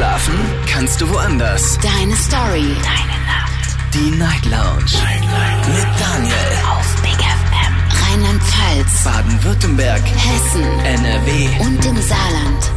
[0.00, 0.34] Schlafen
[0.66, 1.78] kannst du woanders.
[1.82, 2.74] Deine Story.
[2.82, 3.76] Deine Nacht.
[3.92, 4.94] Die Night Lounge.
[4.94, 5.68] Night, Night.
[5.68, 6.34] Mit Daniel.
[6.70, 7.74] Auf Big FM.
[8.08, 9.04] Rheinland-Pfalz.
[9.04, 10.00] Baden-Württemberg.
[10.00, 10.62] Hessen.
[10.86, 11.48] NRW.
[11.66, 12.72] Und im Saarland.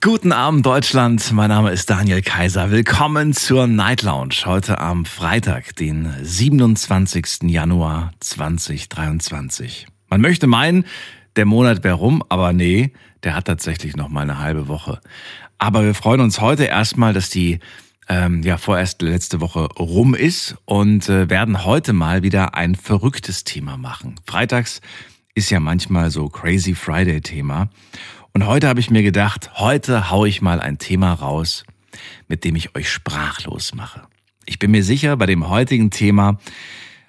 [0.00, 2.72] Guten Abend Deutschland, mein Name ist Daniel Kaiser.
[2.72, 7.42] Willkommen zur Night Lounge heute am Freitag, den 27.
[7.44, 9.86] Januar 2023.
[10.08, 10.86] Man möchte meinen,
[11.36, 12.92] der Monat wäre rum, aber nee,
[13.24, 15.00] der hat tatsächlich noch mal eine halbe Woche.
[15.58, 17.60] Aber wir freuen uns heute erstmal, dass die
[18.08, 23.44] ähm, ja vorerst letzte Woche rum ist und äh, werden heute mal wieder ein verrücktes
[23.44, 24.16] Thema machen.
[24.26, 24.80] Freitags
[25.34, 27.70] ist ja manchmal so Crazy Friday Thema.
[28.32, 31.64] Und heute habe ich mir gedacht, heute haue ich mal ein Thema raus,
[32.28, 34.02] mit dem ich euch sprachlos mache.
[34.46, 36.38] Ich bin mir sicher, bei dem heutigen Thema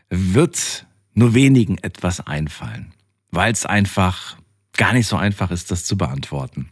[0.10, 2.94] wird nur wenigen etwas einfallen,
[3.32, 4.38] weil es einfach
[4.78, 6.70] gar nicht so einfach ist, das zu beantworten.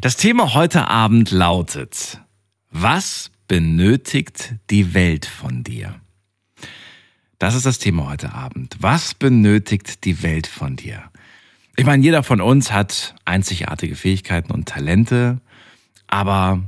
[0.00, 2.20] Das Thema heute Abend lautet,
[2.70, 6.00] was benötigt die Welt von dir?
[7.38, 8.76] Das ist das Thema heute Abend.
[8.80, 11.02] Was benötigt die Welt von dir?
[11.76, 15.40] Ich meine, jeder von uns hat einzigartige Fähigkeiten und Talente,
[16.06, 16.62] aber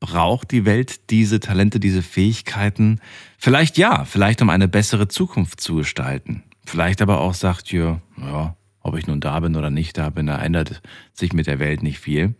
[0.00, 3.00] braucht die Welt diese Talente, diese Fähigkeiten?
[3.38, 6.42] Vielleicht ja, vielleicht um eine bessere Zukunft zu gestalten.
[6.64, 10.26] Vielleicht aber auch sagt ihr, ja, ob ich nun da bin oder nicht da bin,
[10.26, 10.80] da ändert
[11.12, 12.34] sich mit der Welt nicht viel.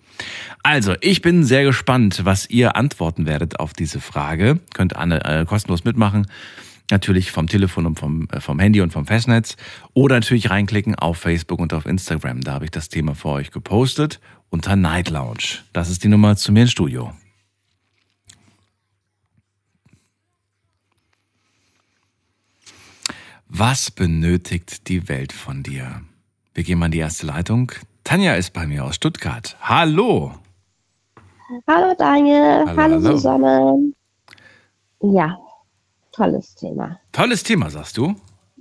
[0.63, 4.61] Also, ich bin sehr gespannt, was ihr antworten werdet auf diese Frage.
[4.73, 6.27] Könnt Anne, äh, kostenlos mitmachen
[6.91, 9.57] natürlich vom Telefon und vom, äh, vom Handy und vom Festnetz
[9.95, 12.43] oder natürlich reinklicken auf Facebook und auf Instagram.
[12.43, 15.61] Da habe ich das Thema für euch gepostet unter Night Lounge.
[15.73, 17.15] Das ist die Nummer zu mir ins Studio.
[23.49, 26.03] Was benötigt die Welt von dir?
[26.55, 27.73] Wir gehen mal in die erste Leitung.
[28.05, 29.57] Tanja ist bei mir aus Stuttgart.
[29.61, 30.33] Hallo.
[31.67, 33.13] Hallo Daniel, Hallo, hallo, hallo.
[33.17, 33.95] zusammen.
[35.03, 35.37] Ja,
[36.13, 37.01] tolles Thema.
[37.11, 38.15] Tolles Thema, sagst du?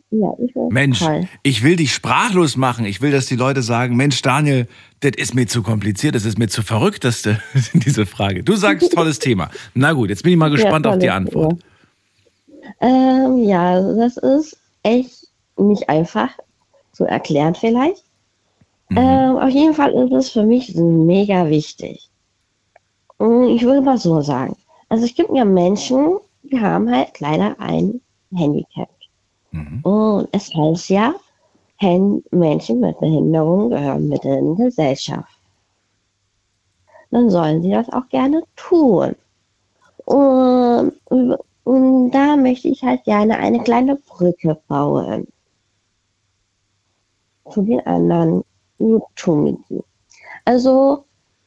[0.10, 1.28] Ja, ich finde Mensch, toll.
[1.44, 2.86] ich will dich sprachlos machen.
[2.86, 4.68] Ich will, dass die Leute sagen, Mensch, Daniel,
[5.02, 7.24] das ist mir zu kompliziert, das ist mir zu verrückt, das,
[7.74, 8.44] diese Frage.
[8.44, 9.50] Du sagst tolles Thema.
[9.76, 11.62] Na gut, jetzt bin ich mal gespannt Ja, auf die Antwort.
[12.82, 15.28] Ähm, ja, das ist echt
[15.58, 16.30] nicht einfach
[16.94, 18.04] zu erklären vielleicht.
[18.90, 18.98] Mhm.
[18.98, 22.10] Ähm, auf jeden Fall ist es für mich mega wichtig.
[23.20, 24.56] Mm, Ich würde mal so sagen.
[24.90, 28.02] Also es gibt ja Menschen, die haben halt leider ein
[28.34, 28.90] Handicap.
[29.52, 29.82] Mhm.
[29.84, 31.16] Und es heißt ja,
[31.78, 35.30] Hen- Menschen mit Behinderung gehören mit in die Gesellschaft.
[37.12, 39.16] Dann sollen sie das auch gerne tun.
[40.06, 40.94] Und,
[41.64, 45.28] und da möchte ich halt gerne eine kleine Brücke bauen
[47.54, 48.44] zu den anderen
[49.22, 49.84] Community.
[50.46, 51.06] Also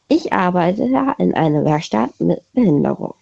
[0.09, 3.15] ich arbeite ja in einer Werkstatt mit Behinderung.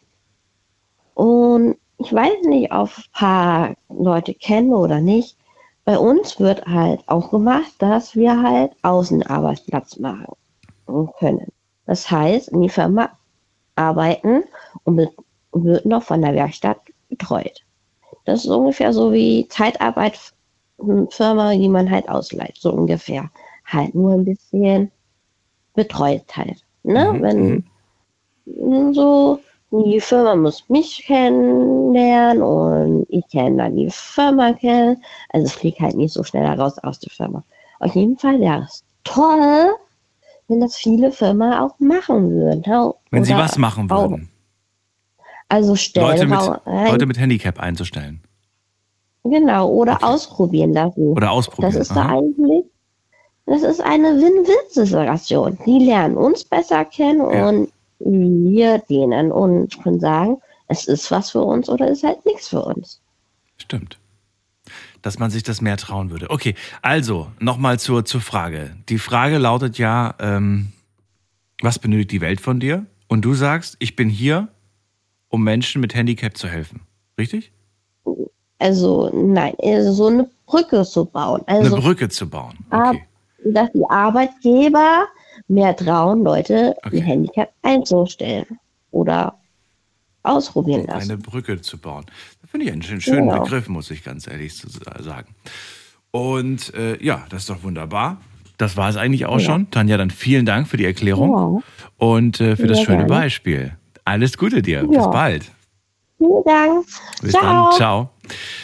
[1.14, 5.36] Und ich weiß nicht, ob ein paar Leute kennen oder nicht.
[5.84, 10.34] Bei uns wird halt auch gemacht, dass wir halt Außenarbeitsplatz machen
[11.18, 11.52] können.
[11.86, 13.10] Das heißt, in die Firma
[13.76, 14.44] arbeiten
[14.84, 14.96] und
[15.52, 17.64] wird noch von der Werkstatt betreut.
[18.24, 20.33] Das ist ungefähr so wie Zeitarbeit
[21.10, 23.30] Firma, die man halt ausleiht, so ungefähr.
[23.66, 24.90] Halt nur ein bisschen
[25.74, 26.62] betreut halt.
[26.82, 27.12] Ne?
[27.12, 27.22] Mhm,
[28.46, 29.40] Wenn so,
[29.70, 35.02] die Firma muss mich kennenlernen und ich kenne dann die Firma kennen.
[35.30, 37.42] Also ich fliege halt nicht so schnell raus aus der Firma.
[37.80, 39.74] Auf jeden Fall wäre es toll,
[40.48, 42.92] wenn das viele Firmen auch machen würden.
[43.10, 44.28] Wenn sie was machen auch- würden,
[45.48, 48.20] Also stellen Leute mit, Leute mit Handicap einzustellen
[49.24, 50.04] genau, oder Okay.
[50.04, 51.12] ausprobieren lassen.
[51.12, 51.72] oder ausprobieren.
[51.72, 52.18] Das ist da Aha.
[52.18, 52.64] eigentlich,
[53.46, 55.58] das ist eine Win-Win-Situation.
[55.66, 57.48] Die lernen uns besser kennen Ja.
[57.48, 62.48] und wir denen und können sagen, es ist was für uns oder ist halt nichts
[62.48, 63.00] für uns.
[63.56, 63.98] Stimmt.
[65.02, 66.30] Dass man sich das mehr trauen würde.
[66.30, 68.76] Okay, also nochmal zur, zur Frage.
[68.88, 70.72] Die Frage lautet ja, ähm,
[71.60, 72.86] was benötigt die Welt von dir?
[73.08, 74.48] Und du sagst, ich bin hier,
[75.28, 76.80] um Menschen mit Handicap zu helfen.
[77.18, 77.52] Richtig?
[78.58, 81.42] Also nein, also so eine Brücke zu bauen.
[81.46, 82.54] Also Eine Brücke zu bauen.
[82.70, 83.02] Okay.
[83.46, 85.06] dass die Arbeitgeber
[85.48, 86.96] mehr trauen, Leute Okay.
[86.96, 88.46] mit Handicap einzustellen
[88.90, 89.38] oder
[90.22, 91.10] ausprobieren lassen.
[91.10, 92.06] Eine Brücke zu bauen.
[92.40, 93.42] Das finde ich einen schönen, schönen Genau.
[93.42, 94.54] Begriff, muss ich ganz ehrlich
[95.00, 95.34] sagen.
[96.10, 98.20] Und äh, ja, das ist doch wunderbar.
[98.56, 99.46] Das war es eigentlich auch Ja.
[99.46, 99.70] schon.
[99.70, 101.62] Tanja, dann vielen Dank für die Erklärung
[101.98, 103.08] und äh, für das Sehr schöne gerne.
[103.12, 103.76] Beispiel.
[104.04, 104.86] Alles Gute dir.
[104.86, 105.08] Bis Ja.
[105.08, 105.50] bald.
[106.24, 106.86] Vielen Dank.
[107.20, 107.42] Bis Ciao.
[107.42, 107.72] dann.
[107.76, 108.10] Ciao.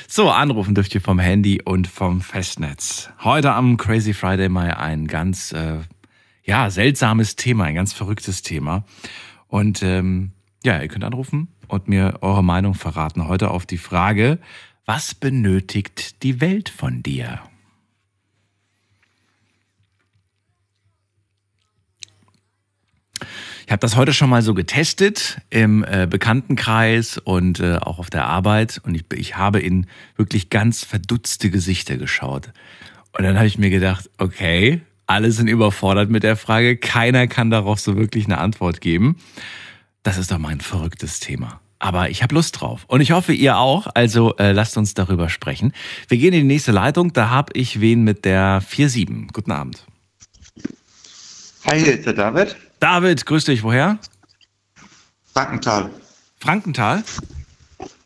[0.08, 3.10] So, anrufen dürft ihr vom Handy und vom Festnetz.
[3.22, 5.78] Heute am Crazy Friday mal ein ganz, äh,
[6.42, 8.84] ja, seltsames Thema, ein ganz verrücktes Thema.
[9.48, 10.32] Und ähm,
[10.64, 13.28] ja, ihr könnt anrufen und mir eure Meinung verraten.
[13.28, 14.38] Heute auf die Frage,
[14.86, 17.40] was benötigt die Welt von dir?
[23.70, 28.10] Ich habe das heute schon mal so getestet im äh, Bekanntenkreis und äh, auch auf
[28.10, 29.86] der Arbeit und ich, ich habe in
[30.16, 32.50] wirklich ganz verdutzte Gesichter geschaut.
[33.16, 37.50] Und dann habe ich mir gedacht, okay, alle sind überfordert mit der Frage, keiner kann
[37.50, 39.18] darauf so wirklich eine Antwort geben.
[40.02, 41.60] Das ist doch mal ein verrücktes Thema.
[41.78, 42.82] Aber ich habe Lust drauf.
[42.88, 43.86] Und ich hoffe, ihr auch.
[43.94, 45.74] Also äh, lasst uns darüber sprechen.
[46.08, 47.12] Wir gehen in die nächste Leitung.
[47.12, 49.32] Da habe ich wen mit der 4-7.
[49.32, 49.86] Guten Abend.
[51.66, 52.56] Hi, hier ist der David.
[52.80, 53.62] David, grüß dich.
[53.62, 53.98] Woher?
[55.32, 55.90] Frankenthal.
[56.38, 57.04] Frankenthal?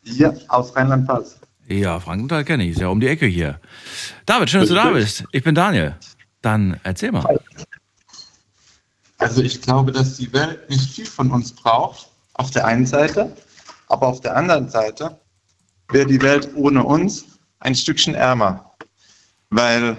[0.03, 1.37] Ja, aus Rheinland-Pfalz.
[1.67, 2.71] Ja, Frankenthal kenne ich.
[2.71, 3.59] Ist ja um die Ecke hier.
[4.25, 5.23] David, schön, dass du da bist.
[5.31, 5.95] Ich bin Daniel.
[6.41, 7.39] Dann erzähl mal.
[9.17, 13.35] Also ich glaube, dass die Welt nicht viel von uns braucht, auf der einen Seite,
[13.87, 15.17] aber auf der anderen Seite
[15.89, 17.25] wäre die Welt ohne uns
[17.59, 18.75] ein Stückchen ärmer,
[19.49, 19.97] weil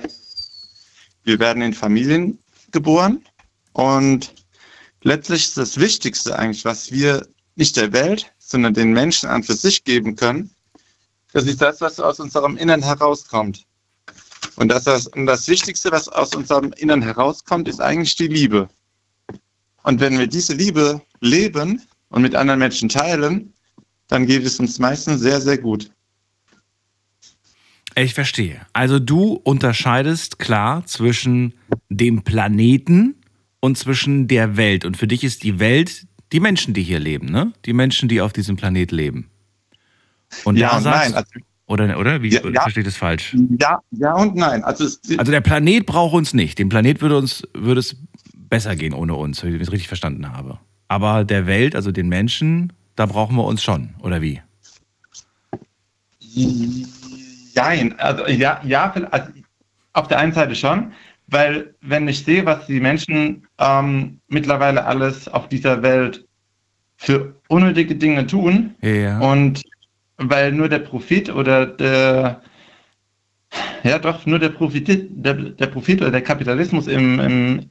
[1.24, 2.38] wir werden in Familien
[2.72, 3.24] geboren
[3.72, 4.34] und
[5.06, 9.54] letztlich ist das Wichtigste eigentlich, was wir nicht der Welt, sondern den Menschen an für
[9.54, 10.50] sich geben können,
[11.32, 13.64] das ist das, was aus unserem Innern herauskommt.
[14.56, 18.68] Und das, und das Wichtigste, was aus unserem Innern herauskommt, ist eigentlich die Liebe.
[19.82, 23.52] Und wenn wir diese Liebe leben und mit anderen Menschen teilen,
[24.08, 25.90] dann geht es uns meistens sehr, sehr gut.
[27.94, 28.66] Ich verstehe.
[28.72, 31.54] Also du unterscheidest klar zwischen
[31.88, 33.16] dem Planeten
[33.60, 34.84] und zwischen der Welt.
[34.84, 37.52] Und für dich ist die Welt die Menschen, die hier leben, ne?
[37.64, 39.30] Die Menschen, die auf diesem Planet leben.
[40.44, 41.14] Und ja da und sagst, nein.
[41.14, 41.30] Also,
[41.66, 42.22] oder, oder?
[42.22, 43.36] Wie Ja, verstehe ich das falsch?
[43.58, 44.62] ja, ja und nein.
[44.64, 46.58] Also, es, Also der Planet braucht uns nicht.
[46.58, 47.96] Dem Planet würde uns würde es
[48.34, 50.58] besser gehen ohne uns, wenn ich es richtig verstanden habe.
[50.88, 54.40] Aber der Welt, also den Menschen, da brauchen wir uns schon, oder wie?
[57.54, 59.30] Nein, also ja, ja also
[59.94, 60.92] auf der einen Seite schon,
[61.28, 66.24] weil wenn ich sehe, was die Menschen ähm, mittlerweile alles auf dieser Welt
[66.96, 69.18] für unnötige Dinge tun Ja.
[69.20, 69.62] und
[70.18, 72.40] weil nur der Profit oder der
[73.82, 77.70] ja doch nur der Profit der, der Profit oder der Kapitalismus im, im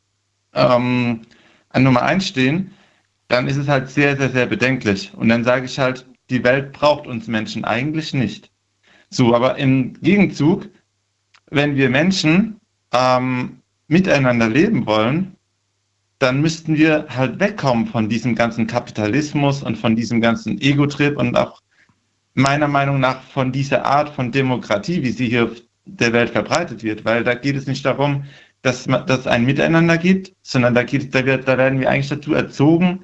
[0.53, 1.21] ähm,
[1.69, 2.71] an Nummer eins stehen,
[3.27, 5.11] dann ist es halt sehr, sehr, sehr bedenklich.
[5.15, 8.49] Und dann sage ich halt, die Welt braucht uns Menschen eigentlich nicht.
[9.09, 10.69] So, aber im Gegenzug,
[11.51, 12.54] wenn wir Menschen
[12.95, 13.57] ähm,
[13.87, 15.35] miteinander leben wollen,
[16.19, 21.35] dann müssten wir halt wegkommen von diesem ganzen Kapitalismus und von diesem ganzen Ego-Trip und
[21.35, 21.61] auch
[22.33, 26.83] meiner Meinung nach von dieser Art von Demokratie, wie sie hier auf der Welt verbreitet
[26.83, 28.23] wird, weil da geht es nicht darum,
[28.61, 32.33] dass es ein Miteinander gibt, sondern da, geht, da, wird, da werden wir eigentlich dazu
[32.33, 33.01] erzogen,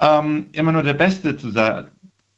[0.00, 1.88] ähm, immer nur der Beste zu sein,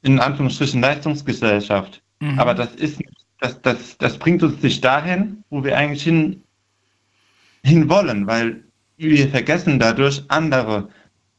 [0.03, 2.01] in Anführungsstrichen Leistungsgesellschaft.
[2.21, 2.39] Mhm.
[2.39, 2.99] Aber das ist
[3.41, 6.43] das, das, das bringt uns nicht dahin, wo wir eigentlich hin,
[7.65, 8.65] hin wollen, weil
[8.97, 10.89] wir vergessen dadurch andere.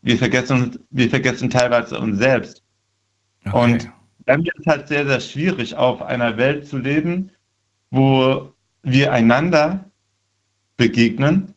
[0.01, 2.63] Wir vergessen, wir vergessen teilweise uns selbst.
[3.45, 3.57] Okay.
[3.57, 3.91] Und
[4.25, 7.31] dann wird es halt sehr, sehr schwierig, auf einer Welt zu leben,
[7.91, 8.53] wo
[8.83, 9.85] wir einander
[10.77, 11.53] begegnen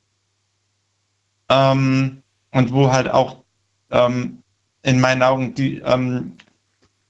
[1.49, 3.43] ähm, und wo halt auch
[3.90, 4.43] ähm,
[4.82, 6.33] in meinen Augen die, ähm,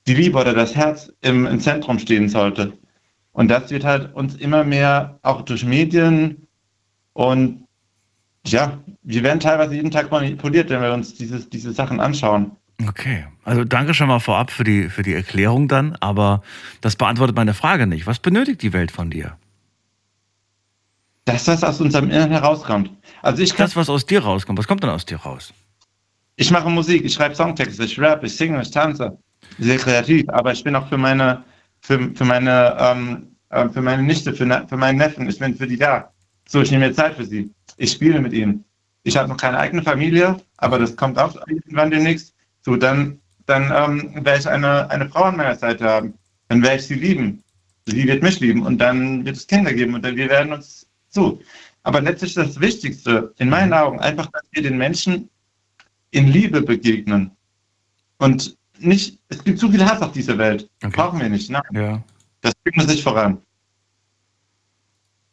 [0.07, 2.77] die Liebe oder das Herz im, im Zentrum stehen sollte.
[3.33, 6.44] Und das wird halt uns immer mehr auch durch Medien
[7.15, 7.67] und
[8.47, 12.53] ja, wir werden teilweise jeden Tag manipuliert, wenn wir uns dieses, diese Sachen anschauen.
[12.87, 13.25] Okay.
[13.45, 16.43] Also danke schon mal vorab für die, für die Erklärung dann, aber
[16.81, 18.07] das beantwortet meine Frage nicht.
[18.07, 19.37] Was benötigt die Welt von dir?
[21.25, 22.91] Das, was aus unserem Inneren herauskommt.
[23.23, 25.55] Also ich kann Das, was aus dir rauskommt, was kommt denn aus dir raus?
[26.37, 29.17] Ich mache Musik, ich schreibe Songtexte, ich rap, ich singe, ich tanze.
[29.59, 31.45] Sehr kreativ, aber ich bin auch für meine,
[31.81, 35.55] für, für meine, ähm, äh, für meine Nichte, für, ne, für meinen Neffen, ich bin
[35.55, 36.11] für die da.
[36.55, 37.51] So, ich nehme mir Zeit für sie.
[37.79, 38.65] Ich spiele mit ihnen.
[39.03, 42.33] Ich habe noch keine eigene Familie, aber das kommt auch irgendwann demnächst.
[42.63, 46.15] So, dann, dann ähm, werde ich eine, eine Frau an meiner Seite haben.
[46.47, 47.43] Dann werde ich sie lieben.
[47.87, 50.87] Sie wird mich lieben und dann wird es Kinder geben und dann wir werden uns
[51.09, 51.41] so.
[51.83, 55.29] Aber letztlich das Wichtigste in meinen Augen einfach, dass wir den Menschen
[56.13, 57.33] in Liebe begegnen.
[58.19, 60.71] Und nicht, es gibt zu viel Hass auf dieser Welt.
[60.85, 60.93] Okay.
[60.95, 61.51] Brauchen wir nicht.
[61.51, 62.01] Nein, Ja.
[62.43, 63.39] das bringt uns nicht voran.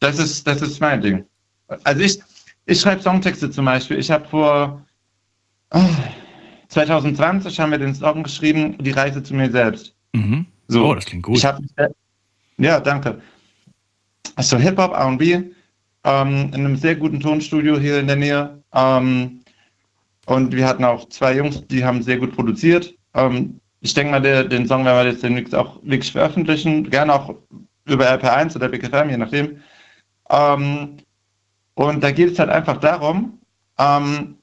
[0.02, 1.24] Das ist, das ist mein Ding.
[1.84, 2.18] Also ich,
[2.66, 4.00] ich schreibe Songtexte zum Beispiel.
[4.00, 4.84] Ich habe vor
[5.70, 5.88] ah,
[6.68, 9.94] 2020 haben wir den Song geschrieben, Die Reise zu mir selbst.
[10.12, 10.46] Mhm.
[10.66, 10.86] So.
[10.86, 11.38] Oh, das klingt gut.
[11.38, 11.62] Ich habe
[12.58, 13.20] ja, danke.
[14.34, 15.54] Also Hip-Hop, R&B, ähm,
[16.02, 18.60] in einem sehr guten Tonstudio hier in der Nähe.
[18.74, 19.40] Ähm,
[20.26, 22.92] Und wir hatten auch zwei Jungs, die haben sehr gut produziert.
[23.14, 26.90] Ähm, ich denke mal, der, den Song werden wir jetzt demnächst auch wirklich veröffentlichen.
[26.90, 27.34] Gerne auch
[27.84, 29.58] über RP1 oder BKFM, je nachdem.
[30.32, 30.96] Ähm,
[31.74, 33.38] und da geht es halt einfach darum,
[33.78, 34.38] ähm,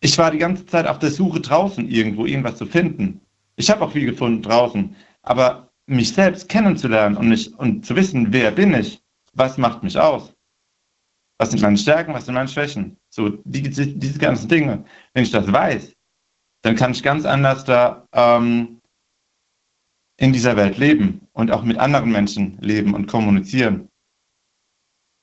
[0.00, 3.20] ich war die ganze Zeit auf der Suche draußen irgendwo, irgendwas zu finden.
[3.56, 4.96] Ich habe auch viel gefunden draußen.
[5.22, 9.02] Aber mich selbst kennenzulernen und, nicht, und zu wissen, wer bin ich,
[9.34, 10.32] was macht mich aus,
[11.38, 14.84] was sind meine Stärken, was sind meine Schwächen, so die, diese ganzen Dinge.
[15.12, 15.92] Wenn ich das weiß,
[16.62, 18.80] dann kann ich ganz anders da ähm,
[20.18, 23.89] in dieser Welt leben und auch mit anderen Menschen leben und kommunizieren.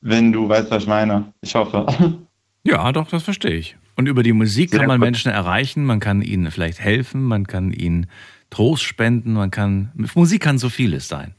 [0.02, 1.34] Wenn du weißt, was ich meine.
[1.42, 1.86] Ich hoffe.
[2.64, 3.78] Ja, doch, das verstehe ich.
[3.96, 5.06] Und über die Musik Sehr kann man gut.
[5.06, 8.08] Menschen erreichen, man kann ihnen vielleicht helfen, man kann ihnen
[8.50, 9.94] Trost spenden, man kann.
[10.16, 11.34] Musik kann so vieles sein.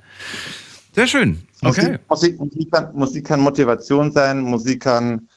[0.95, 1.43] Sehr schön.
[1.63, 1.99] Okay.
[2.09, 5.29] Musik, Musik, kann, Musik kann, Motivation sein, Musik kann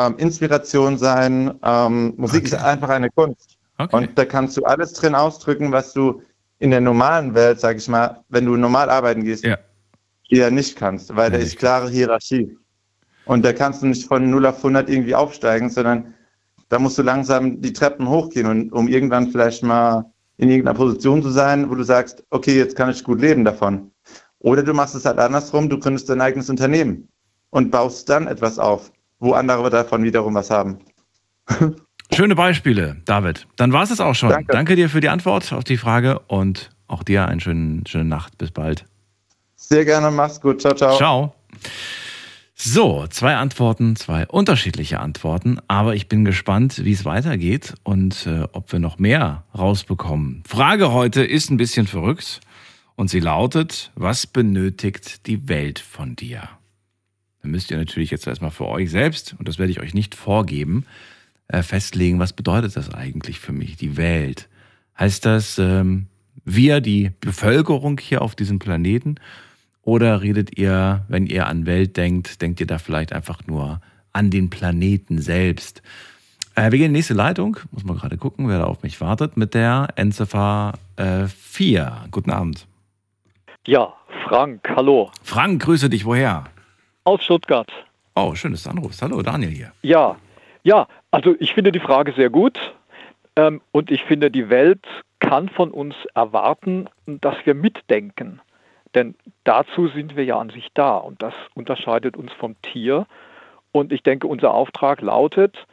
[0.00, 1.52] ähm, Inspiration sein.
[1.62, 2.56] Ähm, Musik okay.
[2.56, 3.58] ist einfach eine Kunst.
[3.78, 3.94] Okay.
[3.94, 6.22] Und da kannst du alles drin ausdrücken, was du
[6.58, 9.58] in der normalen Welt, sag ich mal, wenn du normal arbeiten gehst, ja.
[10.28, 12.56] Eher nicht kannst, weil da ist klare Hierarchie.
[13.26, 16.14] Und da kannst du nicht von 0 auf 100 irgendwie aufsteigen, sondern
[16.68, 20.04] da musst du langsam die Treppen hochgehen, und, um irgendwann vielleicht mal
[20.38, 23.90] in irgendeiner Position zu sein, wo du sagst, okay, jetzt kann ich gut leben davon.
[24.40, 27.08] Oder du machst es halt andersrum, du gründest dein eigenes Unternehmen
[27.50, 30.78] und baust dann etwas auf, wo andere davon wiederum was haben.
[32.14, 33.46] Schöne Beispiele, David.
[33.56, 34.30] Dann war es es auch schon.
[34.30, 34.52] Danke.
[34.52, 34.76] Danke.
[34.76, 38.38] dir für die Antwort auf die Frage und auch dir eine schöne, schöne Nacht.
[38.38, 38.86] Bis bald.
[39.56, 40.60] Sehr gerne, mach's gut.
[40.60, 40.96] Ciao, ciao.
[40.96, 41.34] Ciao.
[42.58, 48.44] So, zwei Antworten, zwei unterschiedliche Antworten, aber ich bin gespannt, wie es weitergeht und äh,
[48.52, 50.42] ob wir noch mehr rausbekommen.
[50.48, 52.40] Frage heute ist ein bisschen verrückt
[52.94, 56.48] und sie lautet, was benötigt die Welt von dir?
[57.42, 60.14] Dann müsst ihr natürlich jetzt erstmal für euch selbst, und das werde ich euch nicht
[60.14, 60.86] vorgeben,
[61.48, 64.48] äh, festlegen, was bedeutet das eigentlich für mich, die Welt?
[64.98, 66.06] Heißt das ähm,
[66.44, 69.16] wir, die Bevölkerung hier auf diesem Planeten?
[69.86, 73.80] Oder redet ihr, wenn ihr an Welt denkt, denkt ihr da vielleicht einfach nur
[74.12, 75.80] an den Planeten selbst?
[76.56, 77.58] Äh, wir gehen in die nächste Leitung.
[77.70, 79.36] Muss mal gerade gucken, wer da auf mich wartet.
[79.36, 82.06] Mit der Endziffer äh, 4.
[82.10, 82.66] Guten Abend.
[83.64, 83.94] Ja,
[84.28, 85.12] Frank, hallo.
[85.22, 86.04] Frank, grüße dich.
[86.04, 86.46] Woher?
[87.04, 87.70] Aus Stuttgart.
[88.16, 89.00] Oh, schön, dass du anrufst.
[89.02, 89.72] Hallo, Daniel hier.
[89.82, 90.16] Ja,
[90.64, 92.58] ja, also ich finde die Frage sehr gut.
[93.36, 94.84] Ähm, und ich finde, die Welt
[95.20, 98.40] kann von uns erwarten, dass wir mitdenken.
[98.96, 103.06] Denn dazu sind wir ja an sich da und das unterscheidet uns vom Tier.
[103.70, 105.66] Und ich denke, unser Auftrag lautet,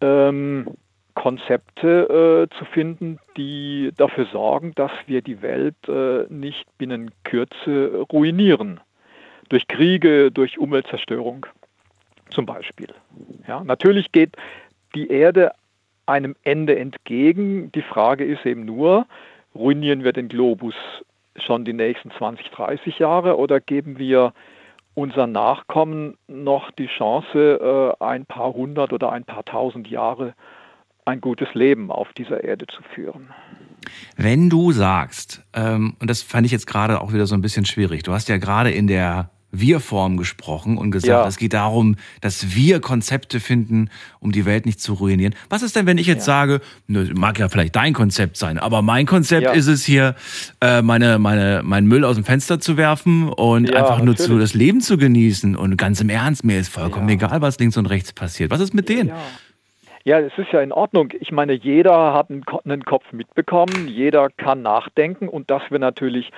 [0.00, 0.68] ähm,
[1.14, 8.06] Konzepte äh, zu finden, die dafür sorgen, dass wir die Welt äh, nicht binnen Kürze
[8.12, 8.80] ruinieren.
[9.48, 11.46] Durch Kriege, durch Umweltzerstörung
[12.30, 12.88] zum Beispiel.
[13.46, 14.36] Ja, natürlich geht
[14.94, 15.50] die Erde
[16.06, 17.72] einem Ende entgegen.
[17.72, 19.06] Die Frage ist eben nur,
[19.52, 20.74] ruinieren wir den Globus
[21.36, 24.32] schon die nächsten 20, 30 Jahre oder geben wir
[24.94, 30.34] unseren Nachkommen noch die Chance, äh, ein paar hundert oder ein paar tausend Jahre
[31.04, 33.30] ein gutes Leben auf dieser Erde zu führen?
[34.16, 37.64] Wenn du sagst, ähm, und das fand ich jetzt gerade auch wieder so ein bisschen
[37.64, 41.26] schwierig, du hast ja gerade in der wir-Form gesprochen und gesagt, ja.
[41.26, 45.34] es geht darum, dass wir Konzepte finden, um die Welt nicht zu ruinieren.
[45.50, 46.32] Was ist denn, wenn ich jetzt ja.
[46.34, 49.52] sage, ne, mag ja vielleicht dein Konzept sein, aber mein Konzept ja.
[49.52, 50.16] ist es hier,
[50.60, 54.54] äh, meine, meine, meinen Müll aus dem Fenster zu werfen und einfach nur zu, das
[54.54, 58.12] Leben zu genießen und ganz im Ernst, mir ist vollkommen egal, was links und rechts
[58.12, 58.50] passiert.
[58.50, 59.12] Was ist mit denen?
[60.04, 61.10] Ja, es ist ja in Ordnung.
[61.20, 66.32] Ich meine, jeder hat einen Kopf mitbekommen, jeder kann nachdenken und dass wir natürlich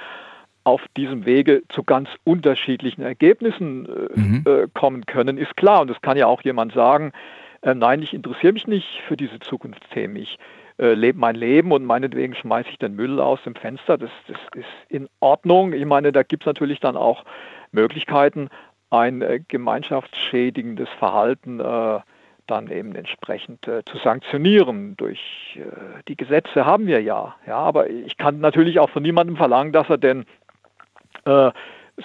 [0.64, 4.44] auf diesem Wege zu ganz unterschiedlichen Ergebnissen äh, mhm.
[4.46, 5.82] äh, kommen können, ist klar.
[5.82, 7.12] Und es kann ja auch jemand sagen,
[7.60, 10.16] äh, nein, ich interessiere mich nicht für diese Zukunftsthemen.
[10.16, 10.38] Ich
[10.78, 13.98] äh, lebe mein Leben und meinetwegen schmeiße ich den Müll aus dem Fenster.
[13.98, 15.72] Das, das ist in Ordnung.
[15.72, 17.24] Ich meine, da gibt es natürlich dann auch
[17.70, 18.48] Möglichkeiten,
[18.90, 22.00] ein äh, gemeinschaftsschädigendes Verhalten äh,
[22.46, 24.96] dann eben entsprechend äh, zu sanktionieren.
[24.96, 27.34] Durch äh, die Gesetze haben wir ja.
[27.46, 30.24] Ja, aber ich kann natürlich auch von niemandem verlangen, dass er denn
[31.24, 31.50] äh,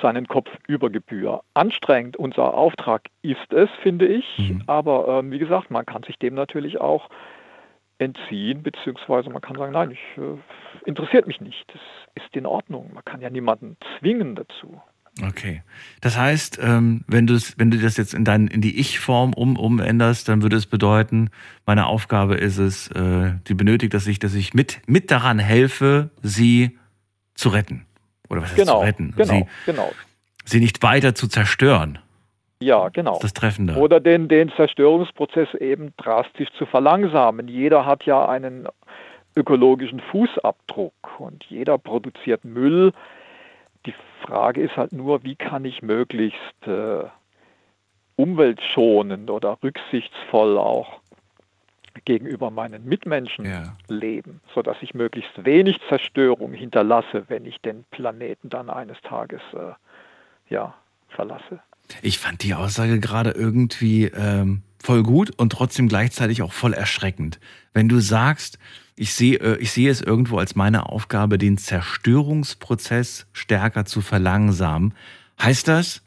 [0.01, 2.17] seinen Kopf über Gebühr anstrengt.
[2.17, 4.25] Unser Auftrag ist es, finde ich.
[4.37, 4.63] Mhm.
[4.67, 7.09] Aber äh, wie gesagt, man kann sich dem natürlich auch
[7.97, 10.37] entziehen, beziehungsweise man kann sagen, nein, ich, äh,
[10.85, 11.65] interessiert mich nicht.
[11.67, 12.91] Das ist in Ordnung.
[12.93, 14.81] Man kann ja niemanden zwingen dazu.
[15.21, 15.63] Okay.
[15.99, 20.29] Das heißt, ähm, wenn, wenn du das jetzt in, dein, in die Ich-Form um, umänderst,
[20.29, 21.29] dann würde es bedeuten,
[21.65, 26.09] meine Aufgabe ist es, äh, die benötigt, dass ich, dass ich mit, mit daran helfe,
[26.21, 26.77] sie
[27.33, 27.85] zu retten.
[28.29, 29.13] Oder was heißt genau, zu retten?
[29.15, 29.91] Genau, sie, genau.
[30.45, 31.99] Sie nicht weiter zu zerstören.
[32.61, 33.19] Ja, genau.
[33.21, 33.75] Das Treffende.
[33.75, 37.47] Oder den, den Zerstörungsprozess eben drastisch zu verlangsamen.
[37.47, 38.67] Jeder hat ja einen
[39.35, 42.91] ökologischen Fußabdruck und jeder produziert Müll.
[43.85, 47.03] Die Frage ist halt nur, wie kann ich möglichst äh,
[48.17, 50.99] umweltschonend oder rücksichtsvoll auch
[52.05, 53.75] gegenüber meinen Mitmenschen Ja.
[53.87, 59.73] leben, sodass ich möglichst wenig Zerstörung hinterlasse, wenn ich den Planeten dann eines Tages äh,
[60.53, 60.73] ja,
[61.09, 61.59] verlasse.
[62.01, 67.39] Ich fand die Aussage gerade irgendwie ähm, voll gut und trotzdem gleichzeitig auch voll erschreckend.
[67.73, 68.59] Wenn du sagst,
[68.95, 74.93] ich sehe, äh, ich sehe es irgendwo als meine Aufgabe, den Zerstörungsprozess stärker zu verlangsamen,
[75.41, 76.03] heißt das,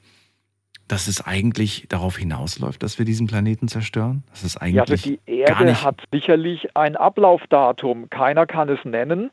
[0.92, 4.24] dass es eigentlich darauf hinausläuft, dass wir diesen Planeten zerstören?
[4.28, 8.10] Das ist Ja, also eigentlich die Erde hat sicherlich ein Ablaufdatum.
[8.10, 9.30] Keiner kann es nennen.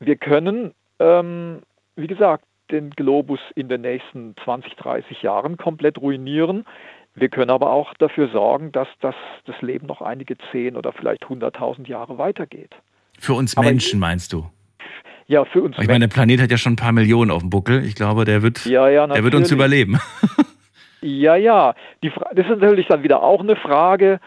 [0.00, 1.60] Wir können, ähm,
[1.96, 6.66] wie gesagt, den Globus in den nächsten 20, 30 Jahren komplett ruinieren.
[7.14, 9.14] Wir können aber auch dafür sorgen, dass das,
[9.46, 12.74] das Leben noch einige 10 oder vielleicht 100.000 Jahre weitergeht.
[13.18, 14.44] Für uns aber Menschen meinst du?
[15.26, 17.48] Ja, für uns Ich meine, der Planet hat ja schon ein paar Millionen auf dem
[17.48, 17.82] Buckel.
[17.82, 19.98] Ich glaube, der wird, Ja, ja, der wird uns überleben.
[21.02, 21.74] Ja, ja.
[22.02, 24.20] Die Fra das ist natürlich dann wieder auch eine Frage,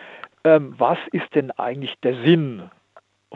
[0.43, 2.69] ähm, was ist denn eigentlich der Sinn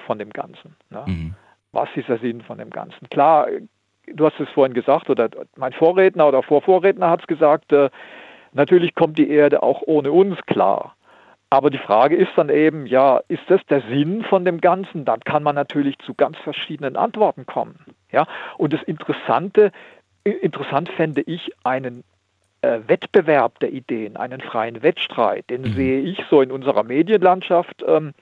[0.05, 0.75] von dem Ganzen?
[0.89, 1.03] Ne?
[1.07, 1.35] Mhm.
[1.71, 3.09] Was ist der Sinn von dem Ganzen?
[3.09, 3.61] Klar, äh,
[4.07, 7.89] du hast es vorhin gesagt, oder mein Vorredner oder Vorvorredner hat es gesagt, äh,
[8.53, 10.95] natürlich kommt die Erde auch ohne uns klar.
[11.51, 15.03] Aber die Frage ist dann eben, ja, ist das der Sinn von dem Ganzen?
[15.03, 17.79] Dann kann man natürlich zu ganz verschiedenen Antworten kommen.
[18.11, 18.27] Ja?
[18.57, 19.71] Und das Interessante,
[20.23, 22.03] interessant fände ich einen
[22.61, 28.13] äh, Wettbewerb der Ideen, einen freien Wettstreit, den sehe ich so in unserer Medienlandschaft ähm,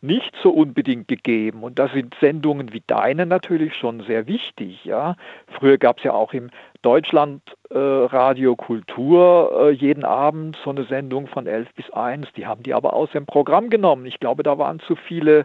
[0.00, 1.62] nicht so unbedingt gegeben.
[1.62, 4.84] Und da sind Sendungen wie deine natürlich schon sehr wichtig.
[4.84, 5.16] Ja?
[5.58, 6.50] Früher gab es ja auch im
[6.82, 12.32] Deutschland äh, Radio Kultur äh, jeden Abend so eine Sendung von 11 bis 1.
[12.36, 14.06] Die haben die aber aus dem Programm genommen.
[14.06, 15.44] Ich glaube, da waren zu viele,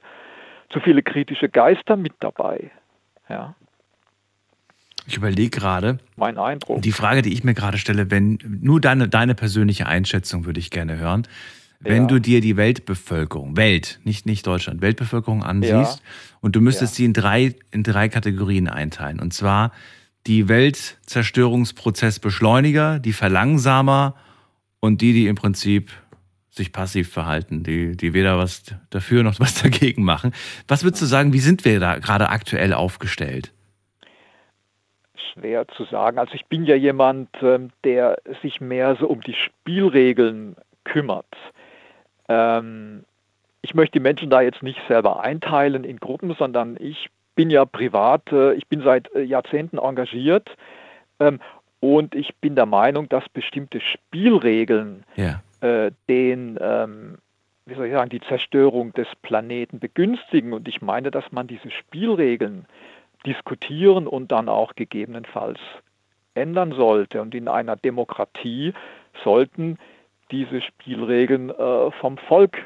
[0.70, 2.70] zu viele kritische Geister mit dabei.
[3.30, 3.56] Ja,
[5.08, 6.82] Ich überlege gerade, mein Eindruck.
[6.82, 10.70] die Frage, die ich mir gerade stelle, wenn nur deine, deine persönliche Einschätzung würde ich
[10.72, 11.28] gerne hören.
[11.82, 12.08] Wenn Ja.
[12.08, 16.02] du dir die Weltbevölkerung, Welt, nicht, nicht Deutschland, Weltbevölkerung ansiehst
[16.39, 16.98] und du müsstest Ja.
[16.98, 19.20] sie in drei, in drei Kategorien einteilen.
[19.20, 19.74] Und zwar
[20.26, 24.16] die Weltzerstörungsprozessbeschleuniger, die Verlangsamer
[24.80, 25.92] und die, die im Prinzip
[26.50, 30.34] sich passiv verhalten, die, die weder was dafür noch was dagegen machen.
[30.68, 33.53] Was würdest du sagen, wie sind wir da gerade aktuell aufgestellt?
[35.34, 36.19] Schwer zu sagen.
[36.19, 41.26] Also ich bin ja jemand, ähm, der sich mehr so um die Spielregeln kümmert.
[42.30, 43.04] Ähm,
[43.62, 47.65] ich möchte die Menschen da jetzt nicht selber einteilen in Gruppen, sondern ich bin ja
[47.65, 50.50] privat, äh, ich bin seit äh, Jahrzehnten engagiert
[51.19, 51.39] ähm,
[51.80, 55.41] und ich bin der Meinung, dass bestimmte Spielregeln Ja.
[55.62, 56.58] äh, den,
[57.65, 60.54] wie soll ich sagen, die Zerstörung des Planeten begünstigen.
[60.54, 62.65] Und ich meine, dass man diese Spielregeln
[63.25, 65.59] diskutieren und dann auch gegebenenfalls
[66.36, 67.21] ändern sollte.
[67.21, 68.73] Und in einer Demokratie
[69.23, 69.77] sollten
[70.31, 72.57] diese Spielregeln äh, vom Volk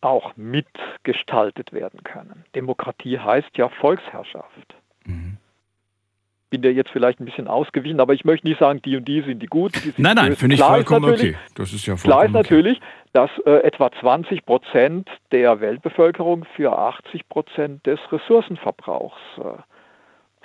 [0.00, 2.44] auch mitgestaltet werden können.
[2.54, 4.74] Demokratie heißt ja Volksherrschaft.
[5.06, 5.38] Mhm.
[6.50, 9.22] Bin dir jetzt vielleicht ein bisschen ausgewichen, aber ich möchte nicht sagen, die und die
[9.22, 9.74] sind die gut.
[9.76, 11.44] Die sind Nein, nein, finde ich vollkommen natürlich- okay.
[11.56, 12.78] Das ist ja Klar ist vollkommen okay.
[13.14, 19.62] Dass äh, etwa 20 Prozent der Weltbevölkerung für 80 Prozent des Ressourcenverbrauchs äh,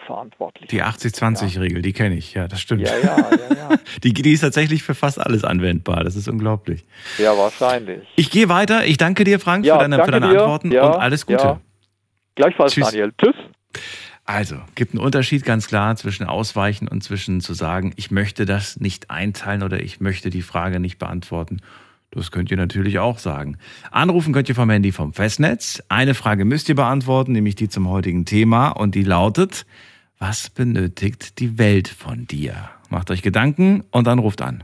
[0.05, 0.84] verantwortlich Die ist.
[0.84, 2.82] 80-20-Regel, die kenne ich, ja, das stimmt.
[2.82, 3.77] Ja, ja, ja, ja.
[4.03, 6.03] Die, die ist tatsächlich für fast alles anwendbar.
[6.03, 6.86] Das ist unglaublich.
[7.17, 8.08] Ja, wahrscheinlich.
[8.15, 8.86] Ich gehe weiter.
[8.86, 10.27] Ich danke dir, Frank, Ja, für deine, für deine.
[10.27, 11.60] Antworten und alles Gute.
[12.36, 12.86] Gleichfalls, Tschüss.
[12.86, 13.12] Daniel.
[13.17, 13.36] Tschüss.
[14.25, 18.79] Also, gibt einen Unterschied ganz klar zwischen Ausweichen und zwischen zu sagen, ich möchte das
[18.79, 21.62] nicht einteilen oder ich möchte die Frage nicht beantworten.
[22.12, 23.58] Das könnt ihr natürlich auch sagen.
[23.91, 25.84] Anrufen könnt ihr vom Handy vom Festnetz.
[25.89, 29.65] Eine Frage müsst ihr beantworten, nämlich die zum heutigen Thema und die lautet,
[30.17, 32.69] was benötigt die Welt von dir?
[32.89, 34.63] Macht euch Gedanken und dann ruft an.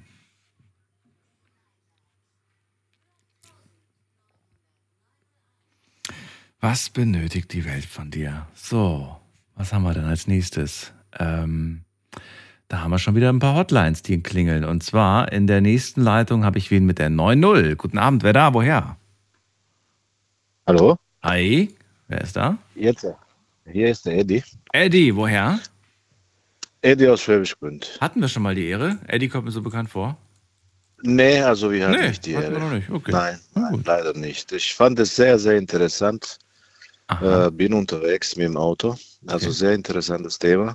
[6.60, 8.48] Was benötigt die Welt von dir?
[8.56, 9.16] So,
[9.54, 10.94] was haben wir denn als nächstes?
[11.18, 11.85] Ähm,
[12.68, 14.64] da haben wir schon wieder ein paar Hotlines, die klingeln.
[14.66, 17.76] Und zwar in der nächsten Leitung habe ich wen mit der 9.0.
[17.76, 18.54] Guten Abend, wer da?
[18.54, 18.98] Woher?
[20.68, 20.98] Hallo?
[21.24, 21.76] Hi,
[22.08, 22.58] wer ist da?
[22.76, 23.06] Jetzt.
[23.72, 24.44] Hier ist der Eddie.
[24.74, 25.60] Eddie, woher?
[26.82, 27.98] Eddie aus Schwäbisch Gmünd.
[28.02, 28.98] Hatten wir schon mal die Ehre?
[29.08, 30.18] Eddie kommt mir so bekannt vor.
[31.02, 32.60] Nee, also wir hatten Nee, nicht die Ehre.
[32.74, 32.90] nicht.
[32.90, 33.12] Okay.
[33.12, 34.52] Nein, nein, leider nicht.
[34.52, 36.40] Ich fand es sehr, sehr interessant.
[37.22, 38.96] Äh, bin unterwegs mit dem Auto.
[39.28, 39.56] Also Okay.
[39.56, 40.74] sehr interessantes Thema.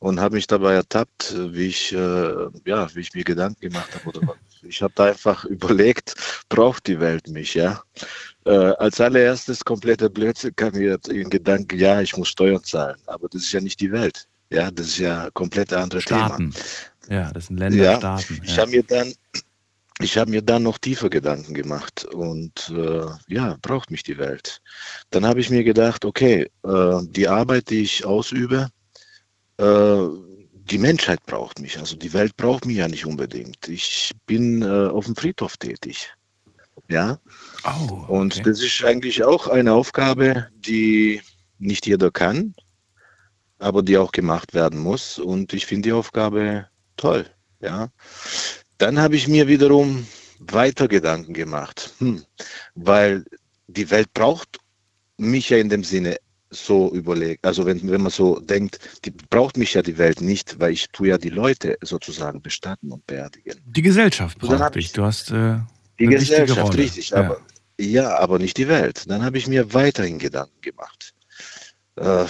[0.00, 4.04] Und habe mich dabei ertappt, wie ich, äh, ja, wie ich mir Gedanken gemacht habe.
[4.06, 4.22] Oder
[4.62, 6.14] ich habe da einfach überlegt,
[6.48, 7.82] braucht die Welt mich, ja?
[8.44, 13.28] Äh, als allererstes kompletter Blödsinn kam mir in Gedanken, ja, ich muss Steuern zahlen, aber
[13.28, 14.28] das ist ja nicht die Welt.
[14.50, 16.52] Ja, das ist ja komplett andere Staaten.
[16.52, 16.64] Thema.
[17.08, 18.40] Ja, das sind Länder, Ja, Staaten.
[18.44, 18.62] Ich Ja.
[18.62, 19.12] habe mir dann,
[20.00, 24.60] ich habe mir dann noch tiefer Gedanken gemacht und äh, ja, braucht mich die Welt.
[25.10, 28.68] Dann habe ich mir gedacht, okay, äh, die Arbeit, die ich ausübe,
[29.58, 30.08] äh,
[30.70, 31.78] die Menschheit braucht mich.
[31.78, 33.68] Also die Welt braucht mich ja nicht unbedingt.
[33.68, 36.12] Ich bin äh, auf dem Friedhof tätig.
[36.88, 37.18] Ja,
[37.64, 38.42] Oh, und okay.
[38.44, 41.20] das ist eigentlich auch eine Aufgabe, die
[41.58, 42.54] nicht jeder kann,
[43.58, 45.18] aber die auch gemacht werden muss.
[45.18, 47.26] Und ich finde die Aufgabe toll.
[47.60, 47.88] Ja.
[48.78, 50.06] Dann habe ich mir wiederum
[50.38, 52.24] weiter Gedanken gemacht, hm,
[52.74, 53.24] weil
[53.66, 54.58] die Welt braucht
[55.16, 56.16] mich ja in dem Sinne
[56.50, 57.44] so überlegt.
[57.44, 60.88] Also wenn, wenn man so denkt, die braucht mich ja die Welt nicht, weil ich
[60.90, 63.60] tue ja die Leute sozusagen bestatten und beerdigen.
[63.66, 64.86] Die Gesellschaft braucht dich.
[64.86, 65.58] ich- Du hast äh,
[65.98, 67.16] Die Gesellschaft, richtig, Ja.
[67.18, 67.40] aber
[67.80, 69.04] ja, aber nicht die Welt.
[69.08, 71.12] Dann habe ich mir weiterhin Gedanken gemacht.
[71.96, 72.24] Äh,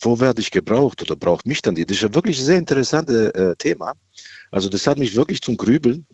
[0.00, 1.84] wo werde ich gebraucht oder braucht mich dann die?
[1.84, 3.92] Das ist ja wirklich ein sehr interessantes äh, Thema.
[4.50, 6.06] Also das hat mich wirklich zum Grübeln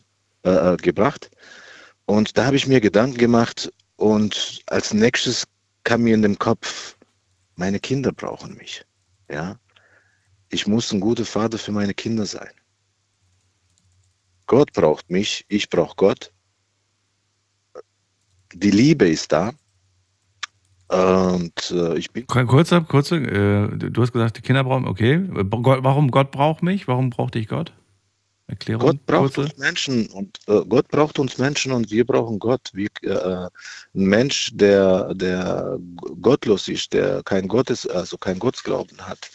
[0.45, 1.31] äh, äh, gebracht.
[2.07, 5.45] Und da habe ich mir Gedanken gemacht und als nächstes
[5.85, 6.97] kam mir in den Kopf,
[7.59, 8.85] meine Kinder brauchen mich.
[9.29, 9.57] Ja,
[10.49, 12.51] ich muss ein guter Vater für meine Kinder sein.
[14.47, 16.33] Gott braucht mich, ich brauche Gott.
[18.55, 19.53] Die Liebe ist da.
[20.89, 25.23] Und äh, ich bin Kurzer, kurze, äh, du hast gesagt, die Kinder brauchen, okay.
[25.29, 26.89] Warum Gott braucht mich?
[26.89, 27.75] Warum braucht dich Gott?
[28.49, 28.81] Erklärung.
[28.81, 29.53] Gott braucht kurze.
[29.53, 32.71] uns Menschen und äh, Gott braucht uns Menschen und wir brauchen Gott.
[32.73, 33.49] Wie, äh, ein
[33.93, 35.79] Mensch, der, der
[36.21, 39.31] gottlos ist, der kein Gottes, also kein Gottesglauben hat,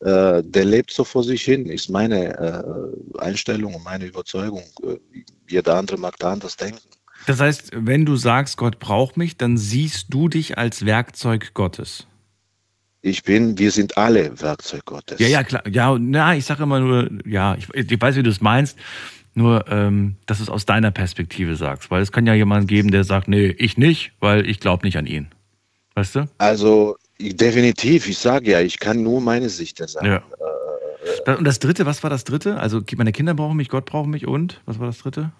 [0.00, 4.64] äh, der lebt so vor sich hin, ist meine äh, Einstellung und meine Überzeugung.
[4.82, 4.98] Äh,
[5.48, 6.80] jeder andere mag da anders denken.
[7.26, 12.06] Das heißt, wenn du sagst, Gott braucht mich, dann siehst du dich als Werkzeug Gottes.
[13.02, 15.18] Ich bin, wir sind alle Werkzeug Gottes.
[15.20, 15.66] Ja, ja, klar.
[15.68, 18.76] Ja, na, ich sage immer nur, ja, ich, ich weiß, wie du es meinst,
[19.34, 21.90] nur, ähm, dass du es aus deiner Perspektive sagst.
[21.90, 24.98] Weil es kann ja jemand geben, der sagt, nee, ich nicht, weil ich glaube nicht
[24.98, 25.28] an ihn.
[25.94, 26.28] Weißt du?
[26.38, 30.06] Also ich, definitiv, ich sage ja, ich kann nur meine Sicht der Sache.
[30.06, 30.22] Ja.
[31.24, 32.58] Da- Und das dritte, was war das dritte?
[32.58, 34.60] Also, meine Kinder brauchen mich, Gott braucht mich und?
[34.66, 35.32] Was war das dritte?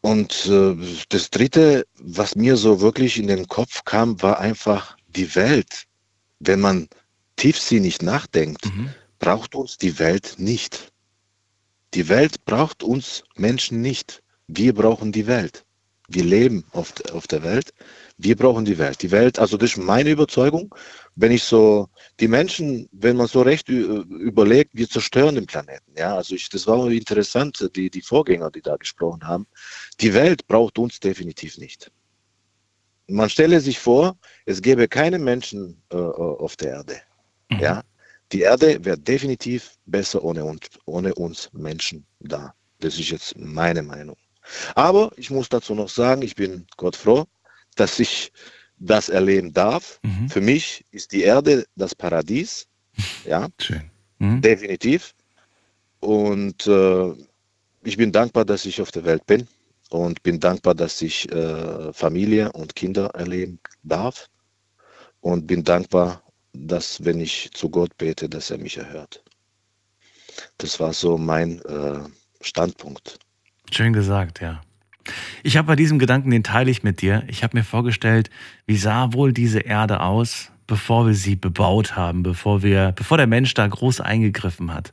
[0.00, 0.76] Und äh,
[1.08, 5.84] das Dritte, was mir so wirklich in den Kopf kam, war einfach die Welt.
[6.40, 6.88] Wenn man
[7.36, 8.90] tiefsinnig nachdenkt, Mhm.
[9.18, 10.92] braucht uns die Welt nicht.
[11.94, 14.22] Die Welt braucht uns Menschen nicht.
[14.46, 15.64] Wir brauchen die Welt.
[16.10, 17.74] Wir leben auf, auf der Welt.
[18.16, 19.02] Wir brauchen die Welt.
[19.02, 20.74] Die Welt, also das ist meine Überzeugung.
[21.16, 25.92] Wenn ich so, die Menschen, wenn man so recht überlegt, wir zerstören den Planeten.
[25.98, 29.46] Ja, also ich, das war interessant, die, die Vorgänger, die da gesprochen haben.
[30.00, 31.90] Die Welt braucht uns definitiv nicht.
[33.08, 37.00] Man stelle sich vor, es gäbe keine Menschen äh, auf der Erde.
[37.50, 37.60] Mhm.
[37.60, 37.82] Ja,
[38.32, 42.54] die Erde wäre definitiv besser ohne uns, ohne uns Menschen da.
[42.80, 44.16] Das ist jetzt meine Meinung.
[44.74, 47.24] Aber ich muss dazu noch sagen, ich bin Gott froh,
[47.76, 48.30] dass ich
[48.78, 49.98] das erleben darf.
[50.02, 50.28] Mhm.
[50.28, 52.66] Für mich ist die Erde das Paradies.
[53.24, 53.90] Ja, Schön.
[54.18, 54.40] Mhm.
[54.40, 55.14] definitiv.
[56.00, 57.12] Und äh,
[57.84, 59.46] ich bin dankbar, dass ich auf der Welt bin
[59.90, 64.28] und bin dankbar, dass ich äh, Familie und Kinder erleben darf
[65.20, 66.22] und bin dankbar,
[66.52, 69.22] dass wenn ich zu Gott bete, dass er mich erhört.
[70.58, 72.00] Das war so mein äh,
[72.40, 73.18] Standpunkt.
[73.70, 74.60] Schön gesagt, ja.
[75.42, 77.24] Ich habe bei diesem Gedanken, den teile ich mit dir.
[77.28, 78.30] Ich habe mir vorgestellt,
[78.66, 83.26] wie sah wohl diese Erde aus, bevor wir sie bebaut haben, bevor wir, bevor der
[83.26, 84.92] Mensch da groß eingegriffen hat.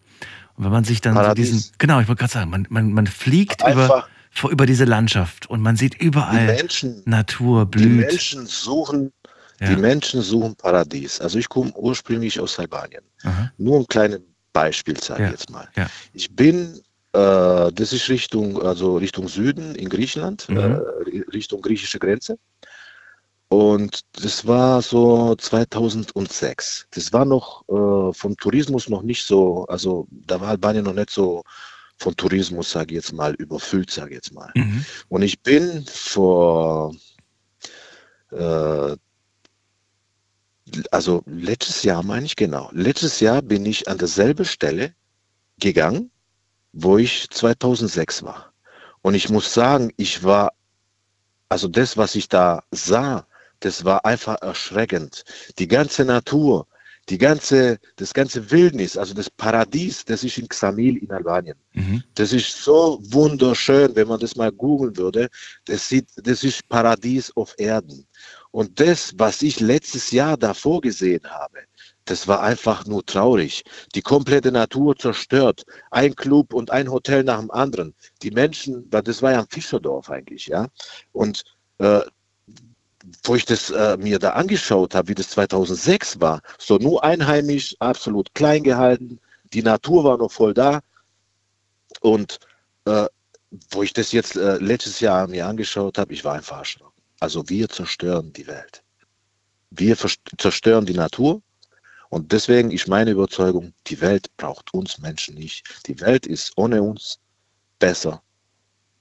[0.56, 1.52] Und wenn man sich dann so Paradies.
[1.52, 4.08] diesen, genau, ich wollte gerade sagen, man, man, man fliegt über, Einfach vor,
[4.44, 8.08] über diese Landschaft und man sieht die überall Menschen, Natur, die blüht.
[8.08, 9.12] Menschen suchen,
[9.62, 9.70] Ja.
[9.70, 11.22] die Menschen suchen Paradies.
[11.22, 13.04] Also ich komme ursprünglich aus Albanien.
[13.24, 13.52] Aha.
[13.58, 14.20] Nur ein kleines
[14.52, 15.68] Beispiel Ja, ich jetzt mal.
[15.78, 15.88] ja.
[16.14, 16.82] Ich bin,
[17.14, 20.58] äh, das ist Richtung, also Richtung Süden in Griechenland, Mhm.
[20.58, 22.38] äh, Richtung griechische Grenze.
[23.48, 26.88] Und das war so 2006.
[26.92, 31.12] Das war noch äh, vom Tourismus noch nicht so, also da war Albanien noch nicht
[31.12, 31.44] so
[31.98, 34.52] von Tourismus, sage ich jetzt mal, überfüllt, sage ich jetzt mal.
[34.56, 34.86] Mhm.
[35.10, 36.96] Und ich bin vor,
[38.32, 38.96] äh,
[40.92, 44.94] also letztes Jahr meine ich genau, letztes Jahr bin ich an derselbe Stelle
[45.60, 46.12] gegangen,
[46.74, 48.52] wo ich 2006 war.
[49.02, 50.54] Und ich muss sagen, ich war,
[51.48, 53.26] also das, was ich da sah,
[53.60, 55.24] das war einfach erschreckend.
[55.58, 56.68] Die ganze Natur,
[57.10, 61.58] die ganze, das ganze Wildnis, also das Paradies, das ist in Xamil in Albanien.
[61.74, 62.04] Mhm.
[62.16, 65.30] Das ist so wunderschön, wenn man das mal googeln würde.
[65.66, 68.08] Das, sieht, das ist Paradies auf Erden.
[68.52, 71.60] Und das, was ich letztes Jahr davor gesehen habe,
[72.06, 73.64] das war einfach nur traurig.
[73.96, 75.64] Die komplette Natur zerstört.
[75.92, 77.96] Ein Club und ein Hotel nach dem anderen.
[78.22, 80.68] Die Menschen, das war ja ein Fischerdorf eigentlich, ja.
[81.12, 81.44] Und
[81.80, 82.02] äh,
[83.28, 87.76] wo ich das äh, mir da angeschaut habe, wie das 2006 war, so nur einheimisch,
[87.80, 89.20] absolut klein gehalten,
[89.54, 90.82] die Natur war noch voll da
[92.02, 92.40] und
[92.86, 93.08] äh,
[93.72, 97.02] wo ich das jetzt äh, letztes Jahr mir angeschaut habe, ich war einfach erschrocken.
[97.20, 98.84] Also wir zerstören die Welt.
[99.72, 99.96] Wir
[100.38, 101.42] zerstören die Natur
[102.10, 105.88] und deswegen ist meine Überzeugung, die Welt braucht uns Menschen nicht.
[105.88, 107.20] Die Welt ist ohne uns
[107.80, 108.22] besser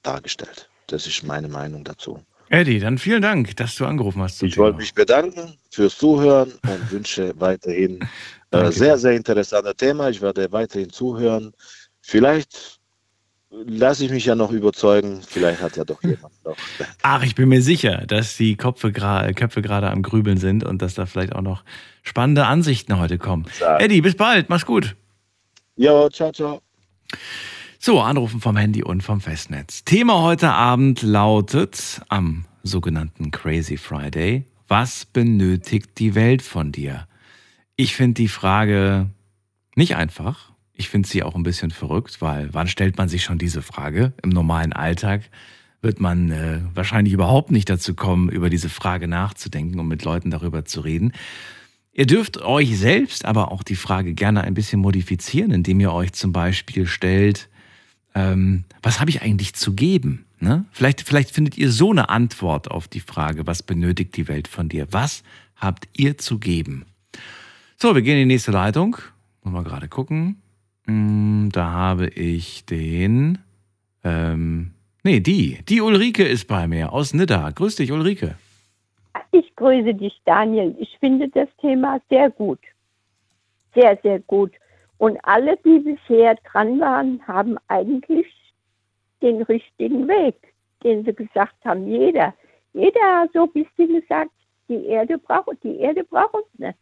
[0.03, 0.69] dargestellt.
[0.87, 2.25] Das ist meine Meinung dazu.
[2.49, 4.43] Eddie, dann vielen Dank, dass du angerufen hast.
[4.43, 8.01] Ich wollte mich bedanken fürs Zuhören und wünsche weiterhin
[8.51, 10.09] äh, sehr, sehr interessantes Thema.
[10.11, 11.53] Ich werde weiterhin zuhören.
[12.01, 12.79] Vielleicht
[13.51, 15.21] lasse ich mich ja noch überzeugen.
[15.27, 16.57] Vielleicht hat ja doch jemand noch.
[17.03, 20.95] Ach, ich bin mir sicher, dass die Köpfe, Köpfe gerade am Grübeln sind und dass
[20.95, 21.65] da vielleicht auch noch
[22.03, 23.47] spannende Ansichten heute kommen.
[23.61, 23.79] Ja.
[23.79, 24.49] Eddie, bis bald.
[24.49, 24.97] Mach's gut.
[25.77, 26.61] Jo, ciao, ciao.
[27.87, 29.85] So, Anrufen vom Handy und vom Festnetz.
[29.85, 37.07] Thema heute Abend lautet am sogenannten Crazy Friday, was benötigt die Welt von dir?
[37.77, 39.11] Ich finde die Frage
[39.77, 40.53] nicht einfach.
[40.73, 44.15] Ich finde sie auch ein bisschen verrückt, weil wann stellt man sich schon diese Frage?
[44.23, 45.21] Im normalen Alltag
[45.83, 50.31] wird man äh, wahrscheinlich überhaupt nicht dazu kommen, über diese Frage nachzudenken und mit Leuten
[50.31, 51.13] darüber zu reden.
[51.93, 56.15] Ihr dürft euch selbst aber auch die Frage gerne ein bisschen modifizieren, indem ihr euch
[56.15, 57.51] zum Beispiel stellt,
[58.15, 60.27] ähm, was habe ich eigentlich zu geben?
[60.41, 60.65] Ne?
[60.73, 64.69] Vielleicht, vielleicht findet ihr so eine Antwort auf die Frage, was benötigt die Welt von
[64.69, 64.87] dir?
[64.91, 65.25] Was
[65.57, 66.87] habt ihr zu geben?
[67.77, 68.97] So, wir gehen in die nächste Leitung.
[69.43, 70.41] Wir gerade gucken.
[70.87, 73.39] Hm, da habe ich den.
[74.03, 74.73] Ähm,
[75.03, 75.59] nee, die.
[75.69, 77.51] Die Ulrike ist bei mir aus Nidda.
[77.51, 78.37] Grüß dich, Ulrike.
[79.33, 80.75] Ich grüße dich, Daniel.
[80.79, 82.61] Ich finde das Thema sehr gut.
[83.75, 84.53] Sehr, sehr gut.
[84.99, 88.27] Und alle, die bisher dran waren, haben eigentlich
[89.23, 90.37] den richtigen Weg,
[90.83, 91.87] den sie gesagt haben.
[91.89, 92.35] Jeder,
[92.73, 94.31] jeder hat so ein bisschen gesagt,
[94.69, 96.79] die Erde braucht, die Erde braucht uns nicht.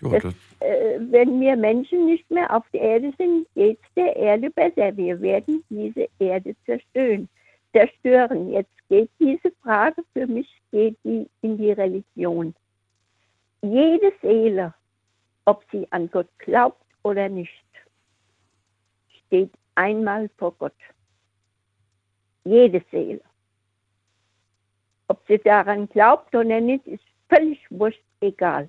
[0.00, 0.24] Das,
[0.60, 4.96] äh, wenn wir Menschen nicht mehr auf der Erde sind, geht es der Erde besser.
[4.96, 7.28] Wir werden diese Erde zerstören.
[7.72, 8.52] zerstören.
[8.52, 12.54] Jetzt geht diese Frage für mich geht die in die Religion.
[13.62, 14.74] Jede Seele
[15.48, 17.64] ob sie an Gott glaubt oder nicht,
[19.26, 20.74] steht einmal vor Gott.
[22.44, 23.22] Jede Seele.
[25.06, 28.68] Ob sie daran glaubt oder nicht, ist völlig wurscht, egal.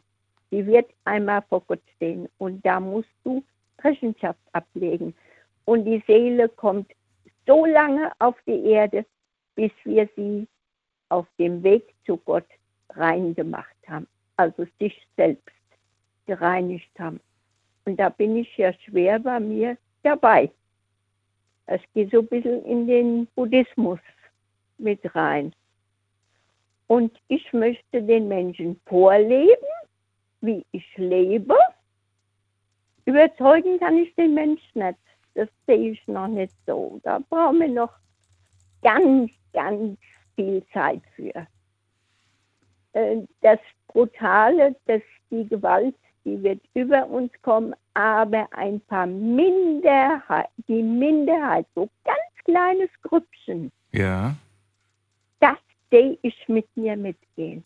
[0.52, 3.44] Sie wird einmal vor Gott stehen und da musst du
[3.84, 5.14] Rechenschaft ablegen.
[5.66, 6.90] Und die Seele kommt
[7.46, 9.06] so lange auf die Erde,
[9.56, 10.48] bis wir sie
[11.10, 12.48] auf dem Weg zu Gott
[12.92, 15.59] reingemacht haben, also sich selbst
[16.30, 17.20] gereinigt haben.
[17.86, 20.52] Und da bin ich ja schwer bei mir dabei.
[21.66, 24.00] Es geht so ein bisschen in den Buddhismus
[24.78, 25.52] mit rein.
[26.86, 29.74] Und ich möchte den Menschen vorleben,
[30.42, 31.56] wie ich lebe.
[33.06, 35.00] Überzeugen kann ich den Menschen nicht.
[35.34, 37.00] Das sehe ich noch nicht so.
[37.04, 37.94] Da brauchen wir noch
[38.84, 39.98] ganz, ganz
[40.36, 41.48] viel Zeit für.
[42.94, 50.50] Äh, das Brutale, das die Gewalt die wird über uns kommen, aber ein paar Minderheit,
[50.68, 53.72] die Minderheit, so ganz kleines Grüppchen.
[53.92, 54.36] Ja.
[55.40, 55.58] Das
[55.92, 57.64] sehe ich mit mir mitgehen.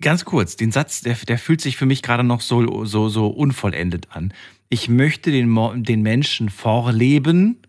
[0.00, 3.26] Ganz kurz, den Satz, der, der fühlt sich für mich gerade noch so, so, so
[3.26, 4.32] unvollendet an.
[4.68, 7.60] Ich möchte den, den Menschen vorleben,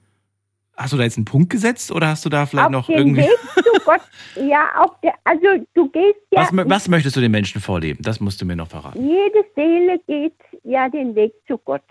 [0.80, 2.98] Hast du da jetzt einen Punkt gesetzt oder hast du da vielleicht auf noch den
[3.00, 3.24] irgendwie.
[3.24, 4.02] Weg zu Gott,
[4.48, 6.44] ja, auf der, also du gehst ja.
[6.44, 8.02] Was, was, möchtest du den Menschen vorleben?
[8.02, 9.06] Das musst du mir noch verraten.
[9.06, 11.84] Jede Seele geht ja den Weg zu Gott.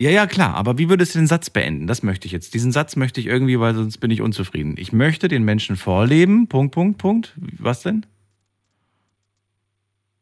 [0.00, 1.88] Ja, ja, klar, aber wie würdest du den Satz beenden?
[1.88, 2.54] Das möchte ich jetzt.
[2.54, 4.76] Diesen Satz möchte ich irgendwie, weil sonst bin ich unzufrieden.
[4.78, 7.34] Ich möchte den Menschen vorleben, Punkt, Punkt, Punkt.
[7.58, 8.06] Was denn?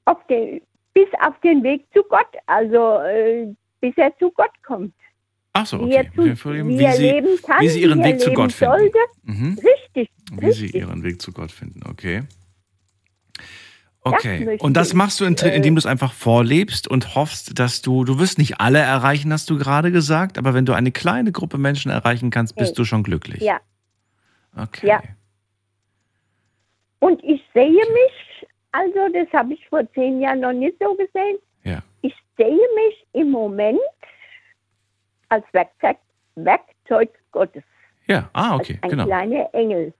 [0.06, 0.62] Auf den,
[0.94, 4.94] bis auf den Weg zu Gott, also äh, bis er zu Gott kommt.
[5.58, 6.10] Ach so, okay.
[6.14, 8.74] Wie, er, zu, wie, wie, sie, leben kann, wie sie ihren Weg zu Gott finden.
[8.78, 8.98] Sollte.
[9.22, 9.58] Mhm.
[9.58, 10.10] Richtig.
[10.32, 10.72] Wie richtig.
[10.72, 12.24] sie ihren Weg zu Gott finden, okay.
[14.02, 14.44] Okay.
[14.44, 18.18] Das und das machst du, indem du es einfach vorlebst und hoffst, dass du, du
[18.18, 21.90] wirst nicht alle erreichen, hast du gerade gesagt, aber wenn du eine kleine Gruppe Menschen
[21.90, 23.40] erreichen kannst, bist du schon glücklich.
[23.40, 23.58] Ja.
[24.54, 24.86] Okay.
[24.86, 25.02] Ja.
[26.98, 31.38] Und ich sehe mich Also, das habe ich vor zehn Jahren noch nicht so gesehen.
[31.64, 31.82] Ja.
[32.02, 33.80] Ich sehe mich im Moment
[35.28, 35.98] als Werkzeug,
[36.34, 37.62] Werkzeug Gottes.
[38.06, 39.04] Ja, ah, okay, als ein genau.
[39.06, 39.92] kleiner Engel.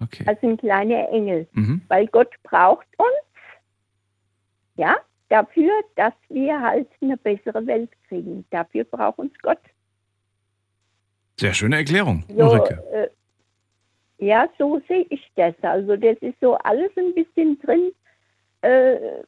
[0.00, 0.24] Okay.
[0.26, 1.46] Als ein kleiner Engel.
[1.52, 1.82] Mhm.
[1.88, 3.08] Weil Gott braucht uns,
[4.74, 4.96] ja,
[5.28, 8.44] dafür, dass wir halt eine bessere Welt kriegen.
[8.50, 9.60] Dafür braucht uns Gott.
[11.38, 12.82] Sehr schöne Erklärung, So, Ulrike.
[12.92, 13.08] äh,
[14.24, 15.54] ja, so sehe ich das.
[15.62, 17.92] Also das ist so alles ein bisschen drin,
[18.60, 19.22] äh,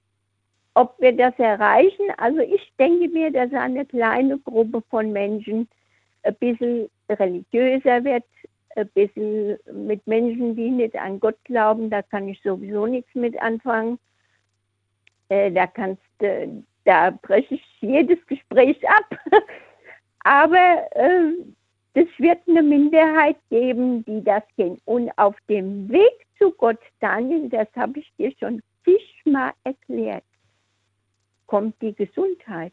[0.74, 2.06] ob wir das erreichen.
[2.18, 5.68] Also ich denke mir, dass eine kleine Gruppe von Menschen
[6.22, 8.24] ein bisschen religiöser wird,
[8.76, 13.40] ein bisschen mit Menschen, die nicht an Gott glauben, da kann ich sowieso nichts mit
[13.40, 13.98] anfangen.
[15.28, 19.18] Äh, da kannst du, da breche ich jedes Gespräch ab.
[20.20, 21.34] Aber äh,
[21.94, 24.80] es wird eine Minderheit geben, die das kennen.
[24.84, 30.24] Und auf dem Weg zu Gott, Daniel, das habe ich dir schon zigmal erklärt,
[31.46, 32.72] kommt die Gesundheit.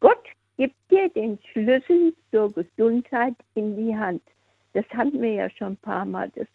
[0.00, 0.22] Gott
[0.56, 4.22] gibt dir den Schlüssel zur Gesundheit in die Hand.
[4.72, 6.46] Das hatten wir ja schon ein paar Mal, das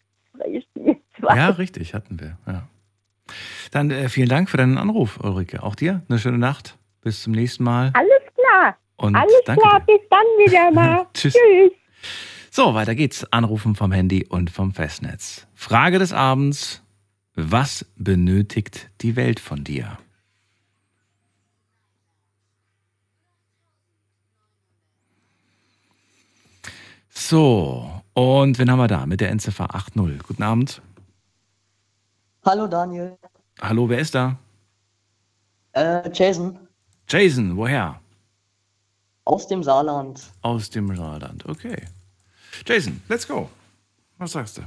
[0.44, 0.98] Gespräch.
[1.20, 2.38] Ja, richtig, hatten wir.
[2.46, 2.68] Ja.
[3.70, 5.62] Dann äh, vielen Dank für deinen Anruf, Ulrike.
[5.62, 6.78] Auch dir eine schöne Nacht.
[7.00, 7.90] Bis zum nächsten Mal.
[7.94, 8.76] Alles klar.
[8.96, 9.98] Und Alles klar, dir.
[9.98, 11.06] bis dann wieder mal.
[11.14, 11.34] Tschüss.
[11.34, 11.72] Tschüss.
[12.50, 13.24] So, weiter geht's.
[13.32, 15.48] Anrufen vom Handy und vom Festnetz.
[15.54, 16.82] Frage des Abends.
[17.34, 19.98] Was benötigt die Welt von dir?
[27.14, 30.22] So, und wen haben wir da mit der Endziffer 80?
[30.26, 30.80] Guten Abend.
[32.44, 33.18] Hallo Daniel.
[33.60, 34.38] Hallo, wer ist da?
[35.72, 36.58] Äh, Jason
[37.08, 38.00] Jason, woher?
[39.24, 40.32] aus dem Saarland.
[40.40, 41.46] Aus dem Saarland.
[41.46, 41.86] Okay.
[42.66, 43.48] Jason, let's go.
[44.18, 44.62] Was sagst du?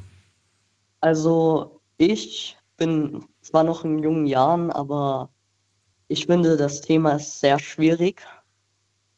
[1.02, 5.30] Also ich bin zwar noch in jungen Jahren, aber
[6.08, 8.22] ich finde, das Thema ist sehr schwierig.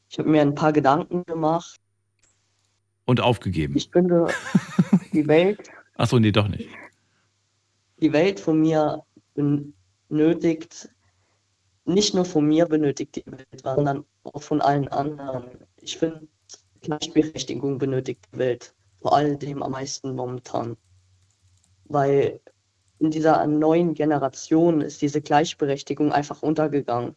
[0.09, 1.79] Ich habe mir ein paar Gedanken gemacht.
[3.07, 3.75] Und aufgegeben.
[3.75, 4.27] Ich finde,
[5.13, 5.59] die Welt,
[5.95, 6.69] Achso, nee, doch nicht.
[7.99, 9.01] die Welt von mir
[9.33, 10.89] benötigt,
[11.85, 15.45] nicht nur von mir benötigt die Welt, sondern auch von allen anderen.
[15.81, 16.27] Ich finde,
[16.81, 18.75] Gleichberechtigung benötigt die Welt.
[19.01, 20.75] Vor allem am meisten momentan.
[21.85, 22.41] Weil
[22.99, 27.15] in dieser neuen Generation ist diese Gleichberechtigung einfach untergegangen.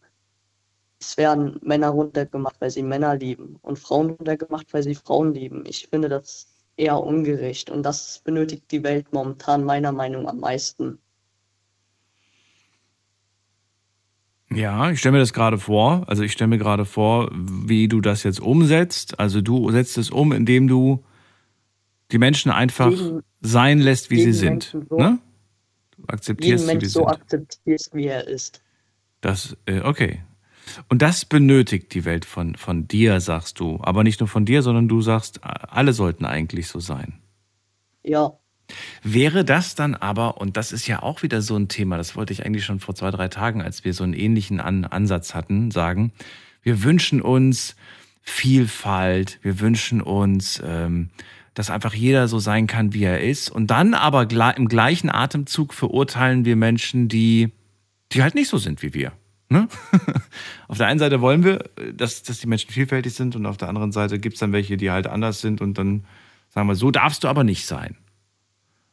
[1.01, 5.65] Es werden Männer runtergemacht, weil sie Männer lieben und Frauen runtergemacht, weil sie Frauen lieben.
[5.67, 10.41] Ich finde das eher ungerecht und das benötigt die Welt momentan meiner Meinung nach am
[10.41, 10.99] meisten.
[14.53, 16.05] Ja, ich stelle mir das gerade vor.
[16.09, 19.19] Also ich stelle mir gerade vor, wie du das jetzt umsetzt.
[19.19, 21.03] Also du setzt es um, indem du
[22.11, 24.77] die Menschen einfach Jeden- sein lässt, wie sie jeden sind.
[24.89, 25.19] So- ne?
[25.93, 27.11] Du Jeden akzeptierst sie, wie Mensch sie so sind.
[27.11, 28.61] akzeptierst, wie er ist.
[29.21, 30.23] Das, äh, okay.
[30.89, 33.79] Und das benötigt die Welt von, von dir, sagst du.
[33.83, 37.21] Aber nicht nur von dir, sondern du sagst, alle sollten eigentlich so sein.
[38.03, 38.33] Ja,
[39.03, 42.33] Wäre das dann aber, und das ist ja auch wieder so ein Thema, das wollte
[42.33, 45.71] ich eigentlich schon vor zwei, drei Tagen, als wir so einen ähnlichen An Ansatz hatten,
[45.71, 46.13] sagen,
[46.63, 47.77] wir wünschen uns
[48.23, 51.11] Vielfalt, wir wünschen uns, ähm,
[51.55, 53.51] dass einfach jeder so sein kann, wie er ist.
[53.51, 57.51] Und dann aber im gleichen Atemzug verurteilen wir Menschen, die,
[58.13, 59.13] die halt nicht so sind wie wir.
[59.53, 59.69] Ne?
[60.69, 63.57] auf der einen Seite wollen wir, äh, dass, dass die Menschen vielfältig sind und auf
[63.57, 66.05] der anderen Seite gibt es dann welche, die halt anders sind und dann
[66.49, 67.97] sagen wir, so darfst du aber nicht sein.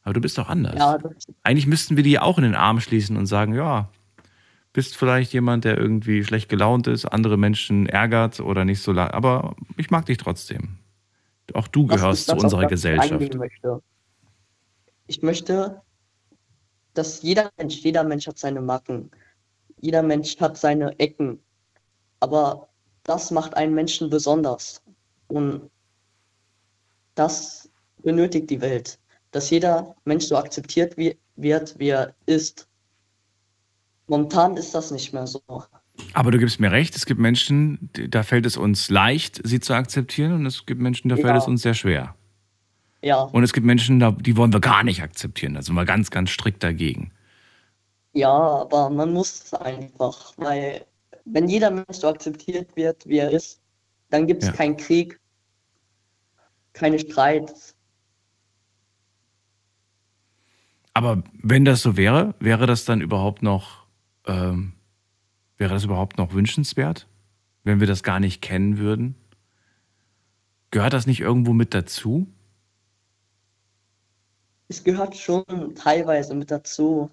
[0.04, 0.76] Aber du bist doch anders.
[0.78, 0.98] ja,
[1.44, 3.90] Eigentlich müssten wir die auch in den Arm schließen und sagen, ja,
[4.74, 9.10] bist vielleicht jemand, der irgendwie schlecht gelaunt ist, andere Menschen ärgert oder nicht so lang,
[9.12, 10.78] aber ich mag dich trotzdem.
[11.54, 13.36] Auch du das gehörst zu unserer Gesellschaft.
[13.36, 13.82] möchte.
[15.08, 15.82] Ich möchte,
[16.94, 19.12] dass jeder Mensch, jeder Mensch hat seine Macken.
[19.80, 21.40] Jeder Mensch hat seine Ecken.
[22.20, 22.68] Aber
[23.04, 24.82] das macht einen Menschen besonders.
[25.28, 25.70] Und
[27.16, 27.70] das
[28.04, 29.00] benötigt die Welt.
[29.32, 32.68] Dass jeder Mensch so akzeptiert wird, wie er ist.
[34.08, 35.42] Momentan ist das nicht mehr so.
[36.14, 39.74] Aber du gibst mir recht, es gibt Menschen, da fällt es uns leicht, sie zu
[39.74, 41.38] akzeptieren und es gibt Menschen, da fällt Ja.
[41.38, 42.16] es uns sehr schwer.
[43.02, 46.10] Ja, Und es gibt Menschen, die wollen wir gar nicht akzeptieren, da sind wir ganz,
[46.10, 47.12] ganz strikt dagegen.
[48.18, 50.86] Ja, aber man muss es einfach, weil
[51.26, 53.62] wenn jeder Mensch so akzeptiert wird, wie er ist,
[54.10, 54.56] dann gibt es Ja.
[54.56, 55.20] keinen Krieg,
[56.74, 57.54] keine Streit.
[60.94, 63.86] Aber wenn das so wäre, wäre das dann überhaupt noch,
[64.26, 64.74] ähm,
[65.58, 67.08] wäre das überhaupt noch wünschenswert,
[67.64, 69.16] wenn wir das gar nicht kennen würden?
[70.72, 72.28] Gehört das nicht irgendwo mit dazu?
[74.70, 75.46] Es gehört schon
[75.76, 77.12] teilweise mit dazu.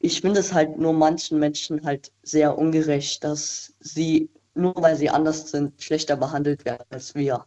[0.00, 5.10] Ich finde es halt nur manchen Menschen halt sehr ungerecht, dass sie, nur weil sie
[5.10, 7.44] anders sind, schlechter behandelt werden als wir.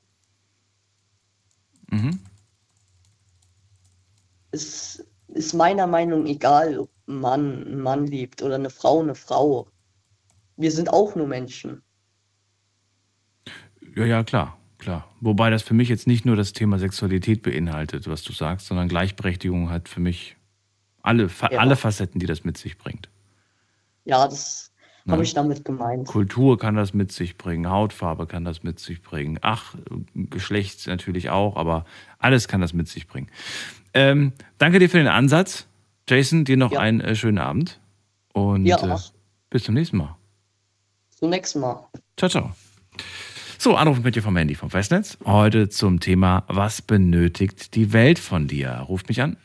[1.89, 2.19] Mhm.
[4.51, 9.15] Es ist meiner Meinung egal, ob ein Mann einen Mann liebt oder eine Frau eine
[9.15, 9.67] Frau.
[10.55, 11.81] Wir sind auch nur Menschen.
[13.95, 15.11] Ja, ja, klar, klar.
[15.21, 18.89] Wobei das für mich jetzt nicht nur das Thema Sexualität beinhaltet, was du sagst, sondern
[18.89, 20.37] Gleichberechtigung hat für mich
[21.03, 21.59] alle, Fa Ja.
[21.59, 23.09] alle Facetten, die das mit sich bringt.
[24.05, 24.71] Ja, das
[25.05, 25.13] Ja.
[25.13, 26.07] habe ich damit gemeint.
[26.07, 29.75] Kultur kann das mit sich bringen, Hautfarbe kann das mit sich bringen, ach,
[30.15, 31.85] Geschlecht natürlich auch, aber
[32.19, 33.27] alles kann das mit sich bringen.
[33.93, 35.67] Ähm, danke dir für den Ansatz.
[36.09, 36.79] Jason, dir noch Ja.
[36.79, 37.79] einen äh, schönen Abend
[38.33, 38.97] und Ja, äh,
[39.49, 40.17] bis zum nächsten Mal.
[41.09, 41.87] Zum nächsten Mal.
[42.17, 42.55] Ciao, ciao.
[43.57, 45.17] So, Anruf mit dir vom Handy vom Festnetz.
[45.23, 48.71] Heute zum Thema, was benötigt die Welt von dir?
[48.89, 49.37] Ruft mich an.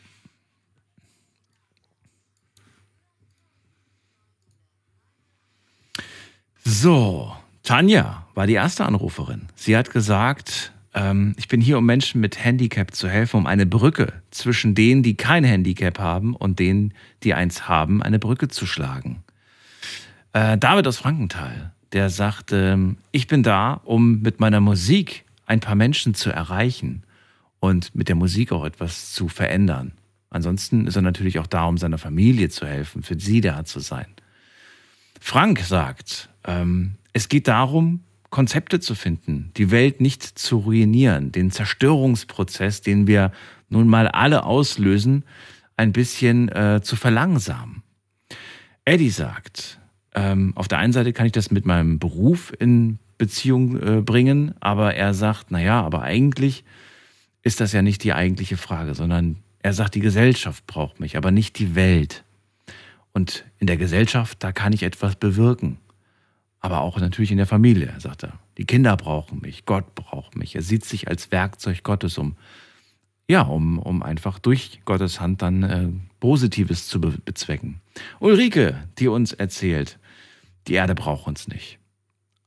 [6.63, 9.47] So, Tanja war die erste Anruferin.
[9.55, 13.65] Sie hat gesagt, ähm, ich bin hier, um Menschen mit Handicap zu helfen, um eine
[13.65, 16.93] Brücke zwischen denen, die kein Handicap haben und denen,
[17.23, 19.23] die eins haben, eine Brücke zu schlagen.
[20.33, 25.59] Äh, David aus Frankenthal, der sagt, ähm, ich bin da, um mit meiner Musik ein
[25.59, 27.03] paar Menschen zu erreichen
[27.59, 29.93] und mit der Musik auch etwas zu verändern.
[30.29, 33.79] Ansonsten ist er natürlich auch da, um seiner Familie zu helfen, für sie da zu
[33.79, 34.05] sein.
[35.19, 41.51] Frank sagt, ähm, es geht darum, Konzepte zu finden, die Welt nicht zu ruinieren, den
[41.51, 43.31] Zerstörungsprozess, den wir
[43.69, 45.23] nun mal alle auslösen,
[45.77, 47.83] ein bisschen äh, zu verlangsamen.
[48.85, 49.79] Eddie sagt,
[50.13, 54.53] ähm, auf der einen Seite kann ich das mit meinem Beruf in Beziehung äh, bringen,
[54.59, 56.63] aber er sagt, naja, aber eigentlich
[57.43, 61.31] ist das ja nicht die eigentliche Frage, sondern er sagt, die Gesellschaft braucht mich, aber
[61.31, 62.23] nicht die Welt.
[63.11, 65.77] Und in der Gesellschaft, da kann ich etwas bewirken.
[66.59, 68.33] Aber auch natürlich in der Familie, sagt er.
[68.57, 70.55] Die Kinder brauchen mich, Gott braucht mich.
[70.55, 72.35] Er sieht sich als Werkzeug Gottes, um,
[73.29, 75.87] ja, um, um einfach durch Gottes Hand dann äh,
[76.19, 77.79] Positives zu be bezwecken.
[78.19, 79.99] Ulrike, die uns erzählt,
[80.67, 81.79] die Erde braucht uns nicht.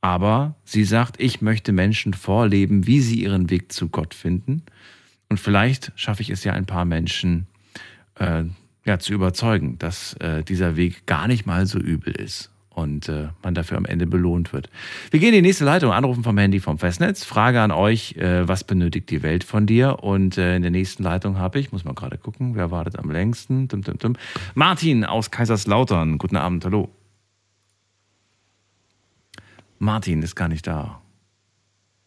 [0.01, 4.61] Aber sie sagt, ich möchte Menschen vorleben, wie sie ihren Weg zu Gott finden.
[5.29, 7.47] Und vielleicht schaffe ich es ja ein paar Menschen
[8.19, 8.43] äh,
[8.85, 13.29] ja, zu überzeugen, dass äh, dieser Weg gar nicht mal so übel ist und äh,
[13.43, 14.69] man dafür am Ende belohnt wird.
[15.11, 17.23] Wir gehen in die nächste Leitung, anrufen vom Handy vom Festnetz.
[17.23, 20.03] Frage an euch, äh, was benötigt die Welt von dir?
[20.03, 23.11] Und äh, in der nächsten Leitung habe ich, muss mal gerade gucken, wer wartet am
[23.11, 23.67] längsten?
[23.69, 24.15] Tum, tum, tum.
[24.55, 26.17] Martin aus Kaiserslautern.
[26.17, 26.89] Guten Abend, hallo.
[29.79, 31.01] Martin ist gar nicht da.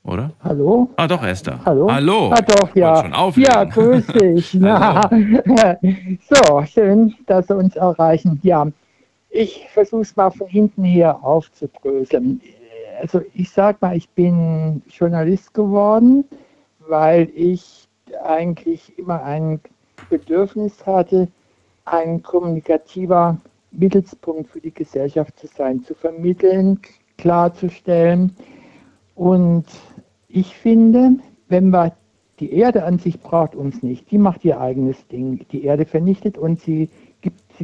[0.07, 0.31] Oder?
[0.43, 0.89] Hallo?
[0.97, 1.61] Ah, doch, er ist da.
[1.65, 1.91] Hallo?
[1.91, 2.31] Hallo.
[2.33, 3.03] Ah, doch, ja.
[3.03, 3.53] Schon auflegen.
[3.53, 4.55] ja, grüß dich.
[4.61, 5.11] Na,
[6.31, 8.39] so, schön, dass Sie uns erreichen.
[8.45, 8.69] Ja,
[9.37, 12.41] ich versuche es mal von hinten her aufzudröseln.
[13.01, 16.25] Also ich sag mal, ich bin Journalist geworden,
[16.89, 17.87] weil ich
[18.25, 19.61] eigentlich immer ein
[20.09, 21.29] Bedürfnis hatte,
[21.85, 23.37] ein kommunikativer
[23.73, 26.81] Mittelspunkt für die Gesellschaft zu sein, zu vermitteln,
[27.19, 28.35] klarzustellen.
[29.15, 29.67] Und
[30.29, 31.11] ich finde,
[31.49, 31.93] wenn wir
[32.41, 35.47] die Erde an sich braucht uns nicht, die macht ihr eigenes Ding.
[35.53, 36.89] Die Erde vernichtet und sie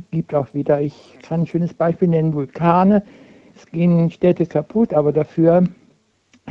[0.01, 3.03] gibt, auch wieder, ich kann ein schönes Beispiel nennen, Vulkane.
[3.55, 5.64] Es gehen Städte kaputt, aber dafür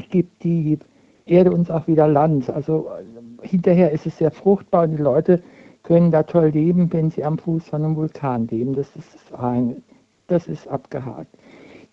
[0.10, 0.78] gibt die
[1.26, 2.50] Erde uns auch wieder Land.
[2.50, 5.42] Also äh, hinterher ist es sehr fruchtbar und die Leute
[5.84, 8.76] können da toll leben, wenn sie am Fuß von einem Vulkan leben.
[8.76, 9.82] Das ist das eine.
[10.28, 11.36] Das ist abgehakt.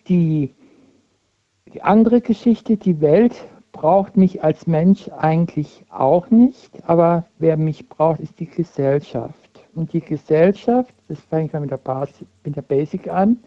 [0.07, 0.53] Die,
[1.73, 3.35] die andere Geschichte, die Welt
[3.71, 9.38] braucht mich als Mensch eigentlich auch nicht, aber wer mich braucht, ist die Gesellschaft.
[9.75, 13.37] Und die Gesellschaft, das fange ich mal mit der, Basic, mit der Basic an,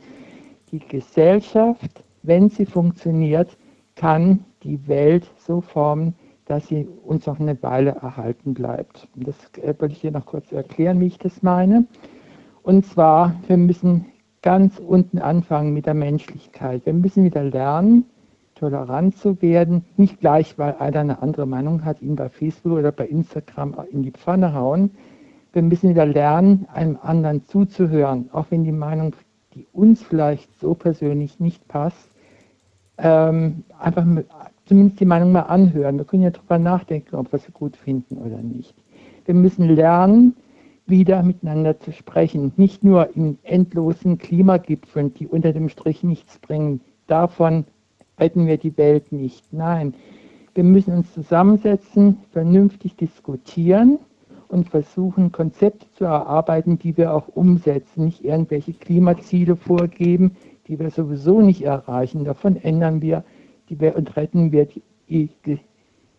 [0.71, 3.57] die Gesellschaft, wenn sie funktioniert,
[3.95, 6.15] kann die Welt so formen,
[6.47, 9.09] dass sie uns noch eine Weile erhalten bleibt.
[9.15, 11.87] Und das äh, wollte ich hier noch kurz erklären, wie ich das meine.
[12.63, 14.07] Und zwar, wir müssen
[14.43, 16.85] ganz unten anfangen mit der Menschlichkeit.
[16.85, 18.05] Wir müssen wieder lernen,
[18.55, 22.93] tolerant zu werden, nicht gleich, weil einer eine andere Meinung hat, ihn bei Facebook oder
[22.93, 24.91] bei Instagram in die Pfanne hauen.
[25.53, 29.15] Wir müssen wieder lernen, einem anderen zuzuhören, auch wenn die Meinung,
[29.55, 32.09] die uns vielleicht so persönlich nicht passt,
[32.97, 34.07] ähm, einfach
[34.65, 35.99] zumindest die Meinung mal anhören.
[35.99, 38.75] Wir können ja darüber nachdenken, ob wir sie gut finden oder nicht.
[39.27, 40.35] Wir müssen lernen,
[40.87, 42.53] wieder miteinander zu sprechen.
[42.57, 46.81] Nicht nur in endlosen Klimagipfeln, die unter dem Strich nichts bringen.
[47.07, 47.65] Davon
[48.19, 49.53] retten wir die Welt nicht.
[49.53, 49.95] Nein,
[50.55, 53.99] wir müssen uns zusammensetzen, vernünftig diskutieren
[54.53, 60.37] und versuchen, Konzepte zu erarbeiten, die wir auch umsetzen, nicht irgendwelche Klimaziele vorgeben,
[60.69, 62.25] die wir sowieso nicht erreichen.
[62.25, 63.25] Davon ändern wir
[63.71, 64.69] die Welt und retten wir
[65.09, 65.31] die,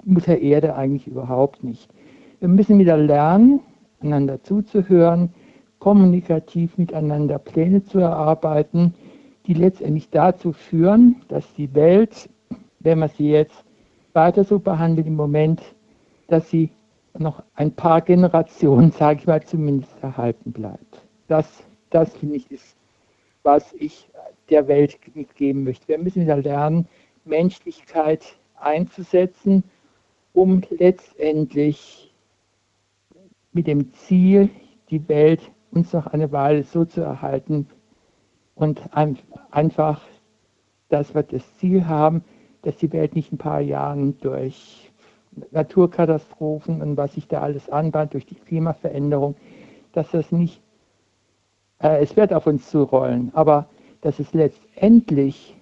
[0.06, 1.90] Mutter Erde eigentlich überhaupt nicht.
[2.40, 3.62] Wir müssen wieder lernen,
[4.02, 5.30] einander zuzuhören,
[5.80, 8.96] kommunikativ miteinander Pläne zu erarbeiten,
[9.46, 12.30] die letztendlich dazu führen, dass die Welt,
[12.80, 13.64] wenn man sie jetzt
[14.14, 15.62] weiter so behandelt im Moment,
[16.28, 16.72] dass sie
[17.18, 21.02] noch ein paar Generationen, sage ich mal, zumindest erhalten bleibt.
[21.28, 22.76] Das, das finde ich ist,
[23.44, 24.10] was ich
[24.50, 25.88] der Welt mitgeben möchte.
[25.88, 26.88] Wir müssen wieder lernen,
[27.26, 29.64] Menschlichkeit einzusetzen,
[30.34, 32.14] um letztendlich
[33.52, 34.50] mit dem Ziel,
[34.90, 37.68] die Welt uns noch eine Weile so zu erhalten
[38.56, 40.02] und einfach,
[40.90, 42.24] dass wir das Ziel haben,
[42.62, 44.83] dass die Welt nicht ein paar Jahren durch
[45.52, 49.36] Naturkatastrophen und was sich da alles anbahnt, durch die Klimaveränderung,
[49.94, 50.62] dass das nicht,
[51.80, 53.68] äh, es wird auf uns zurollen, aber
[54.02, 55.56] dass es letztendlich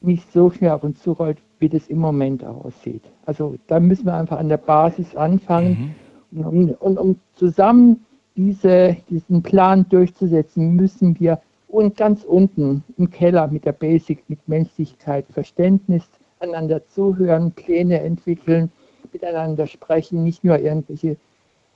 [0.00, 3.02] nicht so schnell auf uns zurollt, wie das im Moment aussieht.
[3.24, 5.94] Also da müssen wir einfach an der Basis anfangen.
[6.30, 6.44] Mhm.
[6.44, 8.04] Und, um, und um zusammen
[8.36, 14.46] diese, diesen Plan durchzusetzen, müssen wir und ganz unten im Keller mit der Basic, mit
[14.48, 16.04] Menschlichkeit, Verständnis,
[16.38, 18.70] einander zuhören, Pläne entwickeln,
[19.14, 21.16] miteinander sprechen, nicht nur irgendwelche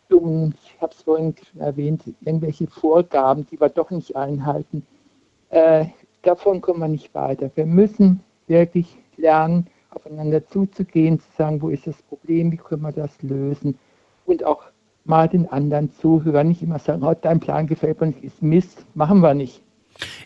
[0.08, 4.86] dummen, ich habe es vorhin schon erwähnt, irgendwelche Vorgaben, die wir doch nicht einhalten.
[5.50, 5.86] Äh,
[6.22, 7.50] davon kommen wir nicht weiter.
[7.54, 12.92] Wir müssen wirklich lernen, aufeinander zuzugehen, zu sagen, wo ist das Problem, wie können wir
[12.92, 13.78] das lösen
[14.26, 14.64] und auch
[15.04, 18.84] mal den anderen zuhören, nicht immer sagen, oh, dein Plan gefällt mir nicht, ist Mist,
[18.94, 19.62] machen wir nicht.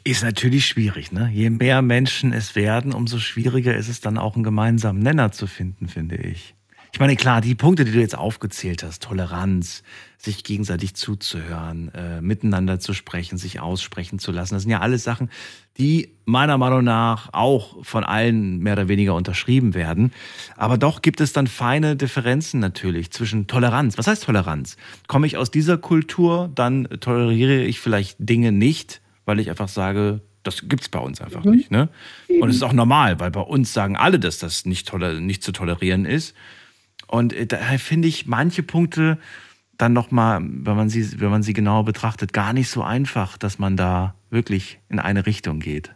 [0.05, 1.31] Ist natürlich schwierig, ne?
[1.33, 5.47] Je mehr Menschen es werden, umso schwieriger ist es dann auch einen gemeinsamen Nenner zu
[5.47, 6.55] finden, finde ich.
[6.95, 9.83] Ich meine, klar, die Punkte, die du jetzt aufgezählt hast, Toleranz,
[10.19, 15.03] sich gegenseitig zuzuhören, äh, miteinander zu sprechen, sich aussprechen zu lassen, das sind ja alles
[15.03, 15.31] Sachen,
[15.79, 20.13] die meiner Meinung nach auch von allen mehr oder weniger unterschrieben werden.
[20.59, 23.97] Aber doch gibt es dann feine Differenzen natürlich zwischen Toleranz.
[23.97, 24.77] Was heißt Toleranz?
[25.07, 30.21] Komme ich aus dieser Kultur, dann toleriere ich vielleicht Dinge nicht, weil ich einfach sage,
[30.43, 31.53] das gibt es bei uns einfach mhm.
[31.53, 31.71] nicht.
[31.71, 31.89] Ne?
[32.39, 35.53] Und es ist auch normal, weil bei uns sagen alle, dass das nicht, nicht zu
[35.53, 36.35] tolerieren ist.
[37.13, 39.19] Und äh, daher finde ich manche Punkte
[39.77, 43.59] dann nochmal, wenn man sie, wenn man sie genauer betrachtet, gar nicht so einfach, dass
[43.59, 45.95] man da wirklich in eine Richtung geht.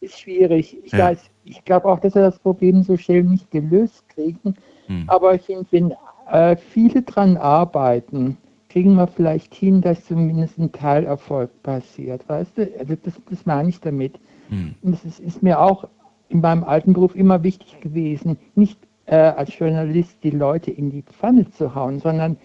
[0.00, 0.76] Ist schwierig.
[0.82, 1.12] Ich ja.
[1.44, 4.54] ich glaube auch, dass wir das Problem so schnell nicht gelöst kriegen.
[4.86, 5.04] Hm.
[5.06, 5.94] Aber ich finde, wenn
[6.30, 8.38] äh, viele dran arbeiten,
[8.70, 12.28] kriegen wir vielleicht hin, dass zumindest ein Teilerfolg passiert.
[12.28, 14.18] Weißt du, also das, das meine ich damit.
[14.48, 14.74] Hm.
[14.82, 15.86] Und es ist, ist mir auch
[16.28, 21.02] in meinem alten Beruf immer wichtig gewesen, nicht äh, als Journalist die Leute in die
[21.02, 22.36] Pfanne zu hauen, sondern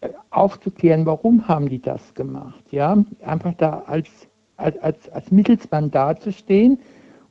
[0.00, 2.62] äh, aufzuklären, warum haben die das gemacht.
[2.70, 3.02] Ja?
[3.24, 4.08] Einfach da als,
[4.56, 6.78] als, als, als Mittelsmann dazustehen,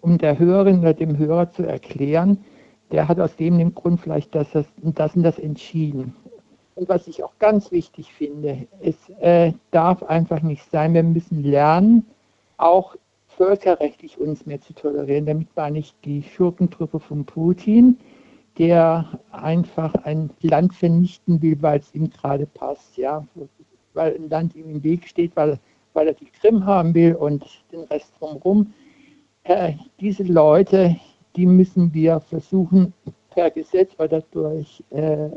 [0.02, 2.44] um der Hörerin oder dem Hörer zu erklären,
[2.92, 6.16] der hat aus dem den Grund vielleicht das, das, das und das entschieden.
[6.74, 11.44] Und was ich auch ganz wichtig finde, es äh, darf einfach nicht sein, wir müssen
[11.44, 12.08] lernen,
[12.58, 12.96] auch
[13.28, 15.26] völkerrechtlich uns mehr zu tolerieren.
[15.26, 17.98] Damit meine ich die Schurkentruppe von Putin,
[18.60, 23.26] der einfach ein Land vernichten will, weil es ihm gerade passt, ja,
[23.94, 25.58] weil ein Land ihm im Weg steht, weil,
[25.94, 28.74] weil er die Krim haben will und den Rest drumherum.
[29.44, 30.98] Äh, diese Leute,
[31.38, 32.94] die müssen wir versuchen,
[33.30, 35.30] per Gesetz oder durch äh,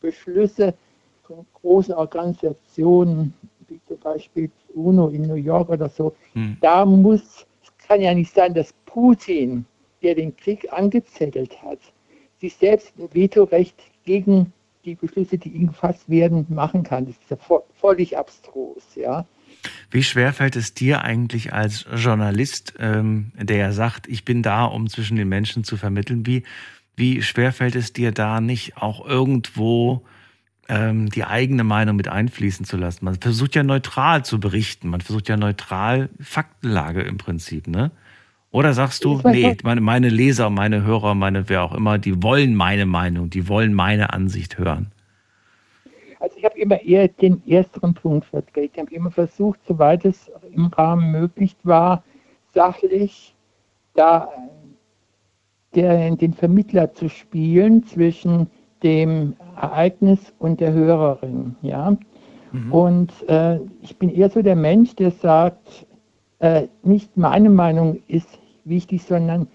[0.00, 0.74] Beschlüsse
[1.22, 3.32] von großen Organisationen,
[3.68, 6.58] wie zum Beispiel UNO in New York oder so, hm.
[6.60, 9.64] da muss, es kann ja nicht sein, dass Putin,
[10.02, 11.78] der den Krieg angezettelt hat,
[12.40, 14.52] sich selbst ein Vetorecht gegen
[14.84, 17.06] die Beschlüsse, die ihm gefasst werden, machen kann.
[17.06, 17.38] Das ist ja
[17.80, 19.26] völlig abstrus, ja.
[19.90, 24.64] Wie schwer fällt es dir eigentlich als Journalist, ähm, der ja sagt, ich bin da,
[24.64, 26.44] um zwischen den Menschen zu vermitteln, wie,
[26.94, 30.04] wie schwer fällt es dir da nicht auch irgendwo
[30.68, 33.04] ähm, die eigene Meinung mit einfließen zu lassen?
[33.04, 37.90] Man versucht ja neutral zu berichten, man versucht ja neutral Faktenlage im Prinzip, ne?
[38.50, 42.54] Oder sagst du, nee, meine, meine Leser, meine Hörer, meine wer auch immer, die wollen
[42.54, 44.92] meine Meinung, die wollen meine Ansicht hören?
[46.20, 48.72] Also ich habe immer eher den ersten Punkt vertreten.
[48.74, 52.02] Ich habe immer versucht, soweit es im Rahmen möglich war,
[52.54, 53.34] sachlich
[53.94, 54.28] da
[55.74, 58.48] der, den Vermittler zu spielen zwischen
[58.82, 61.56] dem Ereignis und der Hörerin.
[61.62, 61.96] Ja?
[62.52, 62.72] Mhm.
[62.72, 65.86] Und äh, ich bin eher so der Mensch, der sagt,
[66.38, 69.48] äh, nicht meine Meinung ist wichtig, sondern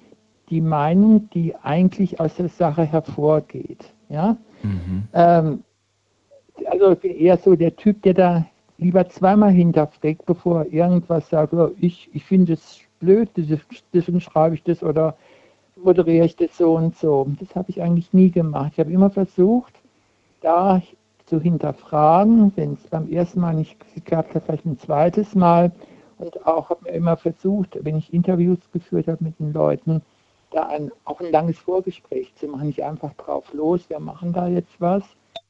[0.50, 3.94] die Meinung, die eigentlich aus der Sache hervorgeht.
[4.10, 4.38] Ja?
[4.64, 5.04] Mhm.
[5.14, 5.64] Ähm,
[6.66, 8.46] also ich bin eher so der Typ, der da
[8.78, 13.30] lieber zweimal hinterfragt, bevor er irgendwas sagt, oh, ich, ich finde es blöd,
[13.94, 15.16] deswegen schreibe ich das oder
[15.76, 17.28] moderiere ich das so und so.
[17.40, 18.74] Das habe ich eigentlich nie gemacht.
[18.74, 19.74] Ich habe immer versucht,
[20.42, 20.82] da
[21.26, 25.72] zu hinterfragen, wenn es beim ersten Mal nicht geklappt hat, vielleicht ein zweites Mal.
[26.22, 30.02] Und auch habe mir immer versucht, wenn ich Interviews geführt habe mit den Leuten,
[30.52, 34.48] da ein, auch ein langes Vorgespräch zu machen, nicht einfach drauf los, wir machen da
[34.48, 35.04] jetzt was,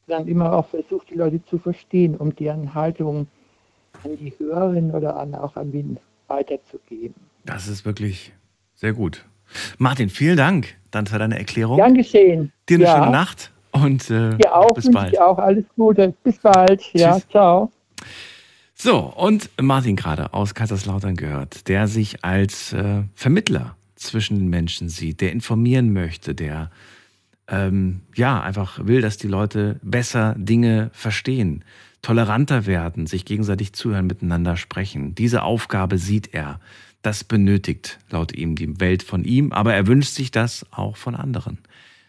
[0.08, 3.28] sondern immer auch versucht, die Leute zu verstehen, um deren Haltung
[4.04, 5.98] an die Hörerin oder an, auch an wen
[6.28, 7.16] weiterzugeben.
[7.46, 8.32] Das ist wirklich
[8.76, 9.26] sehr gut.
[9.78, 11.78] Martin, vielen Dank dann für deine Erklärung.
[11.78, 12.54] Gern geschehen.
[12.70, 12.96] Dir eine ja.
[12.96, 15.20] schöne Nacht und äh, ja, auch, bis bald.
[15.20, 16.14] auch alles Gute.
[16.24, 16.82] Bis bald.
[16.94, 17.28] Ja, Tschüss.
[17.30, 17.72] ciao.
[18.84, 24.90] So, und Martin gerade aus Kaiserslautern gehört, der sich als äh, Vermittler zwischen den Menschen
[24.90, 26.72] sieht, der informieren möchte, der
[27.48, 31.64] ähm, ja einfach will, dass die Leute besser Dinge verstehen,
[32.02, 35.14] toleranter werden, sich gegenseitig zuhören, miteinander sprechen.
[35.14, 36.60] Diese Aufgabe sieht er.
[37.04, 41.14] Das benötigt laut ihm die Welt von ihm, aber er wünscht sich das auch von
[41.14, 41.60] anderen.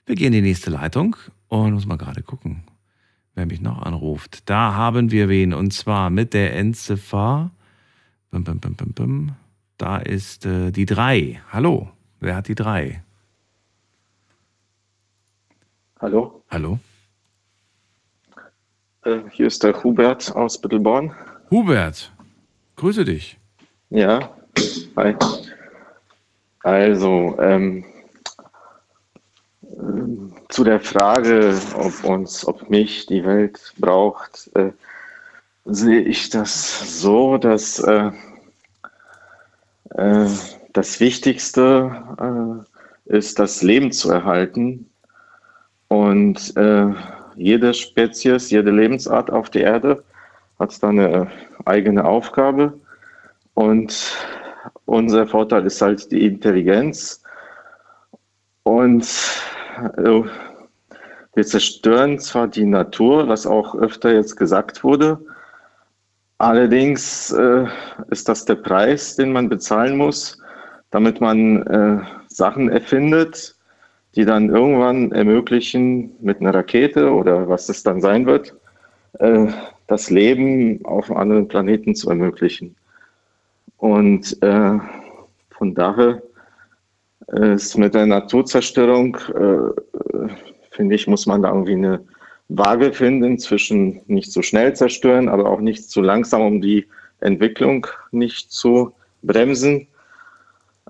[0.07, 1.17] Wir gehen in die nächste Leitung
[1.49, 2.63] und muss mal gerade gucken,
[3.35, 4.49] wer mich noch anruft.
[4.49, 7.51] Da haben wir wen und zwar mit der Endziffer.
[8.31, 9.33] Bum, bum, bum, bum, bum.
[9.77, 11.41] Da ist äh, die 3.
[11.51, 13.03] Hallo, wer hat die 3?
[16.01, 16.43] Hallo.
[16.51, 16.79] Hallo.
[19.05, 21.15] Äh, hier ist der Hubert aus Bittelborn.
[21.51, 22.13] Hubert,
[22.77, 23.39] grüße dich.
[23.91, 24.35] Ja,
[24.97, 25.15] hi.
[26.63, 27.85] Also, ähm,
[30.53, 34.73] zu der Frage, ob uns, ob mich die Welt braucht, äh,
[35.65, 38.11] sehe ich das so, dass äh,
[39.95, 40.27] äh,
[40.75, 42.67] das Wichtigste
[43.09, 44.91] äh, ist, das Leben zu erhalten.
[45.89, 46.93] Und äh,
[47.35, 50.05] jede Spezies, jede Lebensart auf der Erde
[50.59, 51.31] hat da eine
[51.65, 52.79] eigene Aufgabe.
[53.55, 54.15] Und
[54.85, 57.23] unser Vorteil ist halt die Intelligenz.
[58.65, 59.07] Und
[61.35, 65.19] wir zerstören zwar die Natur, was auch öfter jetzt gesagt wurde,
[66.39, 67.67] allerdings äh,
[68.11, 70.39] ist das der Preis, den man bezahlen muss,
[70.91, 73.57] damit man äh, Sachen erfindet,
[74.15, 78.55] die dann irgendwann ermöglichen, mit einer Rakete oder was es dann sein wird,
[79.21, 79.47] äh,
[79.87, 82.77] das Leben auf anderen Planeten zu ermöglichen.
[83.79, 84.79] Und äh,
[85.51, 86.23] von daher
[87.29, 90.29] ist mit der Naturzerstörung, äh,
[90.71, 92.05] finde ich, muss man da irgendwie eine
[92.49, 96.87] Waage finden zwischen nicht zu schnell zerstören, aber auch nicht zu langsam, um die
[97.21, 98.93] Entwicklung nicht zu
[99.23, 99.87] bremsen.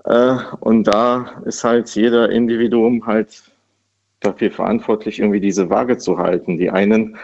[0.05, 3.43] Äh, und da ist halt jeder Individuum halt
[4.19, 6.57] dafür verantwortlich, irgendwie diese Waage zu halten.
[6.57, 7.17] Die einen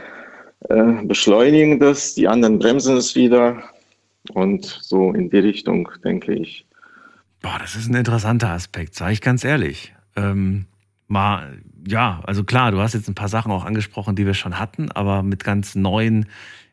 [0.70, 3.64] äh, beschleunigen das, die anderen bremsen es wieder.
[4.34, 6.66] Und so in die Richtung, denke ich.
[7.42, 9.94] Boah, das ist ein interessanter Aspekt, sage ich ganz ehrlich.
[10.16, 10.66] Ähm,
[11.08, 14.60] mal, ja, also klar, du hast jetzt ein paar Sachen auch angesprochen, die wir schon
[14.60, 16.26] hatten, aber mit ganz neuen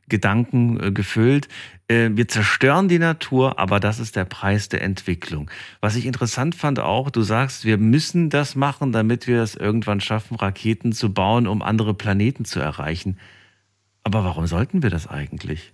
[0.08, 1.48] Gedanken äh, gefüllt.
[1.88, 5.50] Äh, wir zerstören die Natur, aber das ist der Preis der Entwicklung.
[5.80, 10.00] Was ich interessant fand auch, du sagst, wir müssen das machen, damit wir es irgendwann
[10.00, 13.18] schaffen, Raketen zu bauen, um andere Planeten zu erreichen.
[14.04, 15.72] Aber warum sollten wir das eigentlich?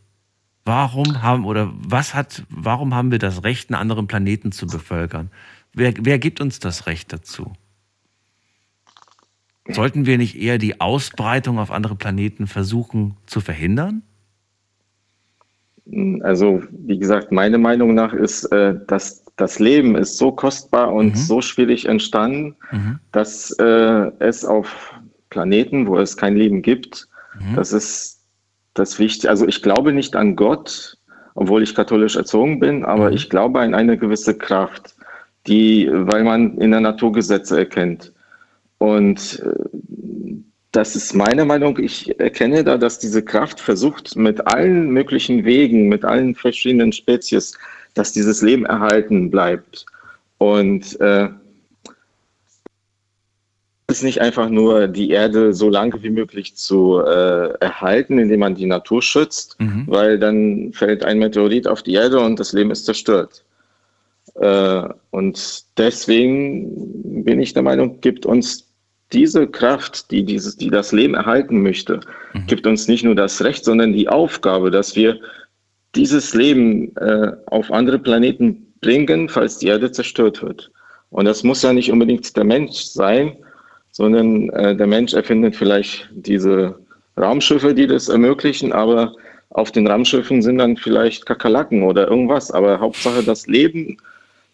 [0.64, 5.30] Warum haben oder was hat, warum haben wir das Recht, einen anderen Planeten zu bevölkern?
[5.72, 7.52] Wer, wer gibt uns das Recht dazu?
[9.68, 14.02] Sollten wir nicht eher die Ausbreitung auf andere Planeten versuchen zu verhindern?
[16.22, 21.10] Also, wie gesagt, meine Meinung nach ist, äh, dass das Leben ist so kostbar und
[21.10, 21.16] mhm.
[21.16, 22.98] so schwierig entstanden, mhm.
[23.10, 24.94] dass äh, es auf
[25.30, 27.08] Planeten, wo es kein Leben gibt,
[27.38, 27.56] mhm.
[27.56, 28.11] das ist
[28.74, 29.30] das Wichtige.
[29.30, 30.96] Also ich glaube nicht an Gott,
[31.34, 33.16] obwohl ich katholisch erzogen bin, aber mhm.
[33.16, 34.94] ich glaube an eine gewisse Kraft,
[35.46, 38.12] die, weil man in der Natur Gesetze erkennt.
[38.78, 39.54] Und äh,
[40.72, 41.78] das ist meine Meinung.
[41.78, 47.56] Ich erkenne da, dass diese Kraft versucht, mit allen möglichen Wegen, mit allen verschiedenen Spezies,
[47.94, 49.84] dass dieses Leben erhalten bleibt.
[50.38, 51.28] Und äh,
[53.92, 58.54] ist nicht einfach nur, die Erde so lange wie möglich zu äh, erhalten, indem man
[58.54, 59.84] die Natur schützt, mhm.
[59.86, 63.44] weil dann fällt ein Meteorit auf die Erde und das Leben ist zerstört.
[64.34, 68.66] Äh, und deswegen bin ich der Meinung, gibt uns
[69.12, 72.00] diese Kraft, die, dieses, die das Leben erhalten möchte,
[72.32, 72.46] mhm.
[72.46, 75.20] gibt uns nicht nur das Recht, sondern die Aufgabe, dass wir
[75.94, 80.70] dieses Leben äh, auf andere Planeten bringen, falls die Erde zerstört wird.
[81.10, 83.36] Und das muss ja nicht unbedingt der Mensch sein,
[83.92, 86.78] sondern äh, der Mensch erfindet vielleicht diese
[87.16, 89.14] Raumschiffe, die das ermöglichen, aber
[89.50, 92.50] auf den Raumschiffen sind dann vielleicht Kakerlaken oder irgendwas.
[92.50, 93.98] Aber Hauptsache das Leben,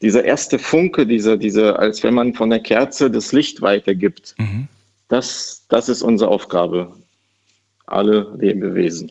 [0.03, 4.67] dieser erste Funke, dieser, dieser, als wenn man von der Kerze das Licht weitergibt, Mhm.
[5.07, 6.93] das, das ist unsere Aufgabe.
[7.87, 9.11] Alle Lebewesen.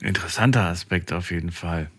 [0.00, 1.90] Interessanter Aspekt auf jeden Fall.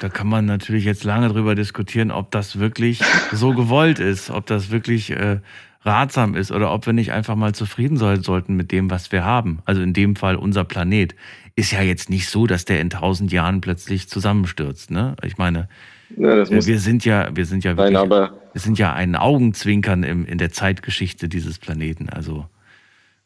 [0.00, 3.00] Da kann man natürlich jetzt lange drüber diskutieren, ob das wirklich
[3.32, 5.40] so gewollt ist, ob das wirklich äh,
[5.82, 9.24] ratsam ist oder ob wir nicht einfach mal zufrieden sein sollten mit dem, was wir
[9.24, 9.60] haben.
[9.64, 11.14] Also in dem Fall unser Planet.
[11.58, 14.90] Ist ja jetzt nicht so, dass der in tausend Jahren plötzlich zusammenstürzt.
[14.90, 15.16] Ne?
[15.22, 15.68] Ich meine,
[16.16, 20.26] Ja, wir sind ja, wir sind ja wirklich, aber wir sind ja ein Augenzwinkern im,
[20.26, 22.10] in der Zeitgeschichte dieses Planeten.
[22.10, 22.46] Also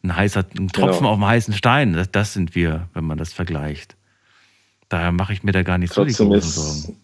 [0.04, 1.10] ein heißer, ein Tropfen Genau.
[1.10, 1.92] auf dem heißen Stein.
[1.94, 3.96] Das, das sind wir, wenn man das vergleicht.
[4.90, 7.00] Daher mache ich mir da gar nicht so die trotzdem großen Sorgen.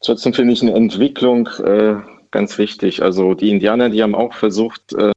[0.00, 1.94] trotzdem finde ich eine Entwicklung äh,
[2.32, 3.02] ganz wichtig.
[3.02, 5.12] Also die Indianer, die haben auch versucht, äh,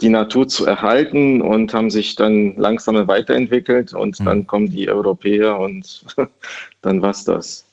[0.00, 4.26] die Natur zu erhalten und haben sich dann langsam weiterentwickelt und Hm.
[4.26, 6.04] dann kommen die Europäer und
[6.82, 7.64] dann war's das.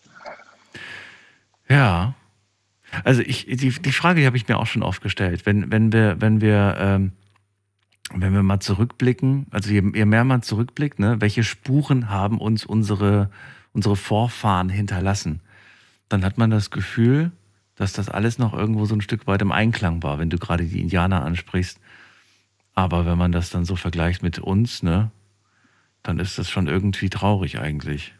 [1.69, 2.13] Ja.
[3.03, 5.45] Also ich, die, die Frage, die habe ich mir auch schon oft gestellt.
[5.45, 7.11] Wenn, wenn wir, wenn wir, ähm,
[8.13, 12.65] wenn wir mal zurückblicken, also je, je mehr man zurückblickt, ne, welche Spuren haben uns
[12.65, 13.29] unsere,
[13.73, 15.41] unsere Vorfahren hinterlassen,
[16.09, 17.31] dann hat man das Gefühl,
[17.75, 20.63] dass das alles noch irgendwo so ein Stück weit im Einklang war, wenn du gerade
[20.65, 21.79] die Indianer ansprichst.
[22.73, 25.11] Aber wenn man das dann so vergleicht mit uns, ne,
[26.01, 28.13] dann ist das schon irgendwie traurig eigentlich.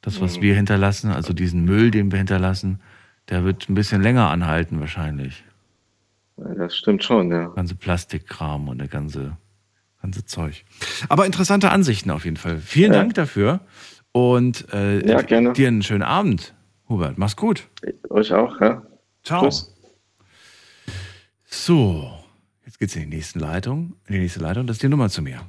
[0.00, 0.42] Das, was Mhm.
[0.42, 2.80] wir hinterlassen, also diesen Müll, den wir hinterlassen,
[3.28, 5.44] der wird ein bisschen länger anhalten wahrscheinlich.
[6.56, 7.48] Das stimmt schon, ja.
[7.48, 9.36] Ganze Plastikkram und der ganze,
[10.00, 10.64] ganze Zeug.
[11.08, 12.58] Aber interessante Ansichten auf jeden Fall.
[12.58, 12.98] Vielen Ja.
[13.00, 13.60] Dank dafür
[14.12, 16.54] und äh, Ja, dir einen schönen Abend,
[16.88, 17.18] Hubert.
[17.18, 17.68] Mach's gut.
[18.10, 18.82] Euch auch, ja.
[19.24, 19.42] Ciao.
[19.44, 19.74] Tschüss.
[21.44, 22.10] So,
[22.64, 23.94] jetzt geht's in die nächste Leitung.
[24.06, 25.40] In die nächste Leitung, das ist die Nummer zu mir.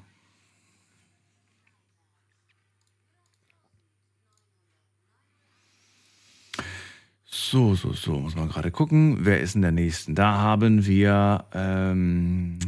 [7.36, 9.18] So, so, so, muss man gerade gucken.
[9.22, 10.14] Wer ist in der nächsten?
[10.14, 12.60] Da haben wir ähm,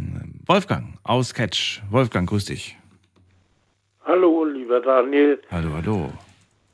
[0.47, 1.83] Wolfgang aus Catch.
[1.91, 2.75] Wolfgang, grüß dich.
[4.05, 5.39] Hallo, lieber Daniel.
[5.51, 6.09] Hallo, hallo.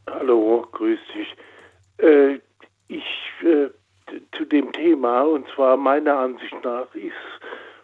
[0.09, 1.35] Hallo, grüß dich.
[1.97, 2.39] Äh,
[2.87, 3.03] ich
[3.43, 3.67] äh,
[4.37, 7.11] zu dem Thema, und zwar meiner Ansicht nach, ist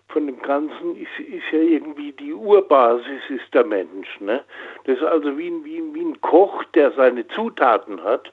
[0.07, 4.21] von dem Ganzen ist, ist ja irgendwie die Urbasis ist der Mensch.
[4.21, 4.41] Ne?
[4.85, 8.31] Das ist also wie ein, wie, ein, wie ein Koch, der seine Zutaten hat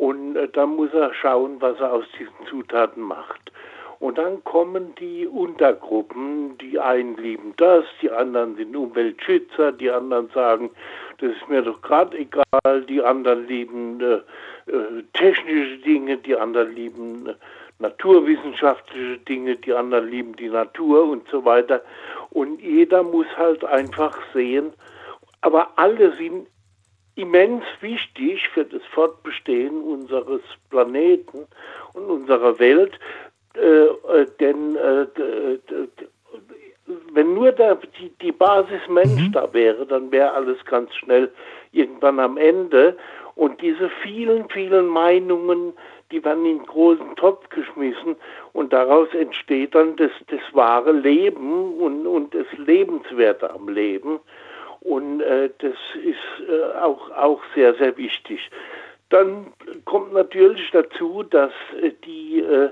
[0.00, 3.52] und äh, dann muss er schauen, was er aus diesen Zutaten macht.
[3.98, 10.30] Und dann kommen die Untergruppen, die einen lieben das, die anderen sind Umweltschützer, die anderen
[10.30, 10.70] sagen,
[11.18, 14.14] das ist mir doch gerade egal, die anderen lieben äh,
[14.72, 17.34] äh, technische Dinge, die anderen lieben äh,
[17.78, 21.82] naturwissenschaftliche Dinge, die anderen lieben die Natur und so weiter.
[22.30, 24.72] Und jeder muss halt einfach sehen,
[25.42, 26.46] aber alle sind
[27.20, 31.46] immens wichtig für das Fortbestehen unseres Planeten
[31.94, 32.98] und unserer Welt,
[33.54, 35.06] äh, äh, denn äh,
[37.12, 41.30] wenn nur der, die, die Basis Mensch da wäre, dann wäre alles ganz schnell
[41.72, 42.96] irgendwann am Ende.
[43.34, 45.72] Und diese vielen, vielen Meinungen,
[46.10, 48.16] die werden in einen großen Topf geschmissen
[48.52, 54.20] und daraus entsteht dann das, das wahre Leben und, und das Lebenswerte am Leben.
[54.80, 58.50] Und äh, das ist äh, auch, auch sehr, sehr wichtig.
[59.10, 59.52] Dann
[59.84, 61.52] kommt natürlich dazu, dass
[61.82, 62.70] äh, die, äh,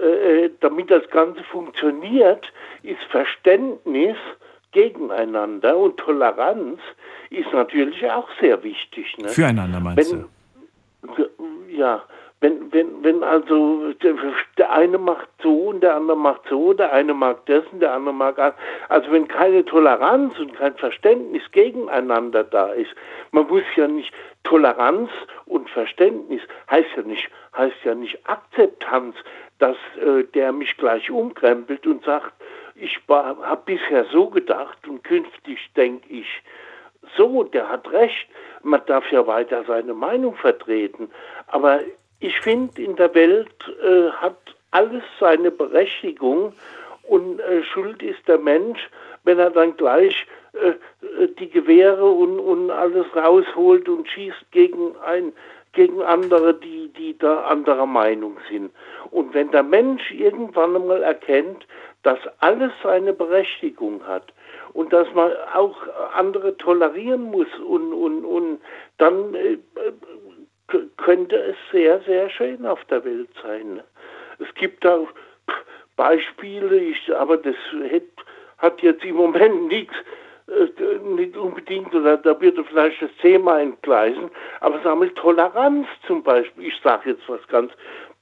[0.00, 2.52] äh, damit das Ganze funktioniert,
[2.82, 4.16] ist Verständnis
[4.72, 6.78] gegeneinander und Toleranz
[7.30, 9.16] ist natürlich auch sehr wichtig.
[9.18, 9.28] Ne?
[9.28, 10.26] Füreinander meinst wenn,
[11.16, 11.28] du?
[11.70, 12.04] Ja,
[12.40, 17.12] wenn, wenn, wenn also der, eine macht so und der andere macht so, der eine
[17.12, 18.52] mag das und der andere mag an.
[18.88, 22.94] Also wenn keine Toleranz und kein Verständnis gegeneinander da ist,
[23.32, 24.12] man muss ja nicht
[24.44, 25.10] Toleranz
[25.46, 29.16] und Verständnis heißt ja nicht, heißt ja nicht Akzeptanz,
[29.58, 32.32] dass äh, der mich gleich umkrempelt und sagt,
[32.76, 36.42] ich habe bisher so gedacht und künftig denke ich
[37.16, 38.28] so, der hat recht.
[38.62, 41.10] Man darf ja weiter seine Meinung vertreten.
[41.48, 41.80] Aber
[42.20, 43.50] ich finde, in der Welt
[43.82, 44.36] äh, hat
[44.70, 46.52] alles seine Berechtigung
[47.04, 48.78] und äh, schuld ist der Mensch,
[49.24, 50.70] wenn er dann gleich äh,
[51.22, 55.32] äh, die Gewehre und, und alles rausholt und schießt gegen ein
[55.74, 58.72] gegen andere, die, die da anderer Meinung sind.
[59.10, 61.66] Und wenn der Mensch irgendwann einmal erkennt,
[62.02, 64.32] dass alles seine Berechtigung hat
[64.72, 65.76] und dass man auch
[66.14, 68.60] andere tolerieren muss und, und, und
[68.96, 69.92] dann äh, k-
[70.96, 73.80] könnte es sehr, sehr schön auf der Welt sein.
[74.38, 75.00] Es gibt da
[75.96, 77.56] Beispiele, ich, aber das
[78.58, 79.94] hat jetzt im Moment nichts,
[80.46, 86.68] äh, nicht unbedingt, oder da würde vielleicht das Thema entgleisen, aber sammelt Toleranz zum Beispiel.
[86.68, 87.72] Ich sage jetzt was ganz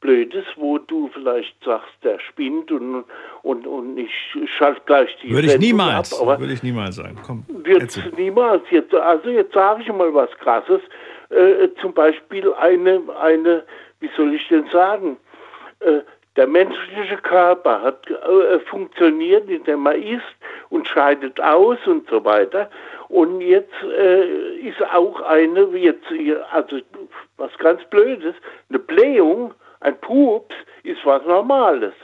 [0.01, 3.05] Blödes, wo du vielleicht sagst, der spinnt und,
[3.43, 4.11] und, und ich
[4.59, 7.17] schalte gleich die Würde ich Sendung niemals, ab, aber würde ich niemals sagen.
[7.27, 7.45] Komm,
[8.17, 8.63] niemals.
[8.71, 10.83] Jetzt, also jetzt sage ich mal was Krasses.
[11.31, 13.65] Äh, zum Beispiel eine, eine,
[14.01, 15.17] wie soll ich denn sagen,
[15.81, 16.01] äh,
[16.37, 20.37] der menschliche Körper hat äh, funktioniert, indem er isst
[20.69, 22.71] und scheidet aus und so weiter.
[23.09, 26.07] Und jetzt äh, ist auch eine, jetzt,
[26.53, 26.79] also
[27.39, 28.35] was ganz Blödes,
[28.69, 31.95] eine Blähung, ein Pups, ist was Normales.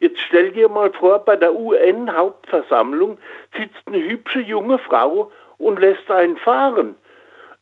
[0.00, 3.18] Jetzt stell dir mal vor, bei der UN-Hauptversammlung
[3.56, 6.96] sitzt eine hübsche junge Frau und lässt einen fahren.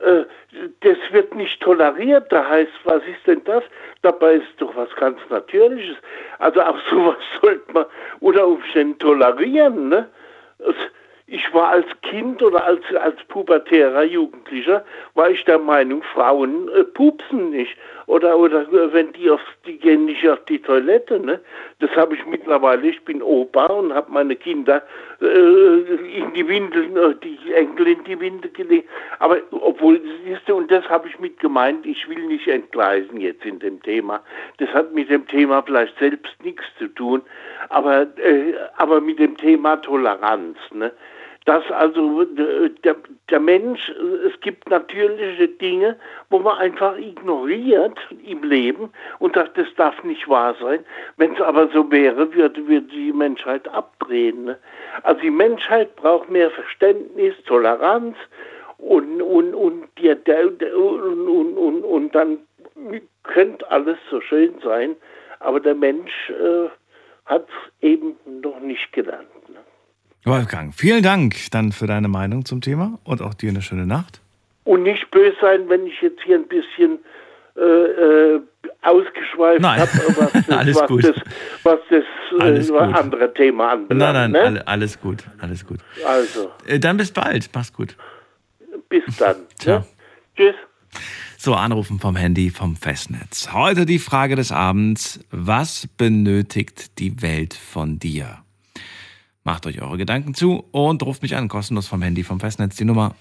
[0.01, 0.25] Äh,
[0.81, 2.31] das wird nicht toleriert.
[2.31, 3.63] Da heißt, was ist denn das?
[4.03, 5.97] Dabei ist doch was ganz Natürliches.
[6.39, 7.87] Also auch sowas sollte man
[8.21, 9.89] unter Umständen tolerieren.
[9.89, 10.09] Ne?
[10.59, 10.91] Es-
[11.27, 14.85] Ich war als Kind oder als, als pubertärer Jugendlicher,
[15.15, 17.75] war ich der Meinung, Frauen äh, pupsen nicht.
[18.07, 21.19] Oder, oder äh, wenn die auf, die gehen nicht auf die Toilette.
[21.19, 21.41] Ne?
[21.79, 24.83] Das habe ich mittlerweile, ich bin Opa und habe meine Kinder
[25.25, 28.89] in die Windeln, äh, die Enkel in die Windel gelegt.
[29.19, 33.45] Aber obwohl, siehst du, und das habe ich mit gemeint, ich will nicht entgleisen jetzt
[33.45, 34.23] in dem Thema.
[34.59, 37.23] Das hat mit dem Thema vielleicht selbst nichts zu tun,
[37.69, 40.59] aber, äh, aber mit dem Thema Toleranz.
[40.73, 40.93] Ne?
[41.47, 42.97] Dass also äh, der,
[43.31, 45.97] der Mensch, äh, es gibt natürliche Dinge,
[46.31, 50.85] wo man einfach ignoriert im Leben und sagt, das darf nicht wahr sein.
[51.17, 54.45] Wenn es aber so wäre, würde, würde die Menschheit abdrehen.
[54.45, 54.59] Ne?
[55.03, 58.17] Also die Menschheit braucht mehr Verständnis, Toleranz
[58.79, 62.39] und, und, und, der, der, und, und, und, und dann
[63.23, 64.97] könnte alles so schön sein,
[65.41, 66.69] aber der Mensch äh,
[67.27, 67.49] hat
[67.81, 69.49] eben noch nicht gelernt.
[69.49, 69.64] Ne?
[70.25, 74.21] Wolfgang, vielen Dank dann für deine Meinung zum Thema und auch dir eine schöne Nacht.
[74.65, 76.99] Und nicht böse sein, wenn ich jetzt hier ein bisschen
[77.57, 78.41] äh, äh,
[78.83, 81.05] ausgeschweift habe, was das, Alles was gut.
[81.05, 81.17] das,
[81.63, 82.05] was das
[82.39, 82.81] äh, Alles gut.
[82.81, 84.15] andere Thema anbelangt.
[84.15, 84.41] Nein, nein, ne?
[84.41, 85.81] alle, alles gut, alles gut.
[86.07, 87.95] Also, Äh, Dann bis bald, mach's gut.
[88.89, 89.37] bis dann.
[89.59, 89.81] Ciao.
[89.81, 89.87] Ne?
[90.37, 90.55] Tschüss.
[91.37, 93.53] So, anrufen vom Handy, vom Festnetz.
[93.53, 95.21] Heute die Frage des Abends.
[95.31, 98.39] Was benötigt die Welt von dir?
[99.45, 102.87] Macht euch eure Gedanken zu und ruft mich an, kostenlos vom Handy, vom Festnetz, die
[102.87, 103.15] Nummer.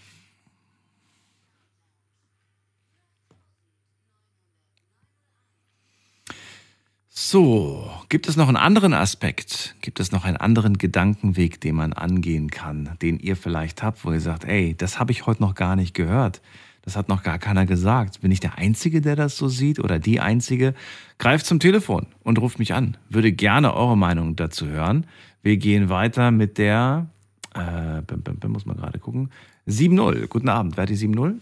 [7.10, 9.76] So, gibt es noch einen anderen Aspekt?
[9.82, 14.12] Gibt es noch einen anderen Gedankenweg, den man angehen kann, den ihr vielleicht habt, wo
[14.12, 16.42] ihr sagt, ey, das habe ich heute noch gar nicht gehört.
[16.84, 18.22] Das hat noch gar keiner gesagt.
[18.22, 20.74] Bin ich der Einzige, der das so sieht oder die Einzige?
[21.18, 22.98] Greift zum Telefon und ruft mich an.
[23.10, 25.08] Würde gerne eure Meinung dazu hören.
[25.44, 27.08] Wir gehen weiter mit der,
[27.54, 29.30] äh, muss man gerade gucken,
[29.68, 30.28] 7-0.
[30.28, 31.40] Guten Abend, wer hat die 7-0?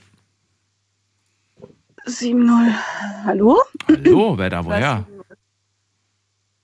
[2.08, 2.74] 7-0.
[3.24, 3.62] Hallo?
[3.88, 5.06] Hallo, wer da woher?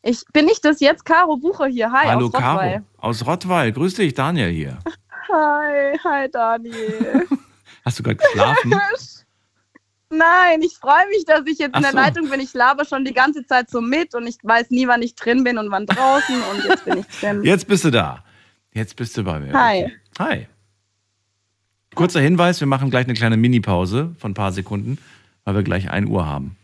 [0.01, 1.91] Ich bin nicht das jetzt, Caro Bucher hier.
[1.91, 2.73] Hi, Hallo aus Rottweil.
[2.73, 3.71] Caro, aus Rottweil.
[3.71, 4.79] Grüß dich, Daniel hier.
[5.29, 7.27] Hi, hi Daniel.
[7.85, 8.73] Hast du gerade geschlafen?
[10.09, 11.97] Nein, ich freue mich, dass ich jetzt Ach in der so.
[11.97, 12.39] Leitung bin.
[12.39, 15.43] Ich laber schon die ganze Zeit so mit und ich weiß nie, wann ich drin
[15.43, 17.43] bin und wann draußen und jetzt bin ich drin.
[17.43, 18.23] Jetzt bist du da.
[18.73, 19.53] Jetzt bist du bei mir.
[19.53, 19.91] Hi.
[20.19, 20.47] Hi.
[21.95, 24.99] Kurzer Hinweis, wir machen gleich eine kleine Mini-Pause von ein paar Sekunden,
[25.43, 26.55] weil wir gleich 1 Uhr haben.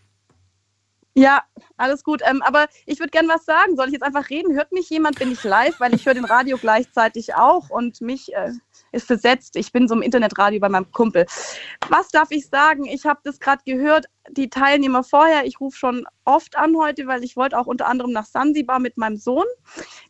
[1.15, 1.43] Ja,
[1.77, 2.21] alles gut.
[2.25, 3.75] Ähm, aber ich würde gern was sagen.
[3.75, 4.55] Soll ich jetzt einfach reden?
[4.55, 5.19] Hört mich jemand?
[5.19, 5.79] Bin ich live?
[5.79, 8.51] Weil ich höre den Radio gleichzeitig auch und mich äh,
[8.93, 9.55] ist versetzt.
[9.55, 11.25] Ich bin so im Internetradio bei meinem Kumpel.
[11.89, 12.85] Was darf ich sagen?
[12.85, 15.45] Ich habe das gerade gehört, die Teilnehmer vorher.
[15.45, 18.95] Ich rufe schon oft an heute, weil ich wollte auch unter anderem nach Sansibar mit
[18.95, 19.45] meinem Sohn.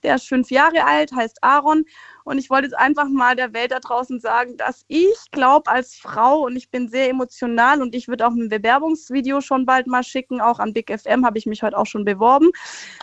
[0.04, 1.86] Der ist fünf Jahre alt, heißt Aaron.
[2.26, 5.96] Und ich wollte jetzt einfach mal der Welt da draußen sagen, dass ich glaube als
[5.96, 10.04] Frau und ich bin sehr emotional und ich würde auch ein Bewerbungsvideo schon bald mal
[10.04, 12.52] schicken, auch an Big FM habe ich mich heute auch schon beworben.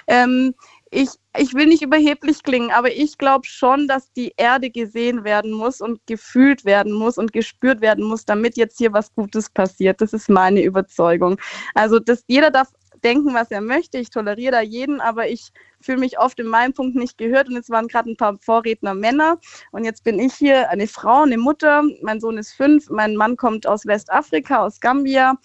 [0.07, 0.55] Ähm,
[0.91, 5.53] ich, ich will nicht überheblich klingen, aber ich glaube schon, dass die Erde gesehen werden
[5.53, 10.01] muss und gefühlt werden muss und gespürt werden muss, damit jetzt hier was Gutes passiert.
[10.01, 11.38] Das ist meine Überzeugung.
[11.74, 12.68] Also, dass jeder darf
[13.05, 13.99] denken, was er möchte.
[13.99, 17.49] Ich toleriere da jeden, aber ich fühle mich oft in meinem Punkt nicht gehört.
[17.49, 19.38] Und jetzt waren gerade ein paar Vorredner Männer.
[19.72, 21.84] Und jetzt bin ich hier eine Frau, eine Mutter.
[22.03, 22.91] Mein Sohn ist fünf.
[22.91, 25.38] Mein Mann kommt aus Westafrika, aus Gambia.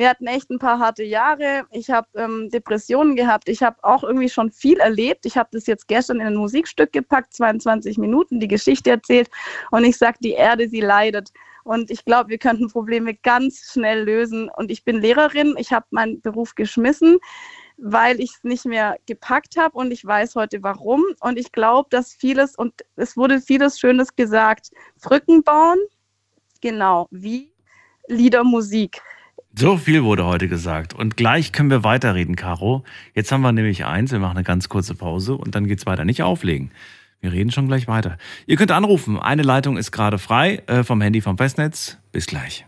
[0.00, 1.66] Wir hatten echt ein paar harte Jahre.
[1.72, 3.50] Ich habe ähm, Depressionen gehabt.
[3.50, 5.26] Ich habe auch irgendwie schon viel erlebt.
[5.26, 9.28] Ich habe das jetzt gestern in ein Musikstück gepackt, 22 Minuten, die Geschichte erzählt.
[9.70, 11.34] Und ich sage, die Erde, sie leidet.
[11.64, 14.48] Und ich glaube, wir könnten Probleme ganz schnell lösen.
[14.56, 15.54] Und ich bin Lehrerin.
[15.58, 17.18] Ich habe meinen Beruf geschmissen
[17.82, 21.02] weil ich es nicht mehr gepackt habe und ich weiß heute warum.
[21.20, 24.70] Und ich glaube, dass vieles, und es wurde vieles Schönes gesagt,
[25.00, 25.78] Brücken bauen,
[26.60, 27.54] genau, wie
[28.06, 29.00] Liedermusik.
[29.54, 30.94] So viel wurde heute gesagt.
[30.94, 32.84] Und gleich können wir weiterreden, Caro.
[33.14, 36.04] Jetzt haben wir nämlich eins, wir machen eine ganz kurze Pause und dann geht's weiter.
[36.04, 36.70] Nicht auflegen.
[37.20, 38.16] Wir reden schon gleich weiter.
[38.46, 39.18] Ihr könnt anrufen.
[39.18, 41.98] Eine Leitung ist gerade frei äh, vom Handy vom Festnetz.
[42.12, 42.64] Bis gleich.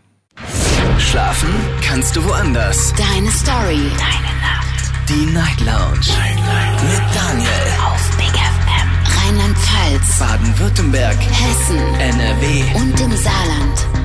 [0.99, 1.49] Schlafen
[1.81, 2.93] kannst du woanders.
[2.93, 3.79] Deine Story.
[3.97, 5.09] Deine Nacht.
[5.09, 6.05] Die Night Lounge.
[6.19, 6.83] Night, Night.
[6.83, 7.49] Mit Daniel.
[7.85, 8.89] Auf Big FM.
[9.17, 10.19] Rheinland-Pfalz.
[10.19, 11.17] Baden-Württemberg.
[11.17, 11.79] Hessen.
[11.99, 12.63] NRW.
[12.75, 14.02] Und im Saarland.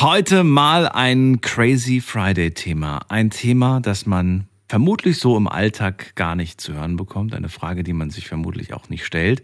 [0.00, 3.00] Heute mal ein Crazy Friday Thema.
[3.08, 7.34] Ein Thema, das man vermutlich so im Alltag gar nicht zu hören bekommt.
[7.34, 9.42] Eine Frage, die man sich vermutlich auch nicht stellt,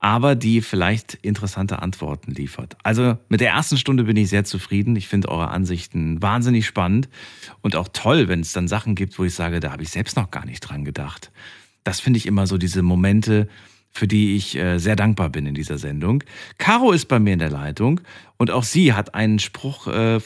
[0.00, 2.76] aber die vielleicht interessante Antworten liefert.
[2.82, 4.96] Also mit der ersten Stunde bin ich sehr zufrieden.
[4.96, 7.08] Ich finde eure Ansichten wahnsinnig spannend
[7.60, 10.16] und auch toll, wenn es dann Sachen gibt, wo ich sage, da habe ich selbst
[10.16, 11.30] noch gar nicht dran gedacht.
[11.84, 13.46] Das finde ich immer so diese Momente,
[13.92, 16.24] für die ich äh, sehr dankbar bin in dieser Sendung.
[16.58, 18.00] Caro ist bei mir in der Leitung
[18.38, 20.18] und auch sie hat einen Spruch äh,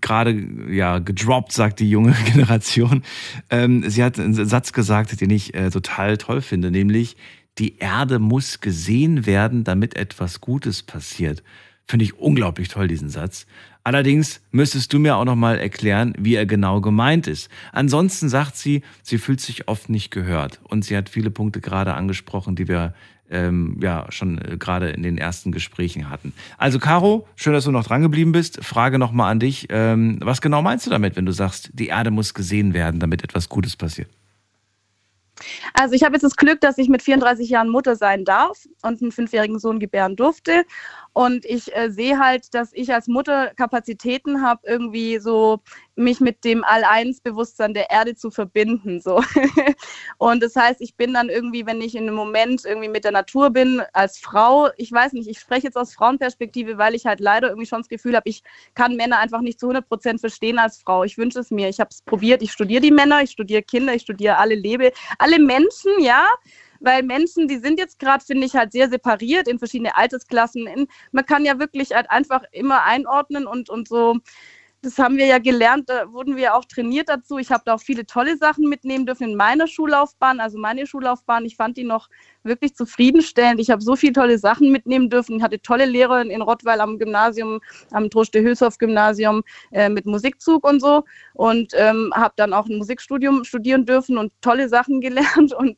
[0.00, 0.32] gerade
[0.70, 3.02] ja gedroppt, sagt die junge Generation.
[3.50, 7.16] Ähm, sie hat einen Satz gesagt, den ich äh, total toll finde, nämlich
[7.58, 11.42] die Erde muss gesehen werden, damit etwas Gutes passiert.
[11.86, 13.46] Finde ich unglaublich toll, diesen Satz.
[13.82, 17.48] Allerdings müsstest du mir auch noch mal erklären, wie er genau gemeint ist.
[17.72, 21.94] Ansonsten sagt sie, sie fühlt sich oft nicht gehört und sie hat viele Punkte gerade
[21.94, 22.94] angesprochen, die wir
[23.30, 26.34] ähm, ja schon äh, gerade in den ersten Gesprächen hatten.
[26.58, 28.62] Also Caro, schön, dass du noch dran geblieben bist.
[28.64, 31.88] Frage noch mal an dich: ähm, Was genau meinst du damit, wenn du sagst, die
[31.88, 34.10] Erde muss gesehen werden, damit etwas Gutes passiert?
[35.74, 39.00] Also ich habe jetzt das Glück, dass ich mit 34 Jahren Mutter sein darf und
[39.00, 40.64] einen fünfjährigen Sohn gebären durfte.
[41.12, 45.60] Und ich äh, sehe halt, dass ich als Mutter Kapazitäten habe, irgendwie so
[45.96, 49.00] mich mit dem All-Eins-Bewusstsein der Erde zu verbinden.
[49.00, 49.22] So.
[50.18, 53.12] und das heißt, ich bin dann irgendwie, wenn ich in einem Moment irgendwie mit der
[53.12, 57.20] Natur bin, als Frau, ich weiß nicht, ich spreche jetzt aus Frauenperspektive, weil ich halt
[57.20, 58.42] leider irgendwie schon das Gefühl habe, ich
[58.74, 61.04] kann Männer einfach nicht zu 100 Prozent verstehen als Frau.
[61.04, 61.68] Ich wünsche es mir.
[61.68, 62.42] Ich habe es probiert.
[62.42, 66.28] Ich studiere die Männer, ich studiere Kinder, ich studiere alle Lebe, alle Menschen, ja
[66.80, 70.66] weil Menschen, die sind jetzt gerade, finde ich, halt sehr separiert in verschiedene Altersklassen.
[70.66, 74.16] In, man kann ja wirklich halt einfach immer einordnen und, und so
[74.82, 77.36] das haben wir ja gelernt, da wurden wir auch trainiert dazu.
[77.36, 81.44] Ich habe da auch viele tolle Sachen mitnehmen dürfen in meiner Schullaufbahn, also meine Schullaufbahn.
[81.44, 82.08] Ich fand die noch
[82.44, 83.60] wirklich zufriedenstellend.
[83.60, 85.36] Ich habe so viele tolle Sachen mitnehmen dürfen.
[85.36, 87.60] Ich hatte tolle Lehrer in Rottweil am Gymnasium,
[87.90, 91.04] am Troste-Hülshoff-Gymnasium äh, mit Musikzug und so
[91.34, 95.76] und ähm, habe dann auch ein Musikstudium studieren dürfen und tolle Sachen gelernt und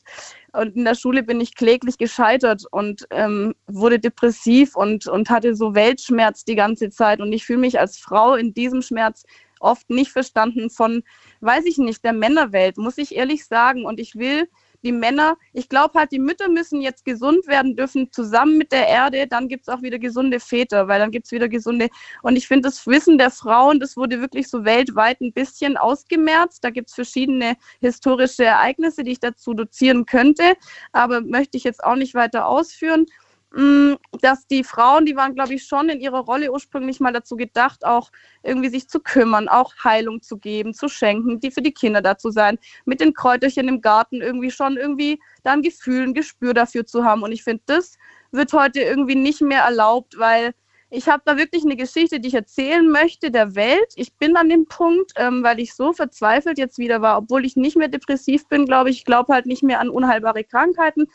[0.53, 5.55] und in der Schule bin ich kläglich gescheitert und ähm, wurde depressiv und, und hatte
[5.55, 7.20] so Weltschmerz die ganze Zeit.
[7.20, 9.24] Und ich fühle mich als Frau in diesem Schmerz
[9.61, 11.03] oft nicht verstanden von,
[11.40, 13.86] weiß ich nicht, der Männerwelt, muss ich ehrlich sagen.
[13.86, 14.48] Und ich will
[14.83, 18.89] die Männer, ich glaube halt, die Mütter müssen jetzt gesund werden dürfen, zusammen mit der
[18.89, 21.89] Erde, dann gibt es auch wieder gesunde Väter, weil dann gibt es wieder gesunde.
[22.22, 26.64] Und ich finde, das Wissen der Frauen, das wurde wirklich so weltweit ein bisschen ausgemerzt.
[26.64, 30.55] Da gibt es verschiedene historische Ereignisse, die ich dazu dozieren könnte,
[30.93, 33.07] aber möchte ich jetzt auch nicht weiter ausführen.
[33.55, 37.36] Mm, dass die Frauen, die waren, glaube ich, schon in ihrer Rolle ursprünglich mal dazu
[37.36, 38.11] gedacht, auch
[38.42, 42.30] irgendwie sich zu kümmern, auch Heilung zu geben, zu schenken, die für die Kinder dazu
[42.30, 46.86] sein, mit den Kräuterchen im Garten irgendwie schon irgendwie da ein Gefühl, ein Gespür dafür
[46.86, 47.22] zu haben.
[47.22, 47.98] Und ich finde, das
[48.30, 50.55] wird heute irgendwie nicht mehr erlaubt, weil
[50.94, 53.92] ich habe da wirklich eine Geschichte, die ich erzählen möchte der Welt.
[53.96, 57.57] Ich bin an dem Punkt, ähm, weil ich so verzweifelt jetzt wieder war, obwohl ich
[57.57, 58.98] nicht mehr depressiv bin, glaube ich.
[58.98, 61.07] Ich glaube halt nicht mehr an unheilbare Krankheiten.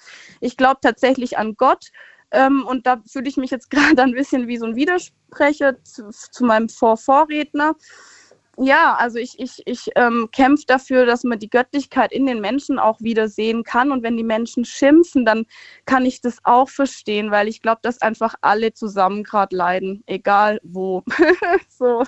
[0.42, 1.92] Ich glaube tatsächlich an Gott.
[2.32, 6.10] Ähm, und da fühle ich mich jetzt gerade ein bisschen wie so ein Widersprecher zu,
[6.10, 7.76] zu meinem Vorvorredner.
[8.60, 12.80] Ja, also ich, ich, ich ähm, kämpfe dafür, dass man die Göttlichkeit in den Menschen
[12.80, 13.92] auch wieder sehen kann.
[13.92, 15.46] Und wenn die Menschen schimpfen, dann
[15.86, 20.60] kann ich das auch verstehen, weil ich glaube, dass einfach alle zusammen gerade leiden, egal
[20.64, 21.04] wo.
[21.70, 22.04] so.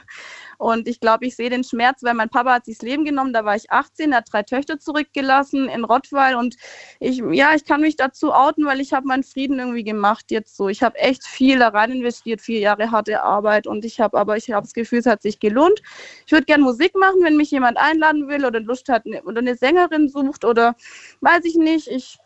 [0.59, 3.31] Und ich glaube, ich sehe den Schmerz, weil mein Papa hat sich das Leben genommen,
[3.31, 6.57] da war ich 18, er hat drei Töchter zurückgelassen in Rottweil und
[6.99, 10.57] ich, ja, ich kann mich dazu outen, weil ich habe meinen Frieden irgendwie gemacht jetzt
[10.57, 10.67] so.
[10.67, 14.35] Ich habe echt viel da rein investiert, vier Jahre harte Arbeit und ich habe aber,
[14.35, 15.81] ich habe das Gefühl, es hat sich gelohnt.
[16.25, 19.39] Ich würde gerne Musik machen, wenn mich jemand einladen will oder Lust hat ne, oder
[19.39, 20.75] eine Sängerin sucht oder
[21.21, 22.17] weiß ich nicht, ich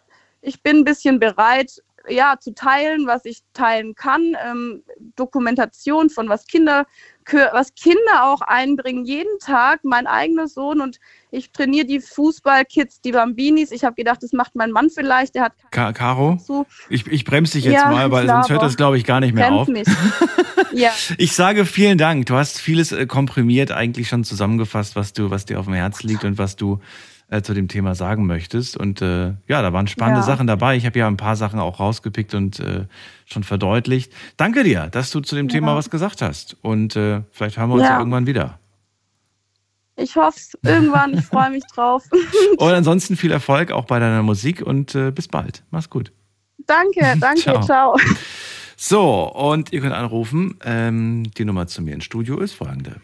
[0.41, 4.35] ich bin ein bisschen bereit, ja, zu teilen, was ich teilen kann.
[4.45, 4.83] Ähm,
[5.15, 6.85] Dokumentation von was Kinder
[7.51, 10.99] was Kinder auch einbringen, jeden Tag, mein eigener Sohn und
[11.31, 13.71] ich trainiere die Fußballkids, die Bambinis.
[13.71, 16.37] Ich habe gedacht, das macht mein Mann vielleicht, der hat Ka Caro,
[16.89, 19.33] ich, ich bremse dich jetzt Ja, mal, weil sonst hört das, glaube ich, gar nicht
[19.33, 19.67] mehr auf.
[19.67, 19.87] mich.
[20.73, 20.91] ja.
[21.17, 22.27] Ich sage vielen Dank.
[22.27, 26.07] Du hast vieles äh, komprimiert eigentlich schon zusammengefasst, was du, was dir auf dem Herzen
[26.07, 26.79] liegt und was du
[27.33, 28.77] äh, zu dem Thema sagen möchtest.
[28.77, 30.25] Und äh, ja, da waren spannende Ja.
[30.25, 30.75] Sachen dabei.
[30.77, 32.85] Ich habe ja ein paar Sachen auch rausgepickt und äh,
[33.25, 34.13] schon verdeutlicht.
[34.37, 36.55] Danke dir, dass du zu dem Thema was gesagt hast.
[36.61, 37.91] Und äh, vielleicht hören wir uns ja.
[37.91, 37.99] Ja.
[37.99, 38.59] irgendwann wieder.
[39.95, 42.03] Ich hoffe es irgendwann, ich freue mich drauf.
[42.57, 45.63] Und ansonsten viel Erfolg auch bei deiner Musik und äh, bis bald.
[45.69, 46.11] Mach's gut.
[46.65, 47.61] danke, danke, Ciao.
[47.63, 47.97] ciao.
[48.75, 50.57] So, und ihr könnt anrufen.
[50.65, 53.01] Ähm, die Nummer zu mir ins Studio ist folgende.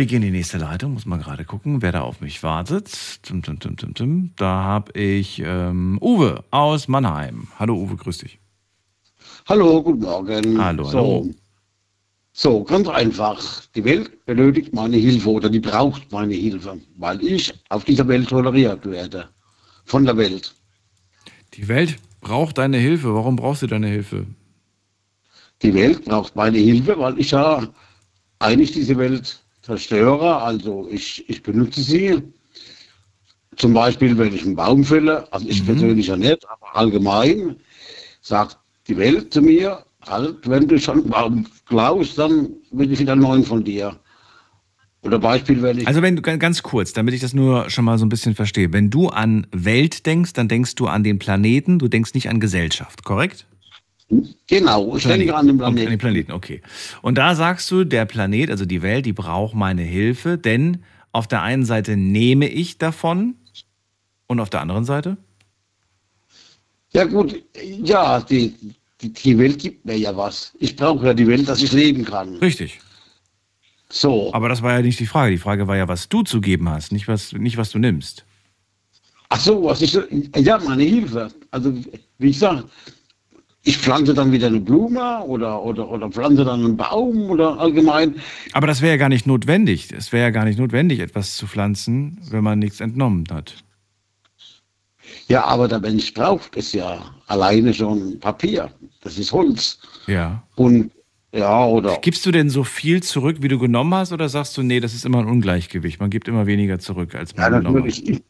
[0.00, 2.88] Wir gehen in die nächste Leitung, muss man gerade gucken, wer da auf mich wartet.
[3.22, 4.30] Tum, tum, tum, tum, tum.
[4.36, 7.48] Da habe ich ähm, Uwe aus Mannheim.
[7.58, 8.38] Hallo Uwe, grüß dich.
[9.46, 10.58] Hallo, guten Morgen.
[10.58, 10.90] Hallo, so.
[10.90, 11.30] hallo.
[12.32, 13.42] So, ganz einfach.
[13.74, 18.30] Die Welt benötigt meine Hilfe oder die braucht meine Hilfe, weil ich auf dieser Welt
[18.30, 19.28] toleriert werde.
[19.84, 20.54] Von der Welt.
[21.52, 23.14] Die Welt braucht deine Hilfe.
[23.14, 24.24] Warum brauchst du deine Hilfe?
[25.60, 27.68] Die Welt braucht meine Hilfe, weil ich ja
[28.38, 30.36] eigentlich diese Welt zerstöre.
[30.42, 32.22] Also ich, ich benutze sie.
[33.56, 37.56] Zum Beispiel, wenn ich einen Baum fälle, also ich persönlich ja nicht, aber allgemein,
[38.22, 38.58] sagt
[38.88, 43.12] die Welt zu mir, halt, wenn du schon einen Baum klaust, dann will ich wieder
[43.12, 43.98] einen neuen von dir.
[45.02, 47.98] Oder Beispiel, wenn ich Also wenn du ganz kurz, damit ich das nur schon mal
[47.98, 48.72] so ein bisschen verstehe.
[48.72, 52.40] Wenn du an Welt denkst, dann denkst du an den Planeten, du denkst nicht an
[52.40, 53.46] Gesellschaft, korrekt?
[54.48, 55.86] Genau, ich denke an den Planeten.
[55.86, 56.60] An den Planeten, okay.
[57.00, 60.82] Und da sagst du, der Planet, also die Welt, die braucht meine Hilfe, denn
[61.12, 63.36] auf der einen Seite nehme ich davon
[64.26, 65.16] und auf der anderen Seite?
[66.92, 67.40] Ja gut,
[67.84, 68.52] ja, die,
[69.00, 70.52] die, die Welt gibt mir ja was.
[70.58, 72.36] Ich brauche ja die Welt, dass ich leben kann.
[72.36, 72.80] Richtig.
[73.88, 74.32] So.
[74.32, 75.32] Aber das war ja nicht die Frage.
[75.32, 78.24] Die Frage war ja, was du zu geben hast, nicht was, nicht was du nimmst.
[79.28, 79.96] Ach so, was ich,
[80.36, 81.30] ja, meine Hilfe.
[81.52, 81.72] Also,
[82.18, 82.64] wie ich sage,
[83.62, 88.14] ich pflanze dann wieder eine Blume oder, oder, oder pflanze dann einen Baum oder allgemein.
[88.52, 89.92] Aber das wäre ja gar nicht notwendig.
[89.92, 93.62] Es wäre ja gar nicht notwendig, etwas zu pflanzen, wenn man nichts entnommen hat.
[95.28, 98.70] Ja, aber der Mensch braucht es ja alleine schon Papier.
[99.02, 99.78] Das ist Holz.
[100.06, 100.42] Ja.
[100.56, 100.90] Und
[101.32, 101.98] ja, oder.
[102.00, 104.94] Gibst du denn so viel zurück, wie du genommen hast, oder sagst du, nee, das
[104.94, 106.00] ist immer ein Ungleichgewicht?
[106.00, 107.84] Man gibt immer weniger zurück, als man Ja, genommen hat.
[107.86, 108.08] natürlich.
[108.08, 108.22] Ich,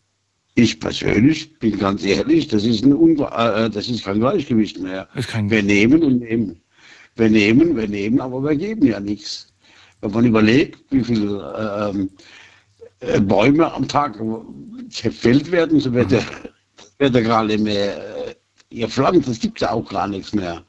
[0.55, 5.09] ich persönlich bin ganz ehrlich, das ist, ein Ungl äh, das ist kein Gleichgewicht mehr.
[5.51, 6.61] wir nehmen und nehmen.
[7.16, 9.53] Wir nehmen, wir nehmen, aber wir geben ja nichts.
[10.01, 12.11] Wenn man überlegt, wie viele ähm,
[13.01, 14.18] äh, Bäume am Tag
[15.03, 16.24] gefällt werden, so wird der,
[16.98, 18.34] wird der gerade mehr äh,
[18.70, 19.28] gepflanzt.
[19.28, 20.64] Es gibt ja auch gar nichts mehr.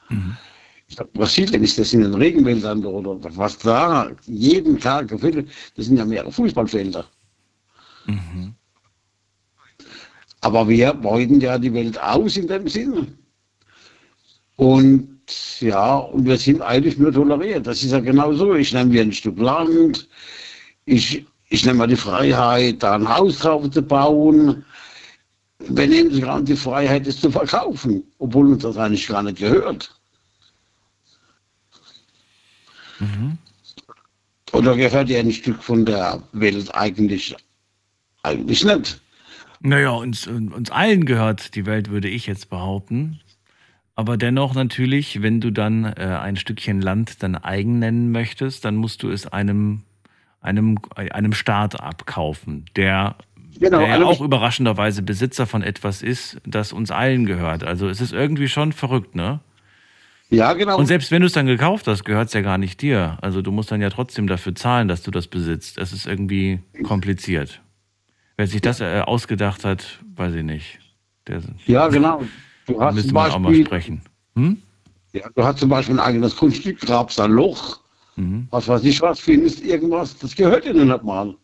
[0.88, 5.50] Ich glaube, Brasilien ist das in den Regenwäldern oder was da jeden Tag gefällt wird,
[5.78, 7.06] das sind ja mehrere Fußballfelder.
[10.42, 13.08] Aber wir beuten ja die Welt aus in dem Sinne.
[14.58, 15.08] Und
[15.60, 17.66] ja, und wir sind eigentlich nur toleriert.
[17.68, 18.56] Das ist ja genau so.
[18.56, 20.08] Ich nehme mir ein Stück Land,
[20.86, 24.66] ich, ich nehme mir die Freiheit, da ein Haus drauf zu bauen.
[25.60, 29.96] Wir nehmen sogar die Freiheit, es zu verkaufen, obwohl uns das eigentlich gar nicht gehört.
[34.54, 37.36] Oder gehört ja ein Stück von der Welt eigentlich,
[38.24, 39.02] eigentlich nicht.
[39.64, 43.20] Naja, uns, uns allen gehört die Welt, würde ich jetzt behaupten.
[43.96, 48.76] Aber dennoch natürlich, wenn du dann äh, ein Stückchen Land dann eigen nennen möchtest, dann
[48.76, 49.84] musst du es einem,
[50.40, 53.16] einem, einem Staat abkaufen, der,
[53.60, 57.64] Genau, der ja einem- auch überraschenderweise Besitzer von etwas ist, das uns allen gehört.
[57.64, 59.42] Also es ist irgendwie schon verrückt, ne?
[60.30, 60.78] Ja, genau.
[60.78, 63.18] Und selbst wenn du es dann gekauft hast, gehört es ja gar nicht dir.
[63.22, 65.78] Also du musst dann ja trotzdem dafür zahlen, dass du das besitzt.
[65.78, 67.62] Es ist irgendwie kompliziert.
[68.38, 70.80] Wer sich das äh, ausgedacht hat, weiß ich nicht.
[71.28, 72.24] Der, Ja, genau.
[72.66, 74.02] Du da hast müssen zum wir auch mal sprechen.
[74.36, 74.62] Hm?
[75.14, 77.80] ja, du hast zum Beispiel ein eigenes Grundstück, grabst ein Loch,
[78.18, 78.48] Mhm.
[78.50, 81.36] was weiß ich was, findest irgendwas, das gehört dir nicht mal.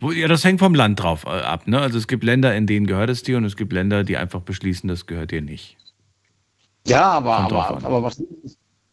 [0.00, 1.68] Wo, ja, das hängt vom Land drauf äh, ab.
[1.68, 1.80] Ne?
[1.80, 4.40] Also es gibt Länder, in denen gehört es dir und es gibt Länder, die einfach
[4.40, 5.76] beschließen, das gehört dir nicht.
[6.86, 8.22] Ja, aber, aber, aber, was,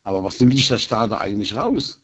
[0.04, 2.03] aber was nimmt dich der Staat da eigentlich raus?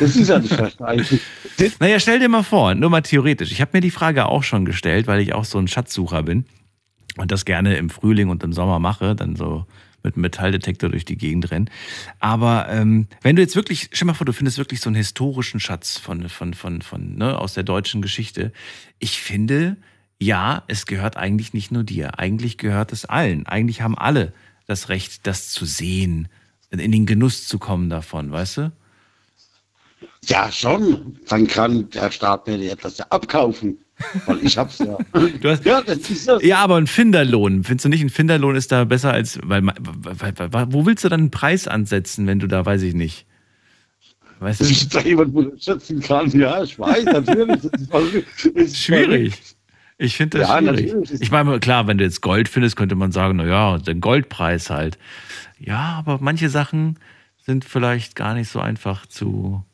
[0.00, 0.76] Das ist ja nicht Staat.
[1.80, 3.52] Naja, stell dir mal vor, nur mal theoretisch.
[3.52, 6.44] Ich habe mir die Frage auch schon gestellt, weil ich auch so ein Schatzsucher bin
[7.16, 9.66] und das gerne im Frühling und im Sommer mache, dann so
[10.02, 11.70] mit einem Metalldetektor durch die Gegend rennen.
[12.20, 15.60] Aber ähm, wenn du jetzt wirklich, stell mal vor, du findest wirklich so einen historischen
[15.60, 18.52] Schatz von, von, von, von, ne, aus der deutschen Geschichte.
[18.98, 19.76] Ich finde,
[20.18, 23.46] ja, es gehört eigentlich nicht nur dir, eigentlich gehört es allen.
[23.46, 24.32] Eigentlich haben alle
[24.66, 26.28] das Recht, das zu sehen,
[26.70, 28.72] in den Genuss zu kommen davon, weißt du?
[30.24, 31.18] Ja, schon.
[31.28, 33.78] Dann kann der Staat mir etwas abkaufen.
[34.26, 34.98] Weil ich hab's ja.
[35.44, 36.42] Hast, ja, das ist das.
[36.42, 40.34] ja, aber ein Finderlohn, findest du nicht, ein Finderlohn ist da besser als, weil, weil,
[40.36, 43.26] weil wo willst du dann einen Preis ansetzen, wenn du da, weiß ich nicht.
[44.38, 44.64] Weißt du?
[44.66, 47.62] Ich da jemand schätzen kann, ja, ich weiß, natürlich.
[47.90, 49.32] Das ist, ist schwierig.
[49.96, 50.92] Ich finde das ja, schwierig.
[50.92, 51.22] Natürlich.
[51.22, 54.98] Ich meine, klar, wenn du jetzt Gold findest, könnte man sagen, naja, den Goldpreis halt.
[55.58, 56.98] Ja, aber manche Sachen
[57.38, 59.64] sind vielleicht gar nicht so einfach zu,